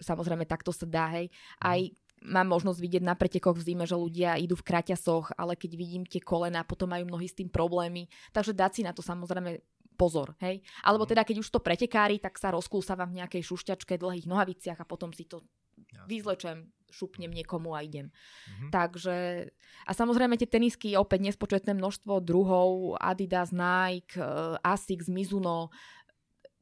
[0.00, 1.32] samozrejme takto sa dá, hej.
[1.60, 1.80] Aj
[2.24, 6.04] mám možnosť vidieť na pretekoch v zime, že ľudia idú v kraťasoch, ale keď vidím
[6.04, 8.08] tie kolena, potom majú mnohí s tým problémy.
[8.32, 9.60] Takže dať si na to samozrejme
[9.96, 10.60] pozor, hej.
[10.84, 11.10] Alebo mhm.
[11.16, 15.10] teda keď už to pretekári, tak sa rozkúsavam v nejakej šušťačke, dlhých nohaviciach a potom
[15.16, 15.40] si to
[16.04, 18.08] vyzlečem, šupnem niekomu a idem.
[18.08, 18.70] Mm-hmm.
[18.70, 19.16] Takže
[19.86, 25.68] a samozrejme tie tenisky opäť nespočetné množstvo druhov, Adidas, Nike, eh, Asics, Mizuno,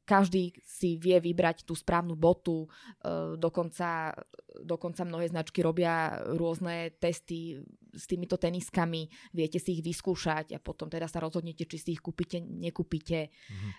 [0.05, 2.69] každý si vie vybrať tú správnu botu,
[3.01, 4.13] eh, dokonca,
[4.61, 7.57] dokonca mnohé značky robia rôzne testy
[7.95, 12.03] s týmito teniskami, viete si ich vyskúšať a potom teda sa rozhodnete, či si ich
[12.03, 13.31] kúpite, nekúpite.
[13.31, 13.71] Mm-hmm.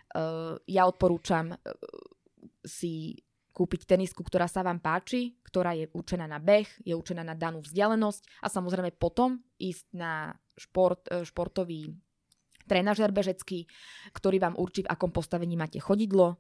[0.73, 1.53] Ja odporúčam
[2.65, 3.26] si
[3.57, 7.65] kúpiť tenisku, ktorá sa vám páči, ktorá je určená na beh, je určená na danú
[7.65, 11.97] vzdialenosť a samozrejme potom ísť na šport, e, športový
[12.69, 13.65] trénažer bežecký,
[14.13, 16.37] ktorý vám určí, v akom postavení máte chodidlo,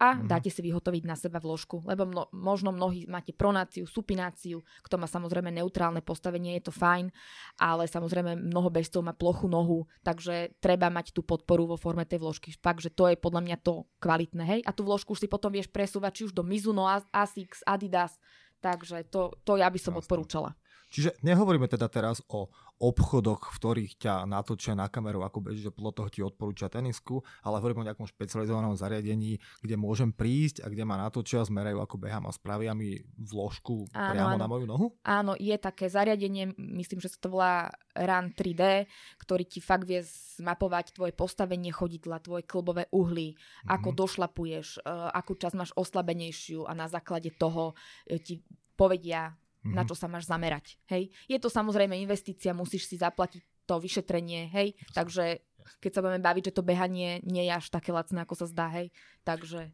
[0.00, 0.32] a mm-hmm.
[0.32, 1.84] dáte si vyhotoviť na seba vložku.
[1.84, 7.12] Lebo mno, možno mnohí máte pronáciu, supináciu, kto má samozrejme neutrálne postavenie, je to fajn,
[7.60, 12.24] ale samozrejme mnoho bežcov má plochu nohu, takže treba mať tú podporu vo forme tej
[12.24, 12.56] vložky.
[12.56, 14.42] Takže to je podľa mňa to kvalitné.
[14.48, 14.60] Hej?
[14.64, 18.16] A tú vložku už si potom vieš presúvať či už do Mizuno, Asics, Adidas,
[18.64, 20.00] takže to, to ja by som Jasne.
[20.00, 20.56] odporúčala.
[20.90, 25.70] Čiže nehovoríme teda teraz o obchodoch, v ktorých ťa natočia na kameru, ako beží, že
[25.70, 30.72] podľa toho ti odporúča tenisku, ale hovorím o nejakom špecializovanom zariadení, kde môžem prísť a
[30.72, 34.40] kde ma natočia, zmerajú, ako behám a spravia mi vložku áno, priamo áno.
[34.40, 34.86] na moju nohu?
[35.04, 38.88] Áno, je také zariadenie, myslím, že sa to volá RAN 3D,
[39.20, 40.00] ktorý ti fakt vie
[40.40, 43.68] zmapovať tvoje postavenie chodidla, tvoje klbové uhly, mm-hmm.
[43.68, 48.40] ako došlapuješ, uh, akú časť máš oslabenejšiu a na základe toho uh, ti
[48.72, 49.76] povedia, mm-hmm.
[49.76, 50.80] na čo sa máš zamerať.
[50.88, 51.12] Hej.
[51.28, 54.74] Je to samozrejme investícia, musíš si zaplatiť to vyšetrenie, hej.
[54.96, 55.40] Takže
[55.78, 58.66] keď sa budeme baviť, že to behanie nie je až také lacné, ako sa zdá,
[58.72, 58.90] hej.
[59.22, 59.70] Takže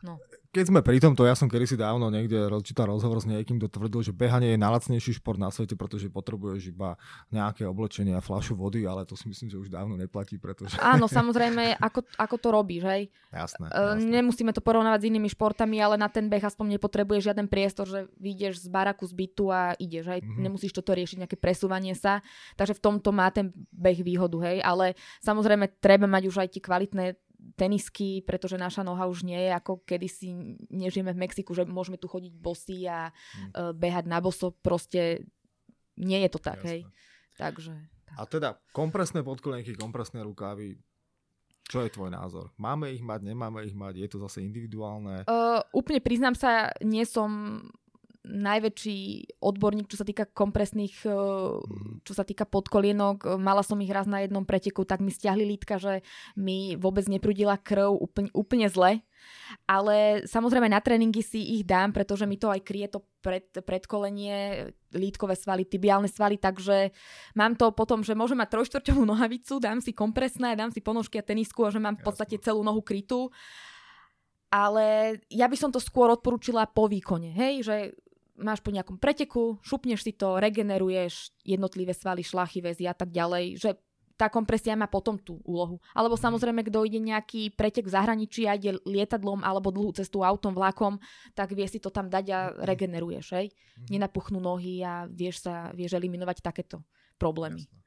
[0.00, 0.16] No.
[0.50, 4.02] Keď sme pri tomto, ja som kedysi dávno niekde čítal rozhovor s niekým, kto tvrdil,
[4.02, 6.98] že behanie je najlacnejší šport na svete, pretože potrebuješ iba
[7.30, 10.74] nejaké oblečenie a fľašu vody, ale to si myslím, že už dávno neplatí, pretože...
[10.82, 13.02] Áno, samozrejme, ako, ako to robíš, hej?
[13.30, 14.10] Jasné, uh, jasné.
[14.10, 18.10] Nemusíme to porovnávať s inými športami, ale na ten beh aspoň nepotrebuješ žiaden priestor, že
[18.18, 20.26] vyjdeš z baraku, z bytu a ideš, hej?
[20.26, 20.42] Mm-hmm.
[20.50, 22.26] Nemusíš toto riešiť, nejaké presúvanie sa,
[22.58, 24.66] takže v tomto má ten beh výhodu, hej?
[24.66, 27.14] Ale samozrejme treba mať už aj tie kvalitné
[27.56, 32.08] tenisky, pretože naša noha už nie je ako kedysi nežijeme v Mexiku, že môžeme tu
[32.08, 33.50] chodiť bosy a hmm.
[33.52, 35.24] uh, behať na boso, proste
[36.00, 36.70] nie je to tak, Jasne.
[36.70, 36.80] hej.
[37.36, 37.72] Takže...
[38.10, 38.16] Tak.
[38.18, 40.74] A teda kompresné podkolenky, kompresné rukávy,
[41.70, 42.50] čo je tvoj názor?
[42.58, 44.02] Máme ich mať, nemáme ich mať?
[44.02, 45.22] Je to zase individuálne?
[45.30, 47.62] Uh, úplne priznám sa, nie som
[48.20, 48.98] najväčší
[49.40, 52.04] odborník, čo sa týka kompresných, mm.
[52.04, 53.40] čo sa týka podkolienok.
[53.40, 56.04] Mala som ich raz na jednom preteku, tak mi stiahli lítka, že
[56.36, 59.00] mi vôbec neprudila krv úplne, úplne zle.
[59.68, 64.68] Ale samozrejme na tréningy si ich dám, pretože mi to aj kryje to pred, predkolenie,
[64.96, 66.92] lítkové svaly, tibiálne svaly, takže
[67.36, 71.24] mám to potom, že môžem mať trojštvrťovú nohavicu, dám si kompresné, dám si ponožky a
[71.24, 73.28] tenisku a že mám v podstate celú nohu krytú
[74.50, 77.76] ale ja by som to skôr odporúčila po výkone, hej, že
[78.40, 83.60] máš po nejakom preteku, šupneš si to, regeneruješ jednotlivé svaly, šlachy, väzy a tak ďalej,
[83.60, 83.70] že
[84.20, 85.80] tá kompresia má potom tú úlohu.
[85.96, 86.22] Alebo mhm.
[86.28, 91.00] samozrejme, kto ide nejaký pretek v zahraničí a ide lietadlom alebo dlhú cestu autom, vlakom,
[91.32, 92.52] tak vie si to tam dať a mhm.
[92.68, 93.46] regeneruješ, hej?
[93.48, 93.86] Mhm.
[93.96, 96.84] Nenapuchnú nohy a vieš sa, vieš eliminovať takéto
[97.16, 97.64] problémy.
[97.64, 97.79] Jasne.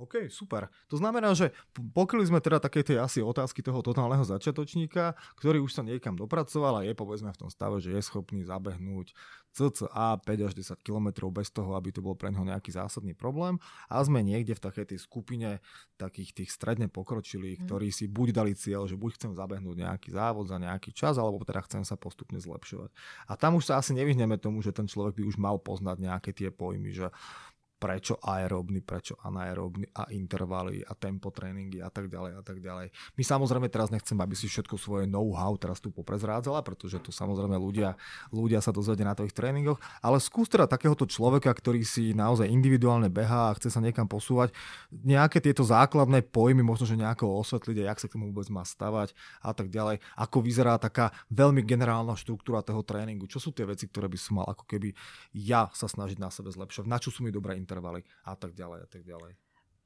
[0.00, 0.66] OK, super.
[0.90, 1.52] To znamená, že
[1.94, 6.82] pokryli sme teda také tie asi otázky toho totálneho začiatočníka, ktorý už sa niekam dopracoval
[6.82, 9.14] a je povedzme v tom stave, že je schopný zabehnúť
[9.52, 13.60] cca 5 až 10 km bez toho, aby to bol pre neho nejaký zásadný problém
[13.92, 15.60] a sme niekde v takej tej skupine
[16.00, 17.64] takých tých stredne pokročilých, mm.
[17.68, 21.44] ktorí si buď dali cieľ, že buď chcem zabehnúť nejaký závod za nejaký čas, alebo
[21.44, 22.90] teda chcem sa postupne zlepšovať.
[23.28, 26.30] A tam už sa asi nevyhneme tomu, že ten človek by už mal poznať nejaké
[26.32, 27.12] tie pojmy, že
[27.82, 32.94] prečo aeróbny, prečo anaeróbny a intervaly a tempo tréningy a tak ďalej a tak ďalej.
[33.18, 37.58] My samozrejme teraz nechcem, aby si všetko svoje know-how teraz tu poprezrádzala, pretože tu samozrejme
[37.58, 37.98] ľudia,
[38.30, 43.10] ľudia sa dozvedia na tvojich tréningoch, ale skús teda takéhoto človeka, ktorý si naozaj individuálne
[43.10, 44.54] behá a chce sa niekam posúvať,
[44.94, 49.10] nejaké tieto základné pojmy možno, že nejako osvetliť, jak sa k tomu vôbec má stavať
[49.42, 49.98] a tak ďalej.
[50.14, 53.26] Ako vyzerá taká veľmi generálna štruktúra toho tréningu.
[53.26, 54.94] Čo sú tie veci, ktoré by som mal ako keby
[55.34, 56.86] ja sa snažiť na sebe zlepšovať?
[56.86, 59.32] Na čo sú mi dobré intervaly a tak ďalej a tak ďalej.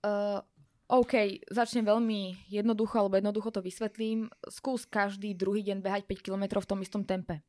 [0.03, 0.41] Uh,
[0.87, 4.31] OK, začnem veľmi jednoducho, alebo jednoducho to vysvetlím.
[4.47, 7.43] Skús každý druhý deň behať 5 km v tom istom tempe.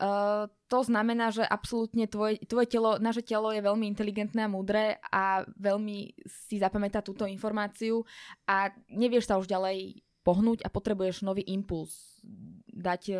[0.00, 4.96] Uh, to znamená, že absolútne tvoje, tvoje telo, naše telo je veľmi inteligentné a múdre
[5.12, 8.08] a veľmi si zapamätá túto informáciu
[8.48, 12.24] a nevieš sa už ďalej pohnúť a potrebuješ nový impuls
[12.72, 13.12] dať,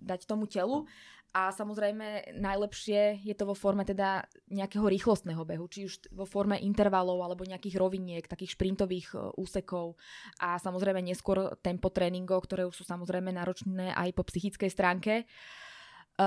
[0.00, 0.88] dať tomu telu
[1.34, 4.22] a samozrejme najlepšie je to vo forme teda
[4.54, 9.98] nejakého rýchlostného behu, či už vo forme intervalov alebo nejakých roviniek, takých šprintových e, úsekov
[10.38, 15.12] a samozrejme neskôr tempo tréningov, ktoré už sú samozrejme náročné aj po psychickej stránke.
[15.18, 16.26] E,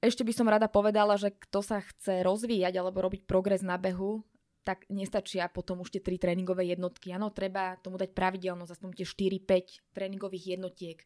[0.00, 4.24] ešte by som rada povedala, že kto sa chce rozvíjať alebo robiť progres na behu,
[4.64, 7.12] tak nestačia potom už tie tri tréningové jednotky.
[7.12, 11.04] Áno, treba tomu dať pravidelnosť, aspoň tie 4-5 tréningových jednotiek.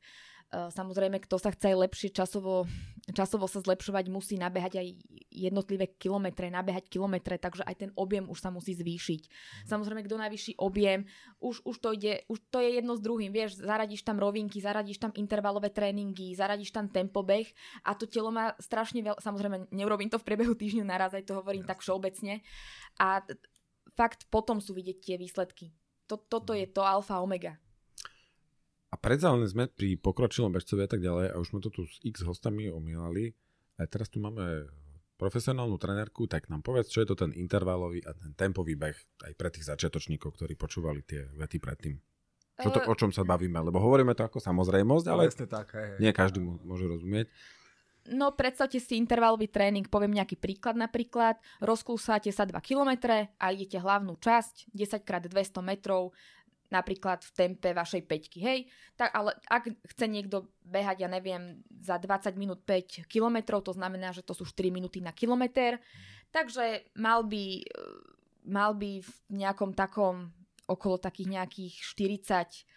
[0.49, 2.64] Eh, samozrejme, kto sa chce lepšie časovo,
[3.12, 4.88] časovo sa zlepšovať, musí nabehať aj
[5.28, 9.22] jednotlivé kilometre, nabehať kilometre, takže aj ten objem už sa musí zvýšiť.
[9.28, 9.66] Mm.
[9.68, 11.05] Samozrejme, kto najvyšší objem,
[11.44, 14.96] už, už, to ide, už to je jedno s druhým, vieš, zaradíš tam rovinky, zaradíš
[14.96, 17.44] tam intervalové tréningy, zaradíš tam tempobeh
[17.84, 21.36] a to telo má strašne veľa, samozrejme, neurobím to v priebehu týždňa naraz, aj to
[21.36, 22.40] hovorím tak všeobecne
[22.96, 23.20] a
[23.92, 25.76] fakt potom sú vidieť tie výsledky.
[26.09, 27.61] To, toto je to alfa omega.
[28.89, 31.84] A predsa len sme pri pokročilom bežcovi a tak ďalej a už sme to tu
[31.84, 33.36] s x hostami omýlali.
[33.78, 34.64] A teraz tu máme
[35.18, 38.97] profesionálnu trenérku, tak nám povedz, čo je to ten intervalový a ten tempový beh
[39.28, 41.99] aj pre tých začiatočníkov, ktorí počúvali tie vety predtým.
[42.59, 43.59] Čo to, o čom sa bavíme?
[43.62, 47.30] Lebo hovoríme to ako samozrejmosť, ale tak, hej, nie každý môže rozumieť.
[48.09, 53.76] No predstavte si intervalový tréning, poviem nejaký príklad napríklad, rozkúsáte sa 2 km a idete
[53.76, 56.16] hlavnú časť 10x200 metrov,
[56.69, 58.59] napríklad v tempe vašej peťky, hej?
[58.95, 64.12] Tak, ale ak chce niekto behať, ja neviem, za 20 minút 5 kilometrov, to znamená,
[64.12, 65.81] že to sú 4 minúty na kilometr,
[66.29, 67.64] takže mal by,
[68.45, 70.33] mal by v nejakom takom,
[70.69, 72.69] okolo takých nejakých 40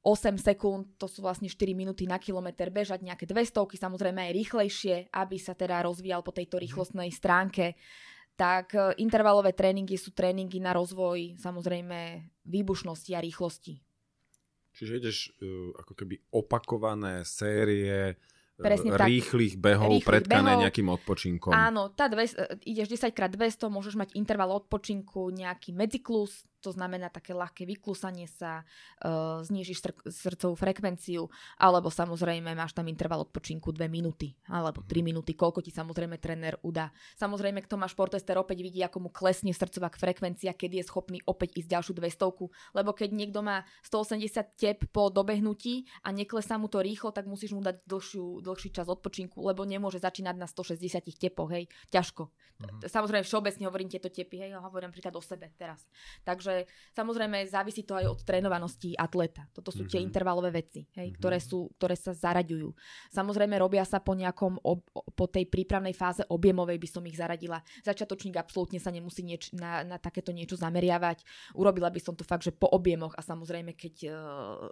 [0.00, 5.12] 8 sekúnd, to sú vlastne 4 minúty na kilometr, bežať nejaké 200, samozrejme aj rýchlejšie,
[5.12, 6.62] aby sa teda rozvíjal po tejto mhm.
[6.64, 7.76] rýchlostnej stránke
[8.40, 13.76] tak e, intervalové tréningy sú tréningy na rozvoj samozrejme výbušnosti a rýchlosti.
[14.70, 18.16] Čiže ideš uh, ako keby opakované série
[18.60, 20.62] Presne rýchlych behov rýchlych predkané behov.
[20.68, 21.52] nejakým odpočinkom.
[21.52, 22.28] Áno, tá dve,
[22.68, 28.62] ideš 10x200, môžeš mať interval odpočinku, nejaký medziklus, to znamená také ľahké vyklúsanie sa,
[29.02, 35.00] uh, znižíš sr- srdcovú frekvenciu, alebo samozrejme máš tam interval odpočinku 2 minúty, alebo 3
[35.00, 35.04] mhm.
[35.04, 36.92] minúty, koľko ti samozrejme tréner udá.
[37.16, 41.56] Samozrejme, kto má športester opäť vidí, ako mu klesne srdcová frekvencia, keď je schopný opäť
[41.64, 46.84] ísť ďalšiu 200, lebo keď niekto má 180 tep po dobehnutí a neklesá mu to
[46.84, 51.50] rýchlo, tak musíš mu dať dlhšiu, dlhší čas odpočinku, lebo nemôže začínať na 160 tepoch,
[51.50, 52.28] hej, ťažko.
[52.28, 52.84] Uh-huh.
[52.84, 55.88] Samozrejme, všeobecne hovorím tieto tepy, hej, hovorím napríklad o sebe teraz.
[56.26, 59.46] Takže Takže samozrejme závisí to aj od trénovanosti atleta.
[59.54, 59.92] Toto sú mm-hmm.
[59.94, 60.06] tie mhm.
[60.10, 61.18] intervalové veci, hej, mm-hmm.
[61.22, 62.74] ktoré, sú, ktoré sa zaraďujú.
[63.14, 67.62] Samozrejme robia sa po nejakom, ob, po tej prípravnej fáze objemovej by som ich zaradila.
[67.86, 71.22] Začiatočník absolútne sa nemusí nieč, na, na takéto niečo zameriavať.
[71.54, 74.68] Urobila by som to fakt, že po objemoch a samozrejme, keď eh,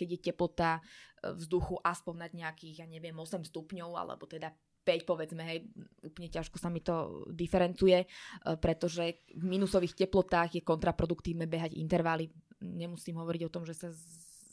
[0.00, 4.54] keď je teplota eh, vzduchu aspoň nad nejakých, ja neviem, 8 stupňov, alebo teda
[4.84, 5.68] 5 povedzme, hej,
[6.02, 8.06] úplne ťažko sa mi to diferencuje, e,
[8.56, 12.32] pretože v minusových teplotách je kontraproduktívne behať intervaly.
[12.60, 13.88] Nemusím hovoriť o tom, že sa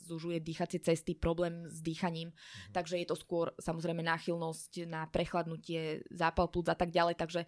[0.07, 2.71] zužuje dýchacie cesty, problém s dýchaním, mm.
[2.71, 7.43] takže je to skôr samozrejme náchylnosť na prechladnutie, zápal plúc a tak ďalej, takže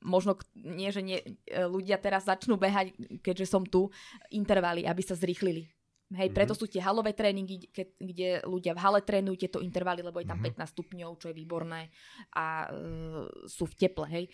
[0.00, 3.88] možno nie, že nie, e, ľudia teraz začnú behať, keďže som tu,
[4.32, 5.68] intervaly, aby sa zrýchlili.
[6.14, 6.38] Hej, mm-hmm.
[6.38, 10.30] preto sú tie halové tréningy, ke, kde ľudia v hale trénujú tieto intervaly, lebo je
[10.30, 10.62] tam mm-hmm.
[10.62, 11.90] 15 stupňov, čo je výborné
[12.30, 14.30] a uh, sú v teple, hej.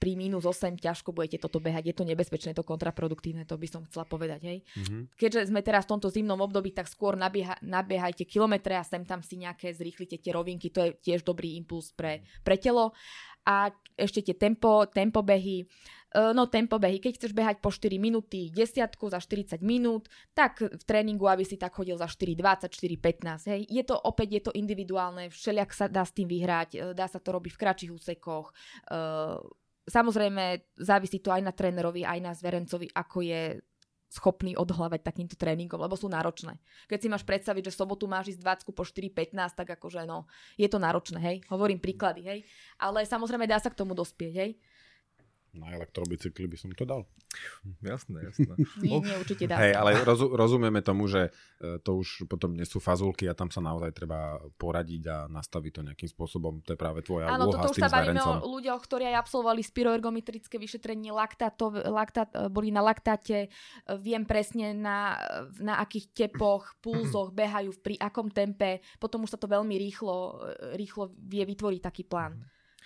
[0.00, 3.68] Pri minus 8 ťažko budete toto behať, je to nebezpečné, je to kontraproduktívne, to by
[3.70, 4.58] som chcela povedať, hej.
[4.74, 5.02] Mm-hmm.
[5.14, 9.22] Keďže sme teraz v tomto zimnom období, tak skôr nabieha, nabiehajte kilometre a sem tam
[9.22, 12.90] si nejaké zrýchlite tie rovinky, to je tiež dobrý impuls pre, pre telo.
[13.46, 18.00] A ešte tie tempo, tempo behy, E, no tempo behy, keď chceš behať po 4
[18.00, 23.52] minúty, desiatku za 40 minút, tak v tréningu, aby si tak chodil za 4,20, 4,15.
[23.52, 23.60] Hej.
[23.68, 27.20] Je to opäť je to individuálne, všelijak sa dá s tým vyhrať, e, dá sa
[27.20, 28.48] to robiť v kratších úsekoch.
[28.48, 28.52] E,
[29.84, 33.42] samozrejme, závisí to aj na trénerovi, aj na zverencovi, ako je
[34.08, 36.56] schopný odhľavať takýmto tréningom, lebo sú náročné.
[36.88, 40.24] Keď si máš predstaviť, že sobotu máš ísť 20 po 4.15, tak akože no,
[40.56, 41.36] je to náročné, hej.
[41.52, 42.40] Hovorím príklady, hej.
[42.80, 44.56] Ale samozrejme dá sa k tomu dospieť, hej
[45.56, 47.08] na elektrobicykli by som to dal.
[47.80, 48.52] Jasné, jasné.
[48.84, 49.60] nie, nie, určite dá.
[49.60, 51.28] Hej, ale rozu, rozumieme tomu, že
[51.60, 55.72] e, to už potom nie sú fazulky a tam sa naozaj treba poradiť a nastaviť
[55.72, 56.60] to nejakým spôsobom.
[56.64, 59.62] To je práve tvoja Áno, úloha toto už sa bavíme o ľuďoch, ktorí aj absolvovali
[59.64, 63.48] spiroergometrické vyšetrenie laktáto, laktát, e, boli na laktáte, e,
[64.00, 65.16] viem presne na,
[65.60, 70.44] na akých tepoch, pulzoch behajú, pri akom tempe, potom už sa to veľmi rýchlo,
[70.76, 72.40] rýchlo vie vytvoriť taký plán,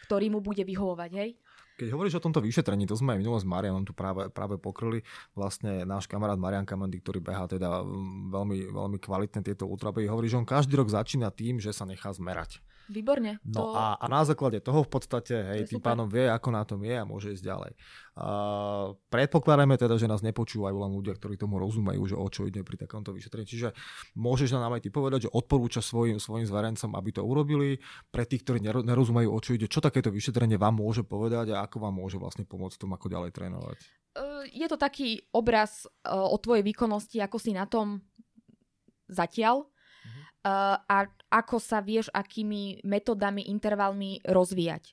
[0.06, 1.41] ktorý mu bude vyhovovať, hej?
[1.82, 5.02] Keď hovoríš o tomto vyšetrení, to sme aj minulé s Marianom tu práve, práve pokryli.
[5.34, 10.30] Vlastne náš kamarát Marian Kamandy, ktorý behá teda mm, veľmi, veľmi kvalitné tieto ultrabehy, hovorí,
[10.30, 12.62] že on každý rok začína tým, že sa nechá zmerať.
[12.90, 13.38] Výborne.
[13.46, 13.78] No to...
[13.78, 15.94] a, a na základe toho v podstate, hej, tým super.
[15.94, 17.72] pánom vie, ako na tom je a môže ísť ďalej.
[18.12, 18.26] A
[19.08, 22.76] predpokladáme teda, že nás nepočúvajú len ľudia, ktorí tomu rozumejú, že o čo ide pri
[22.82, 23.48] takomto vyšetrení.
[23.48, 23.72] Čiže
[24.18, 27.80] môžeš nám aj ty povedať, že odporúča svojim, svojim zverencom, aby to urobili.
[28.12, 31.88] Pre tých, ktorí nerozumejú, o čo ide, čo takéto vyšetrenie vám môže povedať a ako
[31.88, 33.78] vám môže vlastne pomôcť tom, ako ďalej trénovať.
[34.52, 38.04] Je to taký obraz o tvojej výkonnosti, ako si na tom
[39.08, 39.64] zatiaľ
[40.44, 44.92] uh, a ako sa vieš, akými metodami, intervalmi rozvíjať.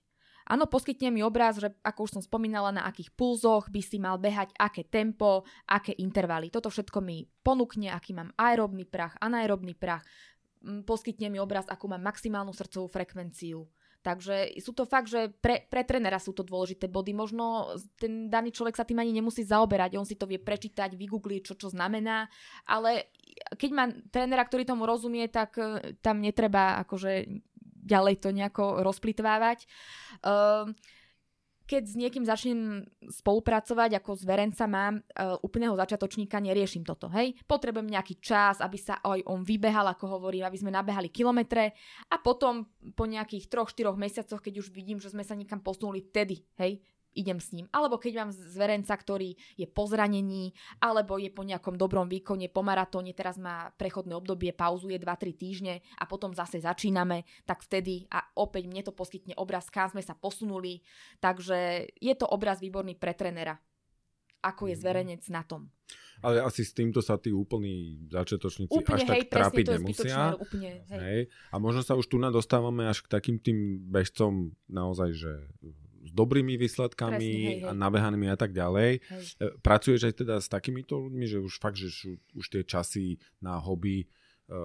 [0.49, 4.17] Áno, poskytne mi obraz, že ako už som spomínala, na akých pulzoch by si mal
[4.17, 6.49] behať, aké tempo, aké intervaly.
[6.49, 10.01] Toto všetko mi ponúkne, aký mám aerobný prach, anaerobný prach.
[10.89, 13.69] Poskytne mi obraz, akú mám maximálnu srdcovú frekvenciu.
[14.00, 17.12] Takže sú to fakt, že pre, pre trénera sú to dôležité body.
[17.12, 21.52] Možno ten daný človek sa tým ani nemusí zaoberať, on si to vie prečítať, vygoogliť,
[21.52, 22.32] čo čo znamená,
[22.64, 23.12] ale
[23.60, 27.28] keď má trénera, ktorý tomu rozumie, tak e, tam netreba akože
[27.80, 29.66] ďalej to nejako rozplitvávať.
[30.22, 30.76] Uh,
[31.70, 32.82] keď s niekým začnem
[33.13, 37.38] spolupracovať, ako zverenca mám uh, úplného začiatočníka, neriešim toto, hej.
[37.45, 41.78] Potrebujem nejaký čas, aby sa aj on vybehal, ako hovorím, aby sme nabehali kilometre
[42.09, 42.65] a potom
[42.97, 46.82] po nejakých 3-4 mesiacoch, keď už vidím, že sme sa niekam posunuli, vtedy, hej,
[47.16, 47.66] idem s ním.
[47.74, 52.62] Alebo keď mám zverenca, ktorý je po zranení, alebo je po nejakom dobrom výkone, po
[52.62, 58.22] maratóne, teraz má prechodné obdobie, pauzuje 2-3 týždne a potom zase začíname, tak vtedy a
[58.38, 60.82] opäť mne to poskytne obraz, kam sme sa posunuli.
[61.18, 63.57] Takže je to obraz výborný pre trenera.
[64.39, 64.82] Ako je mhm.
[64.82, 65.68] zverenec na tom.
[66.20, 70.36] Ale asi s týmto sa tí úplní začiatočníci úplne, až hej, tak trápiť nemusia.
[70.36, 70.99] Úplne, hej.
[70.99, 71.22] Hej.
[71.47, 75.32] A možno sa už tu dostávame až k takým tým bežcom naozaj, že
[76.04, 77.68] s dobrými výsledkami Presne, hej, hej.
[77.68, 79.00] a nabehanými a tak ďalej.
[79.04, 79.24] Hej.
[79.39, 83.20] E, pracuješ aj teda s takýmito ľuďmi, že už fakt, že už, už tie časy
[83.43, 84.08] na hobby e,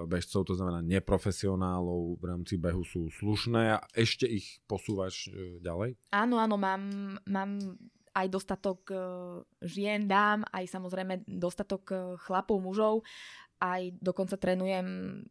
[0.06, 5.98] bežcov, to znamená neprofesionálov v rámci behu sú slušné a ešte ich posúvaš e, ďalej?
[6.14, 6.82] Áno, áno, mám,
[7.26, 7.78] mám
[8.14, 8.80] aj dostatok
[9.58, 13.02] žien, dám, aj samozrejme dostatok chlapov, mužov.
[13.58, 14.86] Aj dokonca trénujem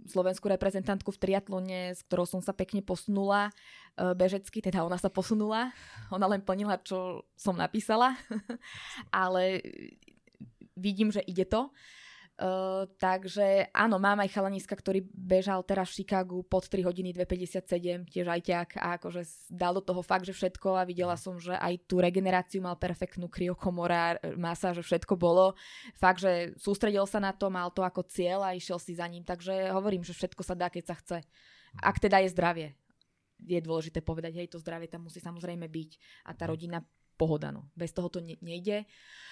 [0.07, 3.51] slovenskú reprezentantku v triatlone, s ktorou som sa pekne posunula
[3.93, 5.69] e, bežecky, teda ona sa posunula,
[6.07, 8.15] ona len plnila, čo som napísala,
[9.11, 9.61] ale
[10.73, 11.67] vidím, že ide to.
[11.67, 12.02] Uh,
[12.99, 18.27] takže áno, mám aj chalaniska, ktorý bežal teraz v Chicagu pod 3 hodiny 2,57, tiež
[18.27, 21.87] aj ťak a akože dal do toho fakt, že všetko a videla som, že aj
[21.87, 25.55] tú regeneráciu mal perfektnú kryokomora, masa, že všetko bolo.
[25.95, 29.23] Fakt, že sústredil sa na to, mal to ako cieľ a išiel si za ním,
[29.23, 31.17] takže hovorím, že všetko sa dá, keď sa chce.
[31.79, 32.67] Ak teda je zdravie.
[33.43, 35.91] Je dôležité povedať, hej, to zdravie tam musí samozrejme byť
[36.27, 36.83] a tá rodina
[37.15, 37.71] pohoda, no.
[37.77, 38.83] Bez toho to ne- nejde.
[38.83, 39.23] Uh,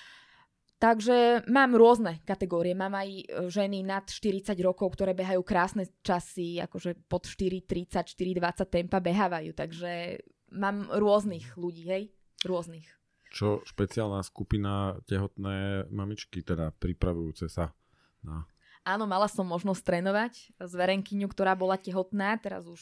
[0.82, 2.74] Takže mám rôzne kategórie.
[2.74, 3.24] Mám aj e,
[3.54, 9.54] ženy nad 40 rokov, ktoré behajú krásne časy, akože pod 4.30, 4.20 tempa behávajú.
[9.54, 10.18] Takže
[10.58, 12.04] mám rôznych ľudí, hej?
[12.42, 12.90] Rôznych.
[13.30, 17.78] Čo špeciálna skupina tehotné mamičky, teda pripravujúce sa
[18.26, 18.50] na...
[18.82, 22.82] Áno, mala som možnosť trénovať s Verenkyňu, ktorá bola tehotná, teraz už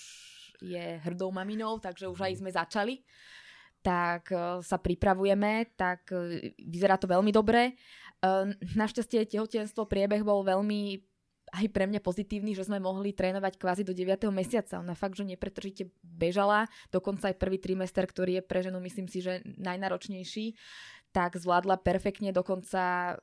[0.64, 3.04] je hrdou maminou, takže už aj sme začali
[3.80, 7.71] tak e, sa pripravujeme, tak e, vyzerá to veľmi dobre.
[7.71, 7.73] E,
[8.75, 10.99] našťastie tehotenstvo priebeh bol veľmi
[11.49, 14.30] aj pre mňa pozitívny, že sme mohli trénovať kvázi do 9.
[14.30, 14.77] mesiaca.
[14.77, 19.25] Ona fakt, že nepretržite bežala, dokonca aj prvý trimester, ktorý je pre ženu, myslím si,
[19.25, 20.53] že najnáročnejší,
[21.09, 23.17] tak zvládla perfektne, dokonca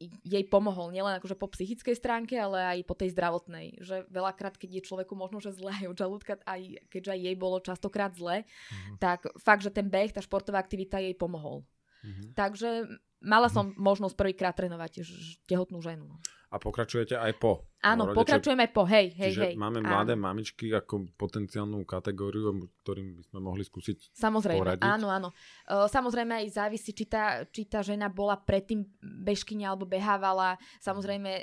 [0.00, 3.76] jej pomohol nielen akože po psychickej stránke, ale aj po tej zdravotnej.
[3.84, 7.36] Že veľakrát, keď je človeku možno, že zle aj od žalúdka, aj keďže aj jej
[7.36, 8.96] bolo častokrát zle, mm-hmm.
[8.96, 11.68] tak fakt, že ten beh, tá športová aktivita jej pomohol.
[12.00, 12.32] Mm-hmm.
[12.32, 12.88] Takže
[13.20, 13.84] mala som mm-hmm.
[13.84, 15.04] možnosť prvýkrát trénovať
[15.44, 16.08] tehotnú ženu.
[16.08, 16.16] No
[16.50, 17.62] a pokračujete aj po.
[17.80, 19.54] Áno, rodiče, pokračujeme po, hej, hej, Čiže hej.
[19.56, 20.28] máme mladé áno.
[20.28, 22.52] mamičky ako potenciálnu kategóriu,
[22.84, 24.84] ktorým by sme mohli skúsiť Samozrejme, poradiť.
[24.84, 25.28] áno, áno.
[25.64, 30.60] Uh, samozrejme aj závisí, či tá, či tá žena bola predtým bežkyňa alebo behávala.
[30.84, 31.40] Samozrejme,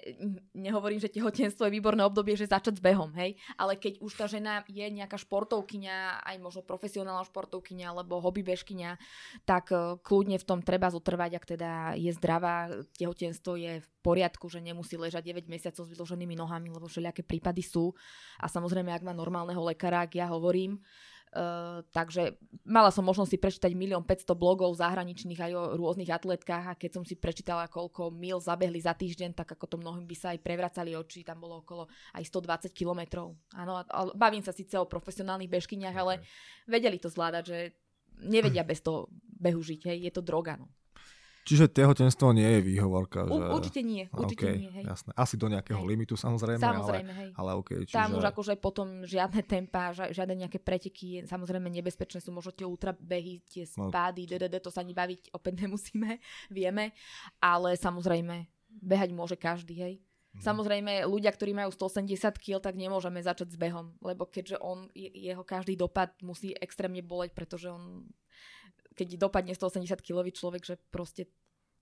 [0.53, 3.33] nehovorím, že tehotenstvo je výborné obdobie, že začať s behom, hej.
[3.57, 8.93] Ale keď už tá žena je nejaká športovkyňa, aj možno profesionálna športovkyňa alebo hobby bežkyňa,
[9.49, 14.47] tak uh, kľudne v tom treba zotrvať, ak teda je zdravá, tehotenstvo je v poriadku,
[14.47, 15.97] že nemusí ležať 9 mesiacov s
[16.27, 17.95] vyloženými nohami, lebo všelijaké prípady sú.
[18.43, 20.83] A samozrejme, ak má normálneho lekára, ak ja hovorím,
[21.27, 26.71] Uh, takže mala som možnosť si prečítať milión 500 blogov zahraničných aj o rôznych atletkách
[26.71, 30.15] a keď som si prečítala, koľko mil zabehli za týždeň, tak ako to mnohým by
[30.15, 33.35] sa aj prevracali oči, tam bolo okolo aj 120 kilometrov.
[33.59, 33.83] Áno,
[34.15, 36.23] bavím sa síce o profesionálnych bežkyniach, ale
[36.63, 37.75] vedeli to zvládať, že
[38.23, 40.55] nevedia bez toho behu žiť, hej, je to droga.
[40.55, 40.71] No.
[41.47, 43.23] Čiže tehotenstvo nie je výhovorka.
[43.23, 43.31] Že...
[43.31, 44.71] U, určite nie, určite okay, nie.
[44.75, 44.83] Hej.
[44.83, 45.11] Jasné.
[45.15, 45.87] Asi do nejakého hej.
[45.87, 47.29] limitu samozrejme, samozrejme ale, hej.
[47.39, 47.95] ale okay, čiže...
[47.95, 53.39] Tam už akože potom žiadne tempa, žiadne nejaké preteky, samozrejme nebezpečné sú možno tie ultrabehy,
[53.47, 54.29] tie spády, no.
[54.35, 56.19] DDD, to sa ani baviť opäť nemusíme,
[56.51, 56.91] vieme,
[57.39, 58.43] ale samozrejme
[58.83, 59.95] behať môže každý, hej.
[60.37, 60.43] Mhm.
[60.43, 65.41] Samozrejme, ľudia, ktorí majú 180 kg, tak nemôžeme začať s behom, lebo keďže on, jeho
[65.41, 68.05] každý dopad musí extrémne boleť, pretože on
[68.97, 71.29] keď dopadne 180 kg človek, že proste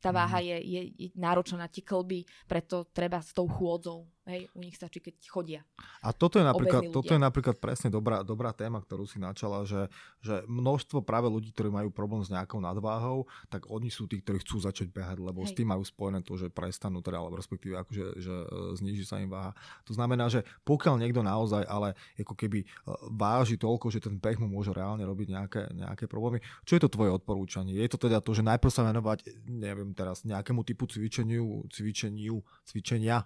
[0.03, 0.17] tá mhm.
[0.19, 4.65] váha je, je, je náročná na tie klby, preto treba s tou chôdzou Hej, u
[4.65, 5.61] nich stačí, keď chodia.
[6.01, 9.85] A toto je napríklad, toto je napríklad presne dobrá, dobrá téma, ktorú si načala, že,
[10.17, 14.41] že množstvo práve ľudí, ktorí majú problém s nejakou nadváhou, tak oni sú tí, ktorí
[14.41, 15.61] chcú začať behať, lebo s Hej.
[15.61, 18.47] tým majú spojené to, že prestanú, teda, alebo respektíve akože, že e,
[18.81, 19.53] zníži sa im váha.
[19.85, 22.67] To znamená, že pokiaľ niekto naozaj ale ako keby e,
[23.13, 26.89] váži toľko, že ten beh mu môže reálne robiť nejaké, nejaké problémy, čo je to
[26.89, 27.77] tvoje odporúčanie?
[27.77, 33.21] Je to teda to, že najprv sa venovať, neviem teraz, nejakému typu cvičeniu, cvičeniu, cvičenia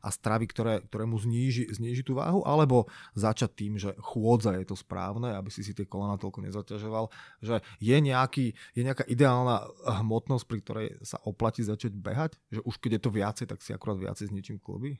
[0.00, 4.64] a stravy, ktoré, ktoré mu zníži, zníži tú váhu, alebo začať tým, že chôdza je
[4.64, 7.12] to správne, aby si si tie kolena toľko nezaťažoval,
[7.44, 9.68] že je, nejaký, je nejaká ideálna
[10.02, 13.76] hmotnosť, pri ktorej sa oplatí začať behať, že už keď je to viacej, tak si
[13.76, 14.96] akurát viacej zničím kluby?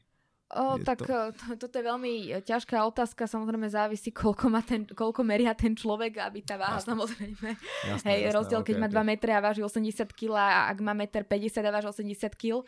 [0.51, 1.19] O, Je tak to- to...
[1.31, 5.79] To, toto je veľmi e, ťažká otázka, samozrejme závisí, koľko, má ten, koľko meria ten
[5.79, 6.91] človek, aby tá váha Jasné.
[6.91, 7.49] samozrejme.
[7.87, 8.95] Jasné, Hej, jasné, rozdiel, keď ok, má ok.
[8.99, 11.23] 2 metre a váži 80 kg a ak má 1,50
[11.55, 12.67] m a váži 80 kg.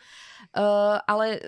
[0.55, 1.43] Uh, ale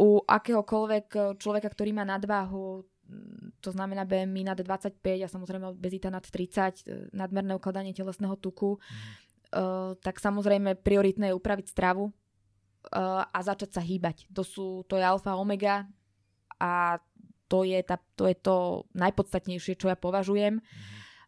[0.00, 5.76] u akéhokoľvek eh, človeka, ktorý má nadváhu, mm, to znamená BMI nad 25 a samozrejme
[5.76, 8.80] obezita nad 30, eh, nadmerné ukladanie telesného tuku,
[9.50, 14.30] uh, tak samozrejme prioritné je upraviť stravu uh, a začať sa hýbať.
[14.30, 15.90] To, sú, to je alfa omega
[16.56, 17.02] a
[17.50, 20.62] to je, tá, to je to najpodstatnejšie, čo ja považujem.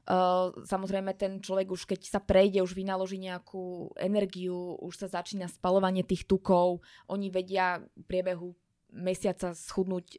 [0.03, 5.47] Uh, samozrejme, ten človek už keď sa prejde, už vynaloží nejakú energiu, už sa začína
[5.47, 8.51] spalovanie tých tukov, oni vedia v priebehu
[8.91, 10.19] mesiaca schudnúť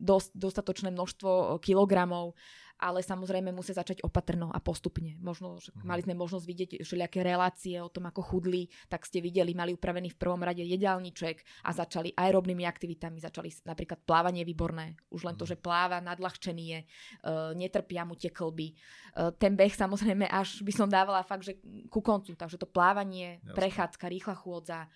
[0.00, 2.32] dos, dostatočné množstvo kilogramov,
[2.80, 5.20] ale samozrejme musia začať opatrno a postupne.
[5.20, 5.84] Možno, že Mhm.
[5.84, 10.10] mali sme možnosť vidieť všelijaké relácie o tom, ako chudli, tak ste videli, mali upravený
[10.10, 14.96] v prvom rade jedálniček a začali aerobnými aktivitami, začali napríklad plávanie výborné.
[15.12, 15.50] Už len to, Mhm.
[15.52, 18.72] že pláva, nadľahčený je, uh, netrpia mu tie klby.
[19.12, 21.60] Uh, ten beh samozrejme až by som dávala fakt, že
[21.92, 22.32] ku koncu.
[22.32, 24.88] Takže to plávanie, prechádzka, rýchla chôdza,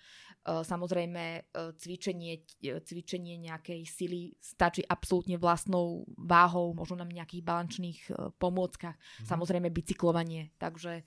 [0.45, 7.99] samozrejme uh, cvičenie, t- cvičenie nejakej sily stačí absolútne vlastnou váhou, možno na nejakých balančných
[8.37, 8.93] pomôckach.
[8.93, 9.25] Mhm.
[9.25, 11.01] Samozrejme bicyklovanie, takže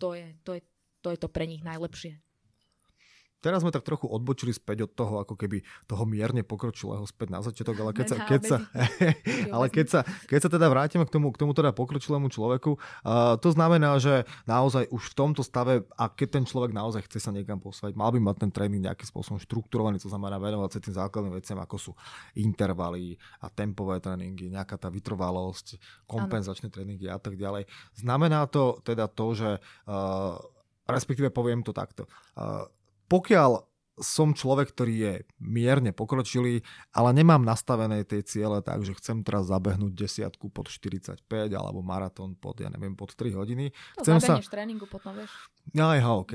[0.00, 0.62] to je, to je
[1.00, 2.20] to je to pre nich najlepšie.
[3.40, 7.40] Teraz sme tak trochu odbočili späť od toho, ako keby toho mierne pokročilého späť na
[7.40, 8.56] začiatok, ale keď sa, keď sa,
[9.56, 13.40] ale keď sa, keď sa teda vrátime k tomu, k tomu teda pokročilému človeku, uh,
[13.40, 17.32] to znamená, že naozaj už v tomto stave, a keď ten človek naozaj chce sa
[17.32, 20.94] niekam posvať, mal by mať ten tréning nejakým spôsobom štrukturovaný, to znamená venovať sa tým
[21.00, 21.92] základným veciam, ako sú
[22.36, 27.64] intervaly a tempové tréningy, nejaká tá vytrvalosť, kompenzačné tréningy a tak ďalej.
[27.96, 29.50] Znamená to teda to, že
[29.88, 30.36] uh,
[30.84, 32.04] respektíve poviem to takto.
[32.36, 32.68] Uh,
[33.10, 33.69] pokiaľ
[34.00, 36.64] som človek, ktorý je mierne pokročilý,
[36.96, 41.20] ale nemám nastavené tie ciele tak, že chcem teraz zabehnúť desiatku pod 45
[41.52, 43.70] alebo maratón pod, ja neviem, pod 3 hodiny.
[44.00, 44.40] To Chcem sa...
[44.40, 45.30] tréningu potom, vieš.
[45.70, 46.34] No, aha, OK.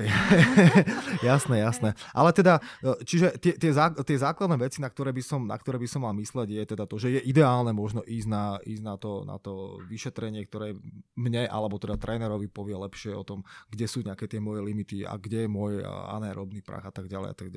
[1.27, 1.91] jasné, jasné.
[2.15, 5.57] Ale teda, e, čiže tie, tie, zá, tie základné veci, na ktoré, by som, na
[5.59, 8.83] ktoré by som mal mysleť, je teda to, že je ideálne možno ísť na, ísť
[8.85, 10.77] na, to, na to vyšetrenie, ktoré
[11.19, 15.19] mne, alebo teda trénerovi povie lepšie o tom, kde sú nejaké tie moje limity a
[15.19, 17.54] kde je môj anaerobný prach a tak ďalej a tak ďalej.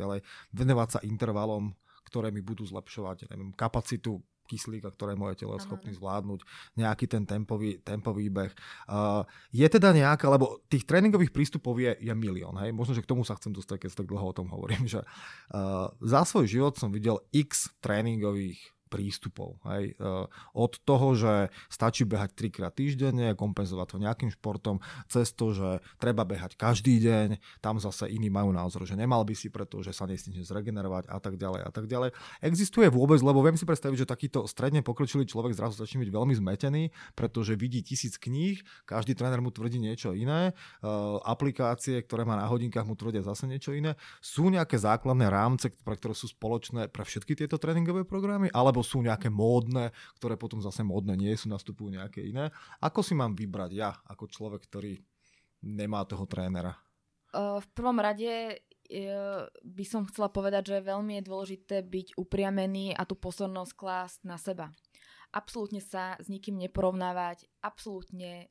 [0.55, 1.75] Venovať sa intervalom,
[2.07, 5.77] ktoré mi budú zlepšovať, neviem, kapacitu kyslíka, ktoré moje telo je áno.
[5.77, 6.41] zvládnuť,
[6.81, 8.53] nejaký ten tempový, tempový beh.
[8.89, 12.73] Uh, je teda nejaká, lebo tých tréningových prístupov je, je milión, hej?
[12.73, 15.93] možno, že k tomu sa chcem dostať, keď tak dlho o tom hovorím, že uh,
[16.01, 19.61] za svoj život som videl x tréningových prístupov.
[19.69, 19.95] Hej?
[20.01, 20.27] Uh,
[20.57, 26.25] od toho, že stačí behať trikrát týždenne, kompenzovať to nejakým športom, cez to, že treba
[26.25, 30.41] behať každý deň, tam zase iní majú názor, že nemal by si, pretože sa nestíne
[30.43, 32.17] zregenerovať a tak ďalej a tak ďalej.
[32.41, 36.35] Existuje vôbec, lebo viem si predstaviť, že takýto stredne pokročilý človek zrazu začne byť veľmi
[36.35, 36.83] zmetený,
[37.13, 38.59] pretože vidí tisíc kníh,
[38.89, 43.45] každý tréner mu tvrdí niečo iné, uh, aplikácie, ktoré má na hodinkách mu tvrdia zase
[43.45, 43.99] niečo iné.
[44.25, 49.05] Sú nejaké základné rámce, pre ktoré sú spoločné pre všetky tieto tréningové programy, alebo sú
[49.05, 52.51] nejaké módne, ktoré potom zase módne nie sú, nastupujú nejaké iné.
[52.83, 54.99] Ako si mám vybrať ja, ako človek, ktorý
[55.65, 56.75] nemá toho trénera?
[57.35, 63.05] V prvom rade uh, by som chcela povedať, že veľmi je dôležité byť upriamený a
[63.05, 64.73] tú pozornosť klásť na seba.
[65.29, 68.49] Absolútne sa s nikým neporovnávať, absolútne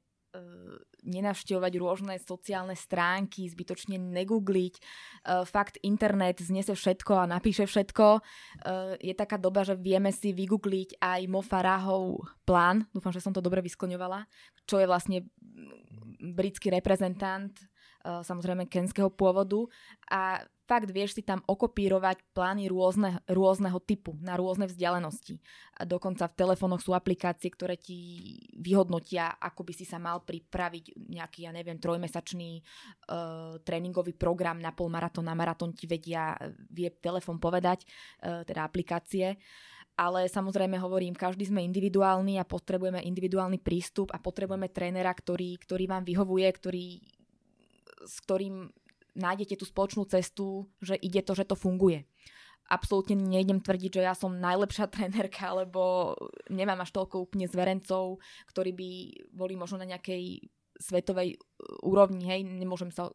[1.08, 4.76] nenavštevovať rôzne sociálne stránky, zbytočne negoogliť.
[5.24, 8.06] Uh, fakt, internet znese všetko a napíše všetko.
[8.20, 13.32] Uh, je taká doba, že vieme si vygoogliť aj Mo Farahov plán, dúfam, že som
[13.32, 14.26] to dobre vyskloňovala,
[14.68, 15.18] čo je vlastne
[16.18, 17.54] britský reprezentant,
[18.08, 19.68] samozrejme kenského pôvodu
[20.08, 25.40] a fakt vieš si tam okopírovať plány rôzne, rôzneho typu na rôzne vzdialenosti.
[25.88, 31.48] Dokonca v telefónoch sú aplikácie, ktoré ti vyhodnotia, ako by si sa mal pripraviť nejaký,
[31.48, 36.36] ja neviem, trojmesačný uh, tréningový program na polmaratón, na maratón ti vedia,
[36.68, 37.88] vie telefón povedať,
[38.22, 39.40] uh, teda aplikácie.
[39.98, 45.90] Ale samozrejme hovorím, každý sme individuálny a potrebujeme individuálny prístup a potrebujeme trénera, ktorý, ktorý
[45.90, 46.86] vám vyhovuje, ktorý,
[48.06, 48.70] s ktorým
[49.18, 52.06] nájdete tú spoločnú cestu, že ide to, že to funguje.
[52.68, 56.14] Absolútne nejdem tvrdiť, že ja som najlepšia trénerka, lebo
[56.54, 58.22] nemám až toľko úplne zverencov,
[58.54, 58.90] ktorí by
[59.34, 60.46] boli možno na nejakej
[60.78, 61.42] svetovej
[61.82, 63.10] úrovni, hej, nemôžem sa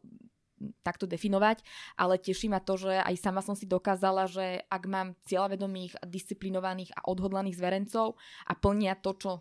[0.83, 1.63] takto definovať,
[1.99, 6.95] ale teší ma to, že aj sama som si dokázala, že ak mám cieľavedomých, disciplinovaných
[6.95, 8.15] a odhodlaných zverencov
[8.47, 9.31] a plnia to, čo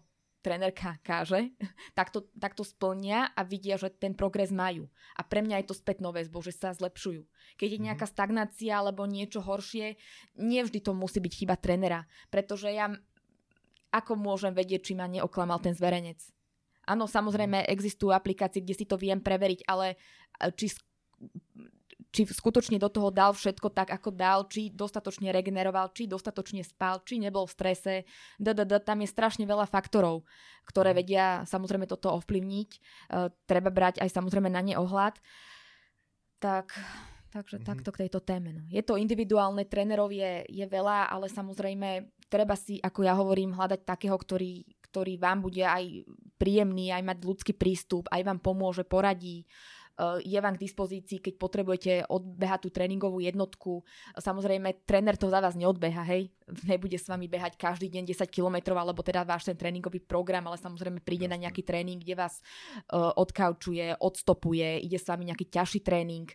[0.42, 1.54] trénerka káže,
[1.98, 4.90] tak to, tak to splnia a vidia, že ten progres majú.
[5.14, 7.22] A pre mňa je to späť nové zbo, že sa zlepšujú.
[7.56, 7.84] Keď je mhm.
[7.88, 9.96] nejaká stagnácia alebo niečo horšie,
[10.36, 12.90] nevždy to musí byť chyba trénera, pretože ja
[13.92, 16.18] ako môžem vedieť, či ma neoklamal ten zverenec.
[16.82, 17.68] Áno, samozrejme, mhm.
[17.70, 19.94] existujú aplikácie, kde si to viem preveriť, ale
[20.58, 20.74] či
[22.12, 27.00] či skutočne do toho dal všetko tak, ako dal, či dostatočne regeneroval, či dostatočne spal,
[27.08, 27.94] či nebol v strese.
[28.36, 30.28] DDD, tam je strašne veľa faktorov,
[30.68, 30.96] ktoré mhm.
[31.00, 32.70] vedia samozrejme toto ovplyvniť.
[32.70, 32.78] E,
[33.48, 35.16] treba brať aj samozrejme na ne ohľad.
[36.42, 36.74] Tak,
[37.32, 37.70] takže mm-hmm.
[37.70, 38.50] takto k tejto téme.
[38.50, 38.62] No.
[38.66, 43.86] Je to individuálne, trénerov je, je veľa, ale samozrejme treba si, ako ja hovorím, hľadať
[43.86, 46.02] takého, ktorý, ktorý vám bude aj
[46.34, 49.46] príjemný, aj mať ľudský prístup, aj vám pomôže, poradí.
[49.46, 53.84] Uh, je vám k dispozícii, keď potrebujete odbehať tú tréningovú jednotku.
[54.16, 56.32] Samozrejme, tréner to za vás neodbeha, hej.
[56.64, 60.56] Nebude s vami behať každý deň 10 km, alebo teda váš ten tréningový program, ale
[60.56, 62.40] samozrejme príde na nejaký tréning, kde vás
[62.90, 66.28] uh, odkaučuje, odstopuje, ide s vami nejaký ťažší tréning,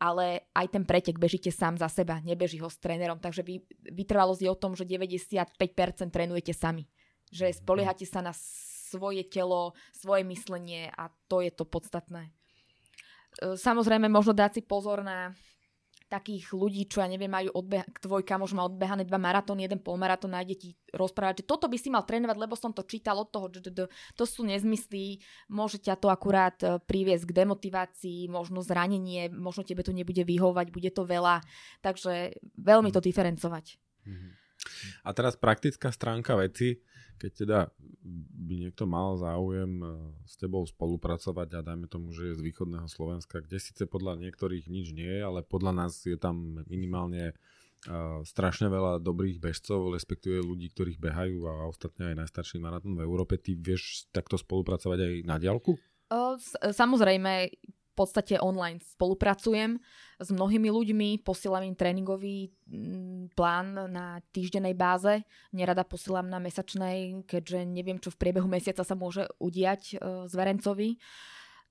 [0.00, 3.60] ale aj ten pretek bežíte sám za seba, nebeží ho s trénerom, takže vy,
[3.92, 5.52] vytrvalosť je o tom, že 95%
[6.08, 6.88] trénujete sami.
[7.28, 7.56] Že mhm.
[7.60, 8.32] spoliehate sa na
[8.92, 12.41] svoje telo, svoje myslenie a to je to podstatné.
[13.40, 15.32] E, samozrejme, možno dať si pozor na
[16.12, 20.36] takých ľudí, čo ja neviem, majú odbeha- tvoj kamož má odbehané dva maratóny, jeden polmaratón,
[20.36, 23.48] nájde ti rozprávať, že toto by si mal trénovať, lebo som to čítal od toho,
[24.12, 29.80] to sú nezmyslí, môže ťa to akurát e, priviesť k demotivácii, možno zranenie, možno tebe
[29.80, 31.40] to nebude vyhovať, bude to veľa,
[31.80, 33.80] takže veľmi to diferencovať.
[34.04, 34.28] Mhm.
[35.02, 36.78] A teraz praktická stránka veci
[37.22, 37.58] keď teda
[38.42, 39.90] by niekto mal záujem eh,
[40.26, 44.66] s tebou spolupracovať a dajme tomu, že je z východného Slovenska, kde síce podľa niektorých
[44.66, 47.30] nič nie je, ale podľa nás je tam minimálne
[47.86, 53.06] uh, strašne veľa dobrých bežcov, respektíve ľudí, ktorých behajú a ostatne aj najstarší maratón v
[53.06, 53.38] Európe.
[53.38, 55.78] Ty vieš takto spolupracovať aj na diálku?
[56.60, 57.48] Samozrejme,
[57.92, 59.76] v podstate online spolupracujem
[60.16, 65.20] s mnohými ľuďmi, posielam im tréningový mm, plán na týždennej báze,
[65.52, 70.96] nerada posielam na mesačnej, keďže neviem, čo v priebehu mesiaca sa môže udiať e, zverencovi.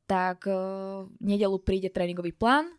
[0.06, 0.53] Tak e,
[1.26, 2.69] nedelu príde tréningový plán,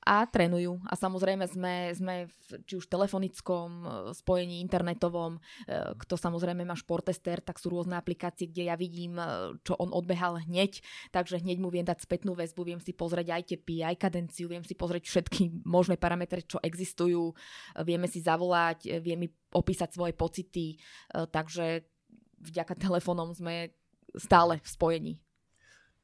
[0.00, 0.80] a trénujú.
[0.88, 3.84] A samozrejme sme, sme v, či už telefonickom e,
[4.16, 5.40] spojení, internetovom, e,
[6.00, 10.40] kto samozrejme má športester, tak sú rôzne aplikácie, kde ja vidím, e, čo on odbehal
[10.48, 10.80] hneď,
[11.12, 14.64] takže hneď mu viem dať spätnú väzbu, viem si pozrieť aj tepy, aj kadenciu, viem
[14.64, 17.36] si pozrieť všetky možné parametre, čo existujú,
[17.84, 21.84] vieme si zavolať, vie mi opísať svoje pocity, takže
[22.40, 23.74] vďaka telefónom sme
[24.16, 25.14] stále v spojení.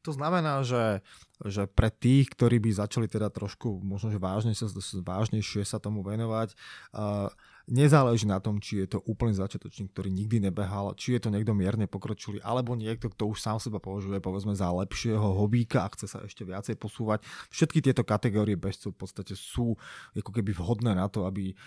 [0.06, 1.02] To znamená, že,
[1.42, 4.70] že pre tých, ktorí by začali teda trošku možno, že vážne sa,
[5.02, 6.54] vážnejšie sa tomu venovať,
[6.94, 7.26] uh,
[7.66, 11.50] nezáleží na tom, či je to úplný začiatočník, ktorý nikdy nebehal, či je to niekto
[11.58, 16.06] mierne pokročilý, alebo niekto, kto už sám seba považuje povedzme za lepšieho hobíka a chce
[16.06, 17.26] sa ešte viacej posúvať.
[17.50, 19.74] Všetky tieto kategórie bežcov v podstate sú
[20.14, 21.58] ako keby vhodné na to, aby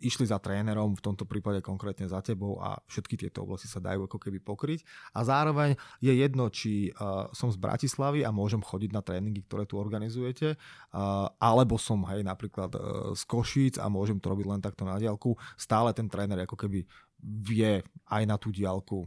[0.00, 4.06] išli za trénerom, v tomto prípade konkrétne za tebou a všetky tieto oblasti sa dajú
[4.06, 4.82] ako keby pokryť.
[5.14, 9.66] A zároveň je jedno, či uh, som z Bratislavy a môžem chodiť na tréningy, ktoré
[9.66, 12.82] tu organizujete, uh, alebo som hej napríklad uh,
[13.14, 15.34] z Košíc a môžem to robiť len takto na diálku.
[15.58, 16.86] Stále ten tréner ako keby
[17.22, 19.06] vie aj na tú diálku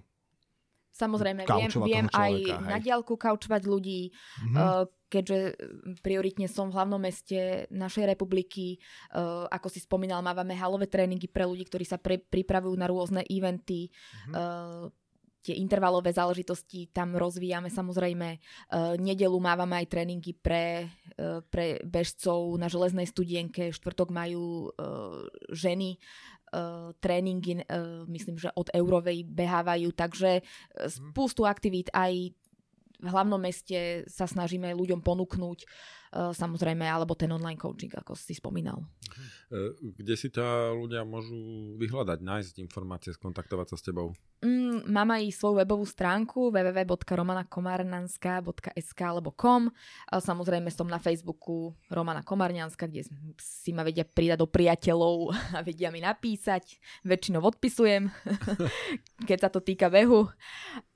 [0.91, 2.68] Samozrejme, viem, viem aj hej.
[2.68, 5.59] na diálku kaučovať ľudí, mm-hmm keďže
[5.99, 8.79] prioritne som v hlavnom meste našej republiky.
[9.11, 13.27] Uh, ako si spomínal, mávame halové tréningy pre ľudí, ktorí sa pre, pripravujú na rôzne
[13.27, 13.91] eventy.
[13.91, 14.33] Mm-hmm.
[14.33, 14.88] Uh,
[15.41, 18.39] tie intervalové záležitosti tam rozvíjame samozrejme.
[18.71, 20.88] Uh, nedelu mávame aj tréningy pre,
[21.19, 23.75] uh, pre bežcov na železnej studienke.
[23.75, 25.97] Štvrtok majú uh, ženy
[26.55, 32.31] uh, tréningy, uh, myslím, že od Eurovej behávajú, takže uh, spústu aktivít aj
[33.01, 38.37] v hlavnom meste sa snažíme ľuďom ponúknuť uh, samozrejme, alebo ten online coaching, ako si
[38.37, 38.85] spomínal.
[39.51, 41.35] E, kde si ťa ľudia môžu
[41.79, 44.13] vyhľadať, nájsť informácie, skontaktovať sa s tebou?
[44.43, 49.71] Mm, mám aj svoju webovú stránku www.romanakomarnanska.sk alebo kom.
[50.11, 53.03] Samozrejme som na Facebooku Romana Komarňanská, kde
[53.39, 56.81] si ma vedia pridať do priateľov a vedia mi napísať.
[57.07, 58.11] Väčšinou odpisujem,
[59.29, 60.27] keď sa to týka behu.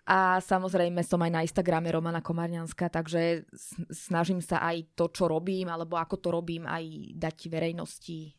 [0.06, 3.50] A samozrejme som aj na Instagrame Romana Komarňanská, takže
[3.90, 6.86] snažím sa aj to, čo robím, alebo ako to robím, aj
[7.18, 8.38] dať verejnosti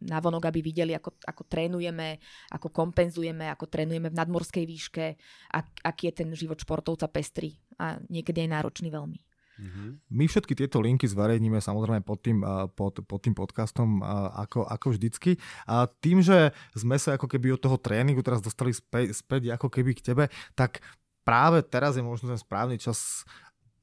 [0.00, 2.18] vonok, aby videli, ako, ako trénujeme,
[2.50, 5.06] ako kompenzujeme, ako trénujeme v nadmorskej výške,
[5.52, 9.33] ak, aký je ten život športovca pestrý a niekedy aj náročný veľmi.
[9.54, 9.88] Mm-hmm.
[10.10, 12.42] My všetky tieto linky zverejníme samozrejme pod tým,
[12.74, 14.02] pod, pod tým podcastom
[14.34, 15.38] ako, ako vždycky.
[15.70, 19.70] A tým, že sme sa ako keby od toho tréningu teraz dostali späť, späť ako
[19.70, 20.24] keby k tebe,
[20.58, 20.82] tak
[21.24, 23.24] práve teraz je možno ten správny čas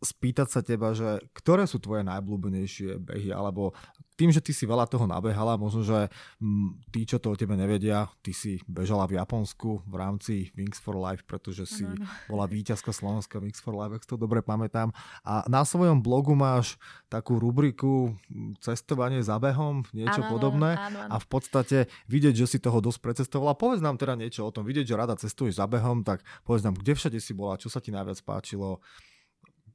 [0.02, 3.78] spýtať sa teba, že ktoré sú tvoje najblúbenejšie behy, alebo
[4.22, 6.06] tým, že ty si veľa toho nabehala, možno, že
[6.38, 10.78] mm, tí, čo to o tebe nevedia, ty si bežala v Japonsku v rámci Wings
[10.78, 12.30] for Life, pretože si ano, ano.
[12.30, 14.94] bola víťazka Slovenska Wings for Life, ak to dobre pamätám.
[15.26, 16.78] A na svojom blogu máš
[17.10, 20.78] takú rubriku mm, cestovanie za behom, niečo ano, podobné.
[20.78, 21.12] Ano, ano.
[21.14, 23.58] A v podstate vidieť, že si toho dosť precestovala.
[23.58, 24.70] Povedz nám teda niečo o tom.
[24.70, 27.82] Vidieť, že rada cestuješ za behom, tak povedz nám, kde všade si bola, čo sa
[27.82, 28.86] ti najviac páčilo.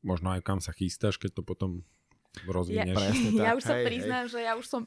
[0.07, 1.83] Možno aj kam sa chystáš, keď to potom
[2.47, 2.95] rozvinieš.
[2.95, 3.43] Ja, Presne tak.
[3.43, 4.33] ja už sa hej, priznám, hej.
[4.33, 4.83] že ja už som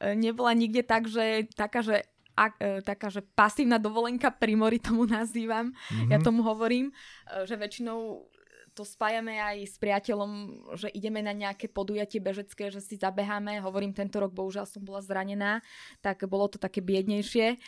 [0.00, 4.78] e, nebola nikde tak, že taká, že a, e, taká, že pasívna dovolenka pri mori
[4.78, 5.70] tomu nazývam.
[5.70, 6.10] Mm-hmm.
[6.10, 8.30] Ja tomu hovorím, e, že väčšinou
[8.74, 10.30] to spájame aj s priateľom,
[10.74, 13.62] že ideme na nejaké podujatie bežecké, že si zabeháme.
[13.62, 15.62] Hovorím, tento rok bohužiaľ som bola zranená,
[16.02, 17.62] tak bolo to také biednejšie.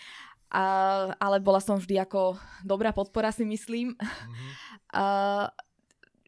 [0.51, 0.65] A,
[1.19, 3.95] ale bola som vždy ako dobrá podpora, si myslím.
[3.95, 4.51] Mm-hmm.
[4.99, 5.05] A,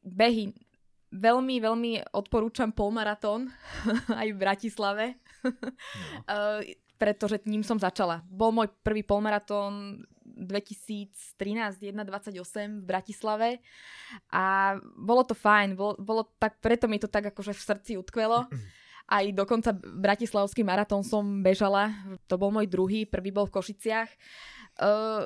[0.09, 0.57] behy
[1.13, 3.49] veľmi, veľmi odporúčam polmaratón
[4.21, 5.05] aj v Bratislave.
[5.45, 5.51] No.
[6.29, 6.61] uh,
[6.99, 8.27] pretože ním som začala.
[8.27, 11.15] Bol môj prvý polmaratón 2013
[11.95, 13.49] 1.28 v Bratislave
[14.35, 18.51] a bolo to fajn, bolo, bolo tak, preto mi to tak akože v srdci utkvelo.
[19.09, 21.95] Aj dokonca Bratislavský maratón som bežala,
[22.29, 24.11] to bol môj druhý, prvý bol v Košiciach.
[24.83, 25.25] Uh,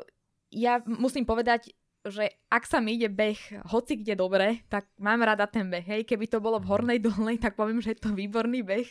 [0.55, 5.47] ja musím povedať, že ak sa mi ide beh hoci kde dobre, tak mám rada
[5.47, 5.87] ten beh.
[5.87, 8.89] Hej, keby to bolo v hornej dolnej, tak poviem, že je to výborný beh.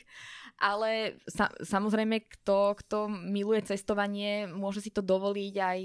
[0.63, 5.81] Ale sa, samozrejme, kto, kto miluje cestovanie, môže si to dovoliť aj,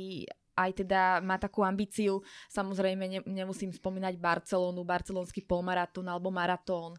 [0.55, 2.23] aj teda má takú ambíciu.
[2.47, 6.95] Samozrejme, ne, nemusím spomínať Barcelonu, barcelonský polmaratón alebo maratón.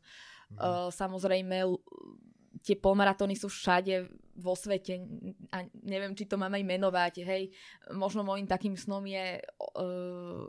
[0.52, 0.60] Mhm.
[0.60, 1.64] Uh, samozrejme,
[2.68, 5.00] tie polmaratóny sú všade vo svete
[5.56, 7.48] a neviem, či to mám aj menovať, hej.
[7.96, 10.44] Možno môjim takým snom je uh,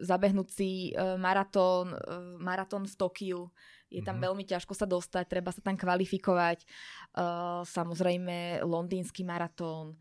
[0.00, 3.52] zabehnúť si uh, maratón, uh, maratón v Tokiu.
[3.92, 4.24] Je tam mm-hmm.
[4.24, 6.64] veľmi ťažko sa dostať, treba sa tam kvalifikovať.
[7.12, 10.00] Uh, samozrejme, londýnsky maratón.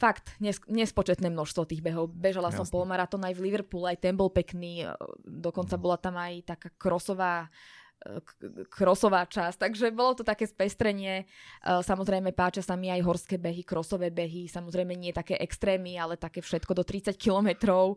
[0.00, 2.08] Fakt, nes- nespočetné množstvo tých behov.
[2.08, 2.64] Bežala Jasne.
[2.64, 4.88] som polmaratón aj v Liverpoole, aj ten bol pekný.
[5.28, 5.84] Dokonca mm-hmm.
[5.84, 7.52] bola tam aj taká krosová
[8.68, 11.24] krosová časť, takže bolo to také spestrenie.
[11.24, 11.24] E,
[11.64, 16.44] samozrejme páčia sa mi aj horské behy, krosové behy, samozrejme nie také extrémy, ale také
[16.44, 17.96] všetko do 30 kilometrov.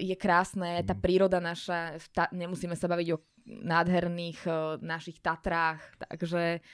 [0.00, 1.02] je krásne, tá mhm.
[1.04, 2.00] príroda naša,
[2.32, 6.64] nemusíme sa baviť o nádherných e, našich Tatrách, takže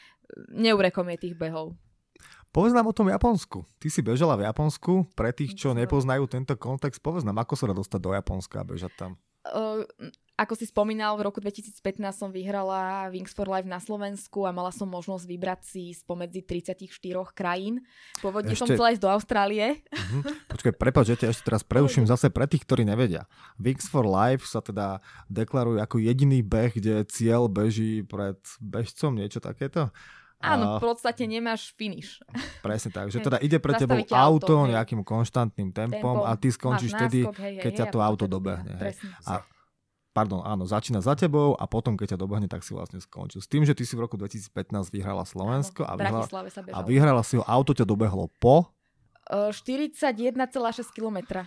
[0.55, 1.75] neurekom je tých behov.
[2.55, 3.69] Povedz nám o tom Japonsku.
[3.77, 5.13] Ty si bežala v Japonsku.
[5.13, 8.69] Pre tých, čo nepoznajú tento kontext, povedz nám, ako sa dá dostať do Japonska a
[8.69, 9.11] bežať tam.
[9.45, 9.85] Uh,
[10.37, 11.81] ako si spomínal, v roku 2015
[12.13, 16.85] som vyhrala Wings for Life na Slovensku a mala som možnosť vybrať si spomedzi 34
[17.33, 17.81] krajín.
[18.21, 18.61] Pôvodne ešte...
[18.61, 19.81] som chcela ísť do Austrálie.
[19.89, 20.23] Uh-huh.
[20.53, 23.25] Počkaj, prepáč, ja ešte teraz preruším zase pre tých, ktorí nevedia.
[23.57, 25.01] Wings for Life sa teda
[25.33, 29.89] deklaruje ako jediný beh, kde cieľ beží pred bežcom, niečo takéto.
[30.37, 32.21] Áno, v podstate nemáš finish.
[32.61, 36.53] Presne tak, že teda ide pre tebou auto, auto nejakým konštantným tempom, tempom a ty
[36.53, 38.77] skončíš vtedy, keď hej, ťa to auto dobehne.
[38.77, 39.17] Presne.
[39.25, 39.41] A
[40.17, 43.45] pardon, áno, začína za tebou a potom, keď ťa dobehne, tak si vlastne skončil.
[43.45, 46.25] S tým, že ty si v roku 2015 vyhrala Slovensko a vyhrala,
[46.73, 48.73] a vyhrala si ho, auto ťa dobehlo po?
[49.29, 50.41] 41,6
[50.97, 51.45] km.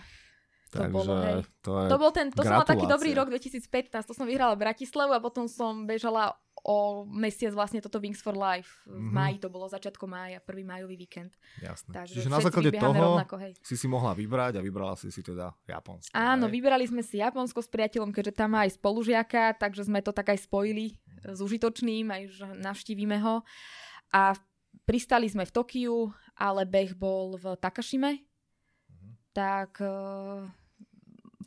[0.70, 1.42] To, Takže bolo, hej.
[1.66, 4.54] to, je to bol ten, to som mal taký dobrý rok 2015, to som vyhrala
[4.54, 8.84] Bratislavu a potom som bežala o mesiac vlastne toto Wings for Life.
[8.84, 9.12] V mm-hmm.
[9.12, 11.32] máji to bolo, začiatko mája, prvý májový víkend.
[11.58, 11.90] Jasné.
[11.90, 13.52] Takže Čiže na základe toho rovnako, hej.
[13.64, 16.12] si si mohla vybrať a vybrala si si teda Japonsko.
[16.12, 16.52] Áno, hej?
[16.60, 20.36] vybrali sme si Japonsko s priateľom, keďže tam má aj spolužiaka, takže sme to tak
[20.36, 23.40] aj spojili s užitočným, aj že navštívime ho.
[24.12, 24.36] A
[24.84, 28.20] pristali sme v Tokiu, ale beh bol v Takashime.
[28.20, 29.12] Mm-hmm.
[29.32, 30.44] Tak uh,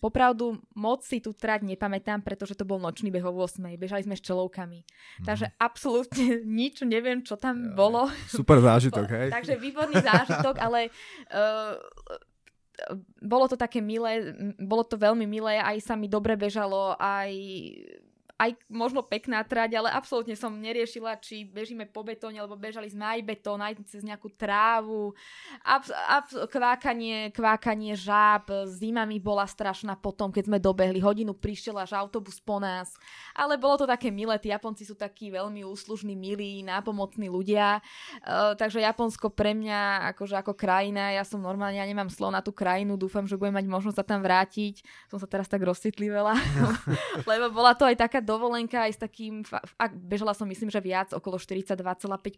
[0.04, 3.64] popravdu moc si tu trať nepamätám, pretože to bol nočný beh o 8.
[3.80, 4.84] Bežali sme s čelovkami.
[4.84, 5.24] Mm.
[5.24, 8.12] Takže absolútne nič, neviem, čo tam ja, bolo.
[8.28, 9.30] Super zážitok, hej?
[9.32, 10.92] Takže výborný zážitok, ale
[11.32, 11.80] uh,
[13.24, 17.32] bolo to také milé, bolo to veľmi milé, aj sa mi dobre bežalo, aj
[18.34, 23.06] aj možno pekná trať, ale absolútne som neriešila, či bežíme po betóne, alebo bežali sme
[23.06, 25.14] aj betón, aj cez nejakú trávu.
[25.62, 30.98] Abs- abs- kvákanie, kvákanie žáb, zima mi bola strašná potom, keď sme dobehli.
[30.98, 32.98] Hodinu prišiel až autobus po nás.
[33.38, 37.86] Ale bolo to také milé, tí Japonci sú takí veľmi úslužní, milí, nápomocní ľudia.
[38.26, 42.42] Uh, takže Japonsko pre mňa, akože ako krajina, ja som normálne, ja nemám slovo na
[42.42, 44.82] tú krajinu, dúfam, že budem mať možnosť sa tam vrátiť.
[45.06, 46.34] Som sa teraz tak rozcitlivela,
[47.30, 49.44] lebo bola to aj taká dovolenka aj s takým,
[49.78, 51.84] ak bežala som myslím, že viac, okolo 42,5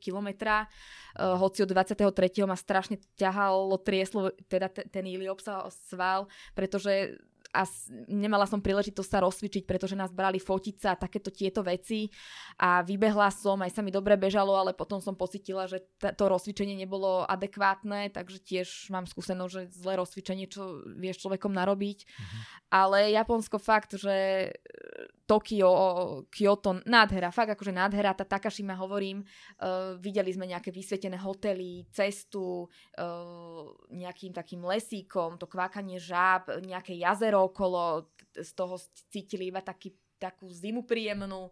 [0.02, 2.10] kilometra, uh, hoci od 23.
[2.49, 7.22] ma strašne ťahalo, trieslo, teda ten iliopsa sval, pretože
[7.56, 7.64] a
[8.11, 12.11] nemala som príležitosť sa rozcvičiť, pretože nás brali fotiť sa a takéto tieto veci
[12.60, 16.23] a vybehla som, aj sa mi dobre bežalo, ale potom som pocitila, že t- to
[16.27, 21.99] rozcvičenie nebolo adekvátne, takže tiež mám skúsenosť, že zlé rozcvičenie, čo vieš človekom narobiť.
[22.03, 22.41] Mm-hmm.
[22.76, 24.15] Ale Japonsko fakt, že
[24.48, 24.76] e,
[25.26, 25.72] Tokio,
[26.30, 32.69] Kyoto, nádhera, fakt akože nádhera, tá Takashima hovorím, uh, videli sme nejaké vysvietené hotely, cestu,
[32.69, 38.76] uh, nejakým takým lesíkom, to kvákanie žáb, nejaké jazero okolo, z toho
[39.09, 41.51] cítili iba taký, takú zimu príjemnú.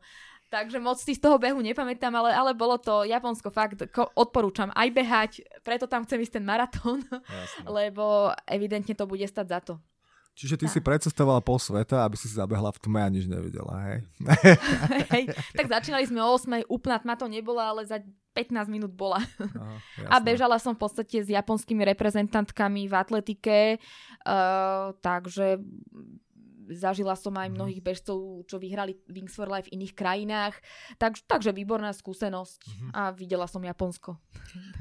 [0.54, 4.70] Takže moc si z toho behu nepamätám, ale, ale bolo to Japonsko fakt, ko, odporúčam
[4.78, 5.32] aj behať,
[5.66, 7.02] preto tam chcem ísť ten maratón,
[7.78, 9.74] lebo evidentne to bude stať za to.
[10.34, 10.74] Čiže ty tak.
[10.74, 13.98] si predcestovala pol sveta, aby si si zabehla v tme a nič nevidela, hej?
[15.14, 18.02] hej tak začínali sme o 8, úplná tma to nebola, ale za
[18.34, 19.22] 15 minút bola.
[19.22, 19.78] Aha,
[20.14, 23.58] a bežala som v podstate s japonskými reprezentantkami v atletike,
[24.26, 25.62] uh, takže
[26.72, 27.56] zažila som aj mhm.
[27.60, 30.56] mnohých bežcov, čo vyhrali Wings for Life v iných krajinách.
[30.96, 32.90] Tak, takže výborná skúsenosť uh-huh.
[32.96, 34.16] a videla som Japonsko.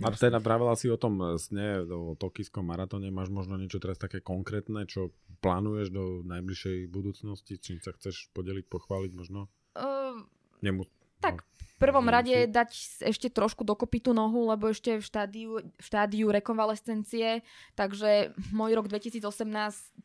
[0.03, 3.11] A teda pravila si o tom sne, o tokijskom maratóne.
[3.11, 5.11] Máš možno niečo teraz také konkrétne, čo
[5.43, 7.59] plánuješ do najbližšej budúcnosti?
[7.59, 9.51] Čím sa chceš podeliť, pochváliť možno?
[9.74, 10.23] Uh,
[10.62, 10.87] Nemu...
[11.23, 11.47] Tak
[11.82, 12.70] prvom rade dať
[13.10, 17.42] ešte trošku dokopy tú nohu, lebo ešte v štádiu, v štádiu rekonvalescencie,
[17.74, 19.26] takže môj rok 2018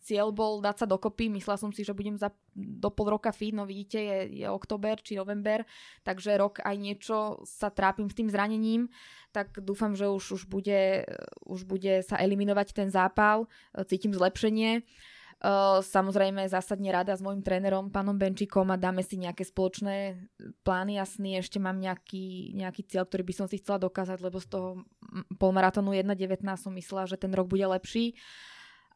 [0.01, 3.53] cieľ bol dať sa dokopy, myslela som si, že budem za, do pol roka fit,
[3.53, 5.61] no vidíte, je, je október či november,
[6.01, 8.89] takže rok aj niečo sa trápim s tým zranením,
[9.29, 11.05] tak dúfam, že už, už, bude,
[11.45, 13.45] už bude sa eliminovať ten zápal,
[13.85, 14.81] cítim zlepšenie.
[15.85, 20.17] Samozrejme zásadne rada s môjim trénerom, pánom Benčikom a dáme si nejaké spoločné
[20.65, 21.37] plány a sny.
[21.37, 24.69] Ešte mám nejaký, nejaký cieľ, ktorý by som si chcela dokázať, lebo z toho
[25.37, 28.17] polmaratónu 1.19 som myslela, že ten rok bude lepší.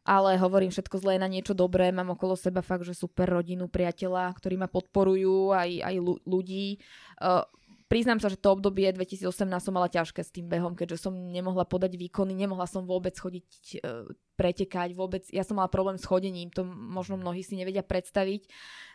[0.02, 4.34] Ale hovorím všetko zlé na niečo dobré, mám okolo seba fakt, že super rodinu, priateľa,
[4.34, 5.94] ktorí ma podporujú, aj, aj
[6.26, 6.82] ľudí.
[7.22, 7.46] Uh,
[7.92, 9.28] Priznám sa, že to obdobie 2018
[9.60, 13.84] som mala ťažké s tým behom, keďže som nemohla podať výkony, nemohla som vôbec chodiť,
[13.84, 18.48] e, pretekať, vôbec, ja som mala problém s chodením, to možno mnohí si nevedia predstaviť,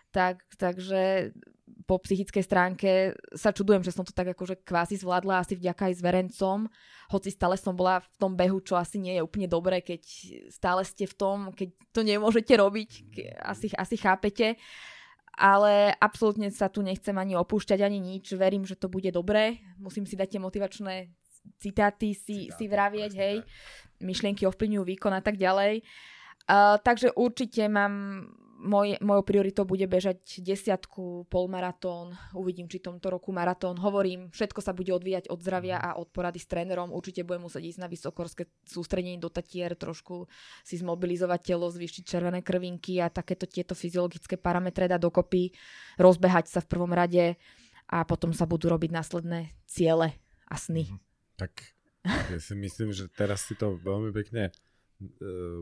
[0.10, 1.30] tak, takže
[1.86, 2.90] po psychickej stránke
[3.38, 6.58] sa čudujem, že som to tak akože kvázi zvládla asi vďaka aj s verencom,
[7.14, 10.02] hoci stále som bola v tom behu, čo asi nie je úplne dobré, keď
[10.50, 12.90] stále ste v tom, keď to nemôžete robiť,
[13.46, 14.58] asi, asi chápete.
[15.38, 18.34] Ale absolútne sa tu nechcem ani opúšťať, ani nič.
[18.34, 19.62] Verím, že to bude dobré.
[19.78, 20.96] Musím si dať tie motivačné
[21.62, 23.36] citáty, si, Citát, si vravieť, hej.
[23.46, 24.02] Tak.
[24.02, 25.86] Myšlienky ovplyvňujú výkon a tak ďalej.
[26.48, 28.26] Uh, takže určite mám
[28.58, 33.78] moj, mojou prioritou bude bežať desiatku, polmaratón, uvidím, či tomto roku maratón.
[33.78, 36.90] Hovorím, všetko sa bude odvíjať od zdravia a od porady s trénerom.
[36.90, 40.26] Určite budem musieť ísť na vysokorské sústredenie do Tatier, trošku
[40.66, 45.54] si zmobilizovať telo, zvýšiť červené krvinky a takéto tieto fyziologické parametre dať dokopy,
[46.02, 47.38] rozbehať sa v prvom rade
[47.88, 50.18] a potom sa budú robiť následné ciele
[50.50, 50.90] a sny.
[50.90, 51.00] Mhm.
[51.38, 51.54] Tak
[52.34, 54.52] ja si myslím, že teraz si to veľmi pekne e,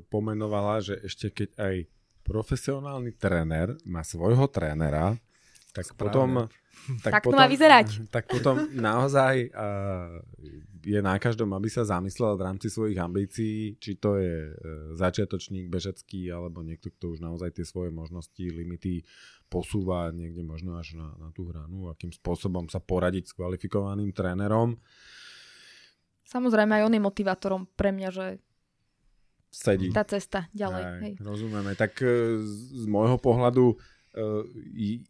[0.08, 1.76] pomenovala, že ešte keď aj
[2.26, 5.14] profesionálny tréner má svojho trénera,
[5.72, 6.02] tak Správne.
[6.02, 6.30] potom...
[7.02, 7.88] Tak, tak potom, to má vyzerať.
[8.14, 10.22] Tak potom naozaj uh,
[10.86, 15.72] je na každom, aby sa zamyslel v rámci svojich ambícií, či to je uh, začiatočník,
[15.72, 19.02] bežecký, alebo niekto, kto už naozaj tie svoje možnosti, limity
[19.50, 24.78] posúva niekde možno až na, na tú hranu, akým spôsobom sa poradiť s kvalifikovaným trénerom.
[26.26, 28.26] Samozrejme aj on je motivátorom pre mňa, že
[29.56, 29.88] sedí.
[29.96, 30.84] Tá cesta ďalej.
[30.84, 31.14] Aj, hej.
[31.24, 31.72] Rozumieme.
[31.80, 34.44] Tak e, z, môjho pohľadu uh,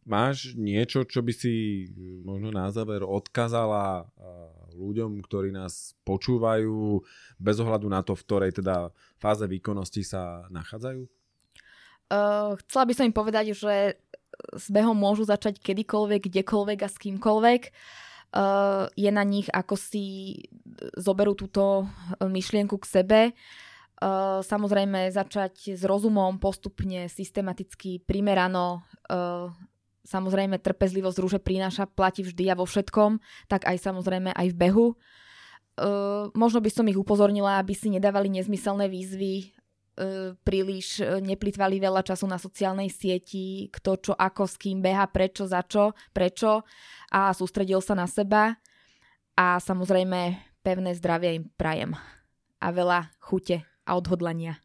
[0.05, 1.88] máš niečo, čo by si
[2.22, 4.09] možno na záver odkazala uh,
[4.77, 7.01] ľuďom, ktorí nás počúvajú
[7.41, 11.09] bez ohľadu na to, v ktorej teda fáze výkonnosti sa nachádzajú?
[12.05, 13.97] Uh, chcela by som im povedať, že
[14.53, 17.61] s behom môžu začať kedykoľvek, kdekoľvek a s kýmkoľvek.
[18.35, 20.38] Uh, je na nich, ako si
[20.99, 21.88] zoberú túto
[22.19, 23.19] myšlienku k sebe.
[23.31, 23.64] Uh,
[24.43, 28.84] samozrejme začať s rozumom, postupne, systematicky, primerano.
[29.07, 29.49] Uh,
[30.03, 33.17] samozrejme trpezlivosť rúže prináša, platí vždy a vo všetkom,
[33.47, 34.88] tak aj samozrejme aj v behu.
[35.76, 39.55] Uh, možno by som ich upozornila, aby si nedávali nezmyselné výzvy,
[40.43, 45.63] príliš neplitvali veľa času na sociálnej sieti, kto čo ako s kým beha, prečo, za
[45.63, 46.67] čo, prečo
[47.15, 48.59] a sústredil sa na seba
[49.39, 51.95] a samozrejme pevné zdravie im prajem
[52.59, 54.60] a veľa chute a odhodlania.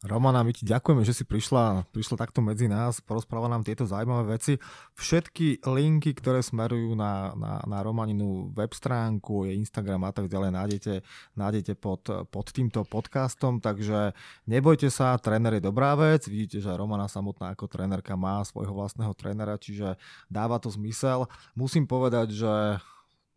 [0.00, 4.40] Romana, my ti ďakujeme, že si prišla, prišla takto medzi nás, porozpráva nám tieto zaujímavé
[4.40, 4.56] veci.
[4.96, 10.56] Všetky linky, ktoré smerujú na, na, na Romaninu web stránku, je Instagram a tak ďalej,
[10.56, 10.92] nájdete,
[11.36, 14.16] nájdete pod, pod týmto podcastom, takže
[14.48, 19.12] nebojte sa, tréner je dobrá vec, vidíte, že Romana samotná ako trénerka má svojho vlastného
[19.12, 20.00] trénera, čiže
[20.32, 21.28] dáva to zmysel.
[21.52, 22.80] Musím povedať, že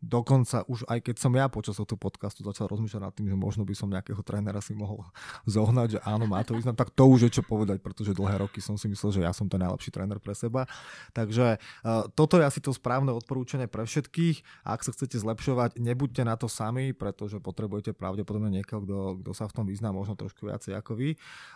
[0.04, 3.64] dokonca už aj keď som ja počas tohto podcastu začal rozmýšľať nad tým, že možno
[3.64, 5.08] by som nejakého trénera si mohol
[5.56, 8.60] zohnať, že áno, má to význam, tak to už je čo povedať, pretože dlhé roky
[8.60, 10.68] som si myslel, že ja som ten najlepší tréner pre seba.
[11.16, 14.68] Takže uh, toto je asi to správne odporúčanie pre všetkých.
[14.68, 19.48] Ak sa chcete zlepšovať, nebuďte na to sami, pretože potrebujete pravdepodobne niekoho, kto, kto sa
[19.48, 21.10] v tom vyzná možno trošku viacej ako vy.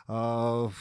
[0.07, 0.71] Uh,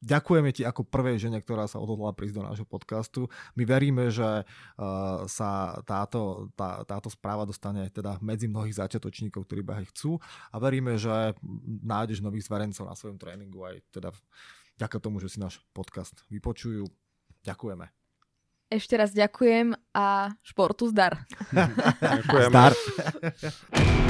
[0.00, 3.28] Ďakujeme ti ako prvej žene, ktorá sa odhodlala prísť do nášho podcastu.
[3.52, 9.60] My veríme, že uh, sa táto, tá, táto správa dostane teda medzi mnohých začiatočníkov, ktorí
[9.60, 10.16] behy chcú
[10.50, 11.36] a veríme, že
[11.84, 14.08] nájdeš nových zverencov na svojom tréningu aj teda
[14.80, 16.88] vďaka tomu, že si náš podcast vypočujú.
[17.44, 17.92] Ďakujeme.
[18.70, 21.26] Ešte raz ďakujem a športu zdar.
[22.00, 22.50] Ďakujem.
[22.54, 22.72] Zdar.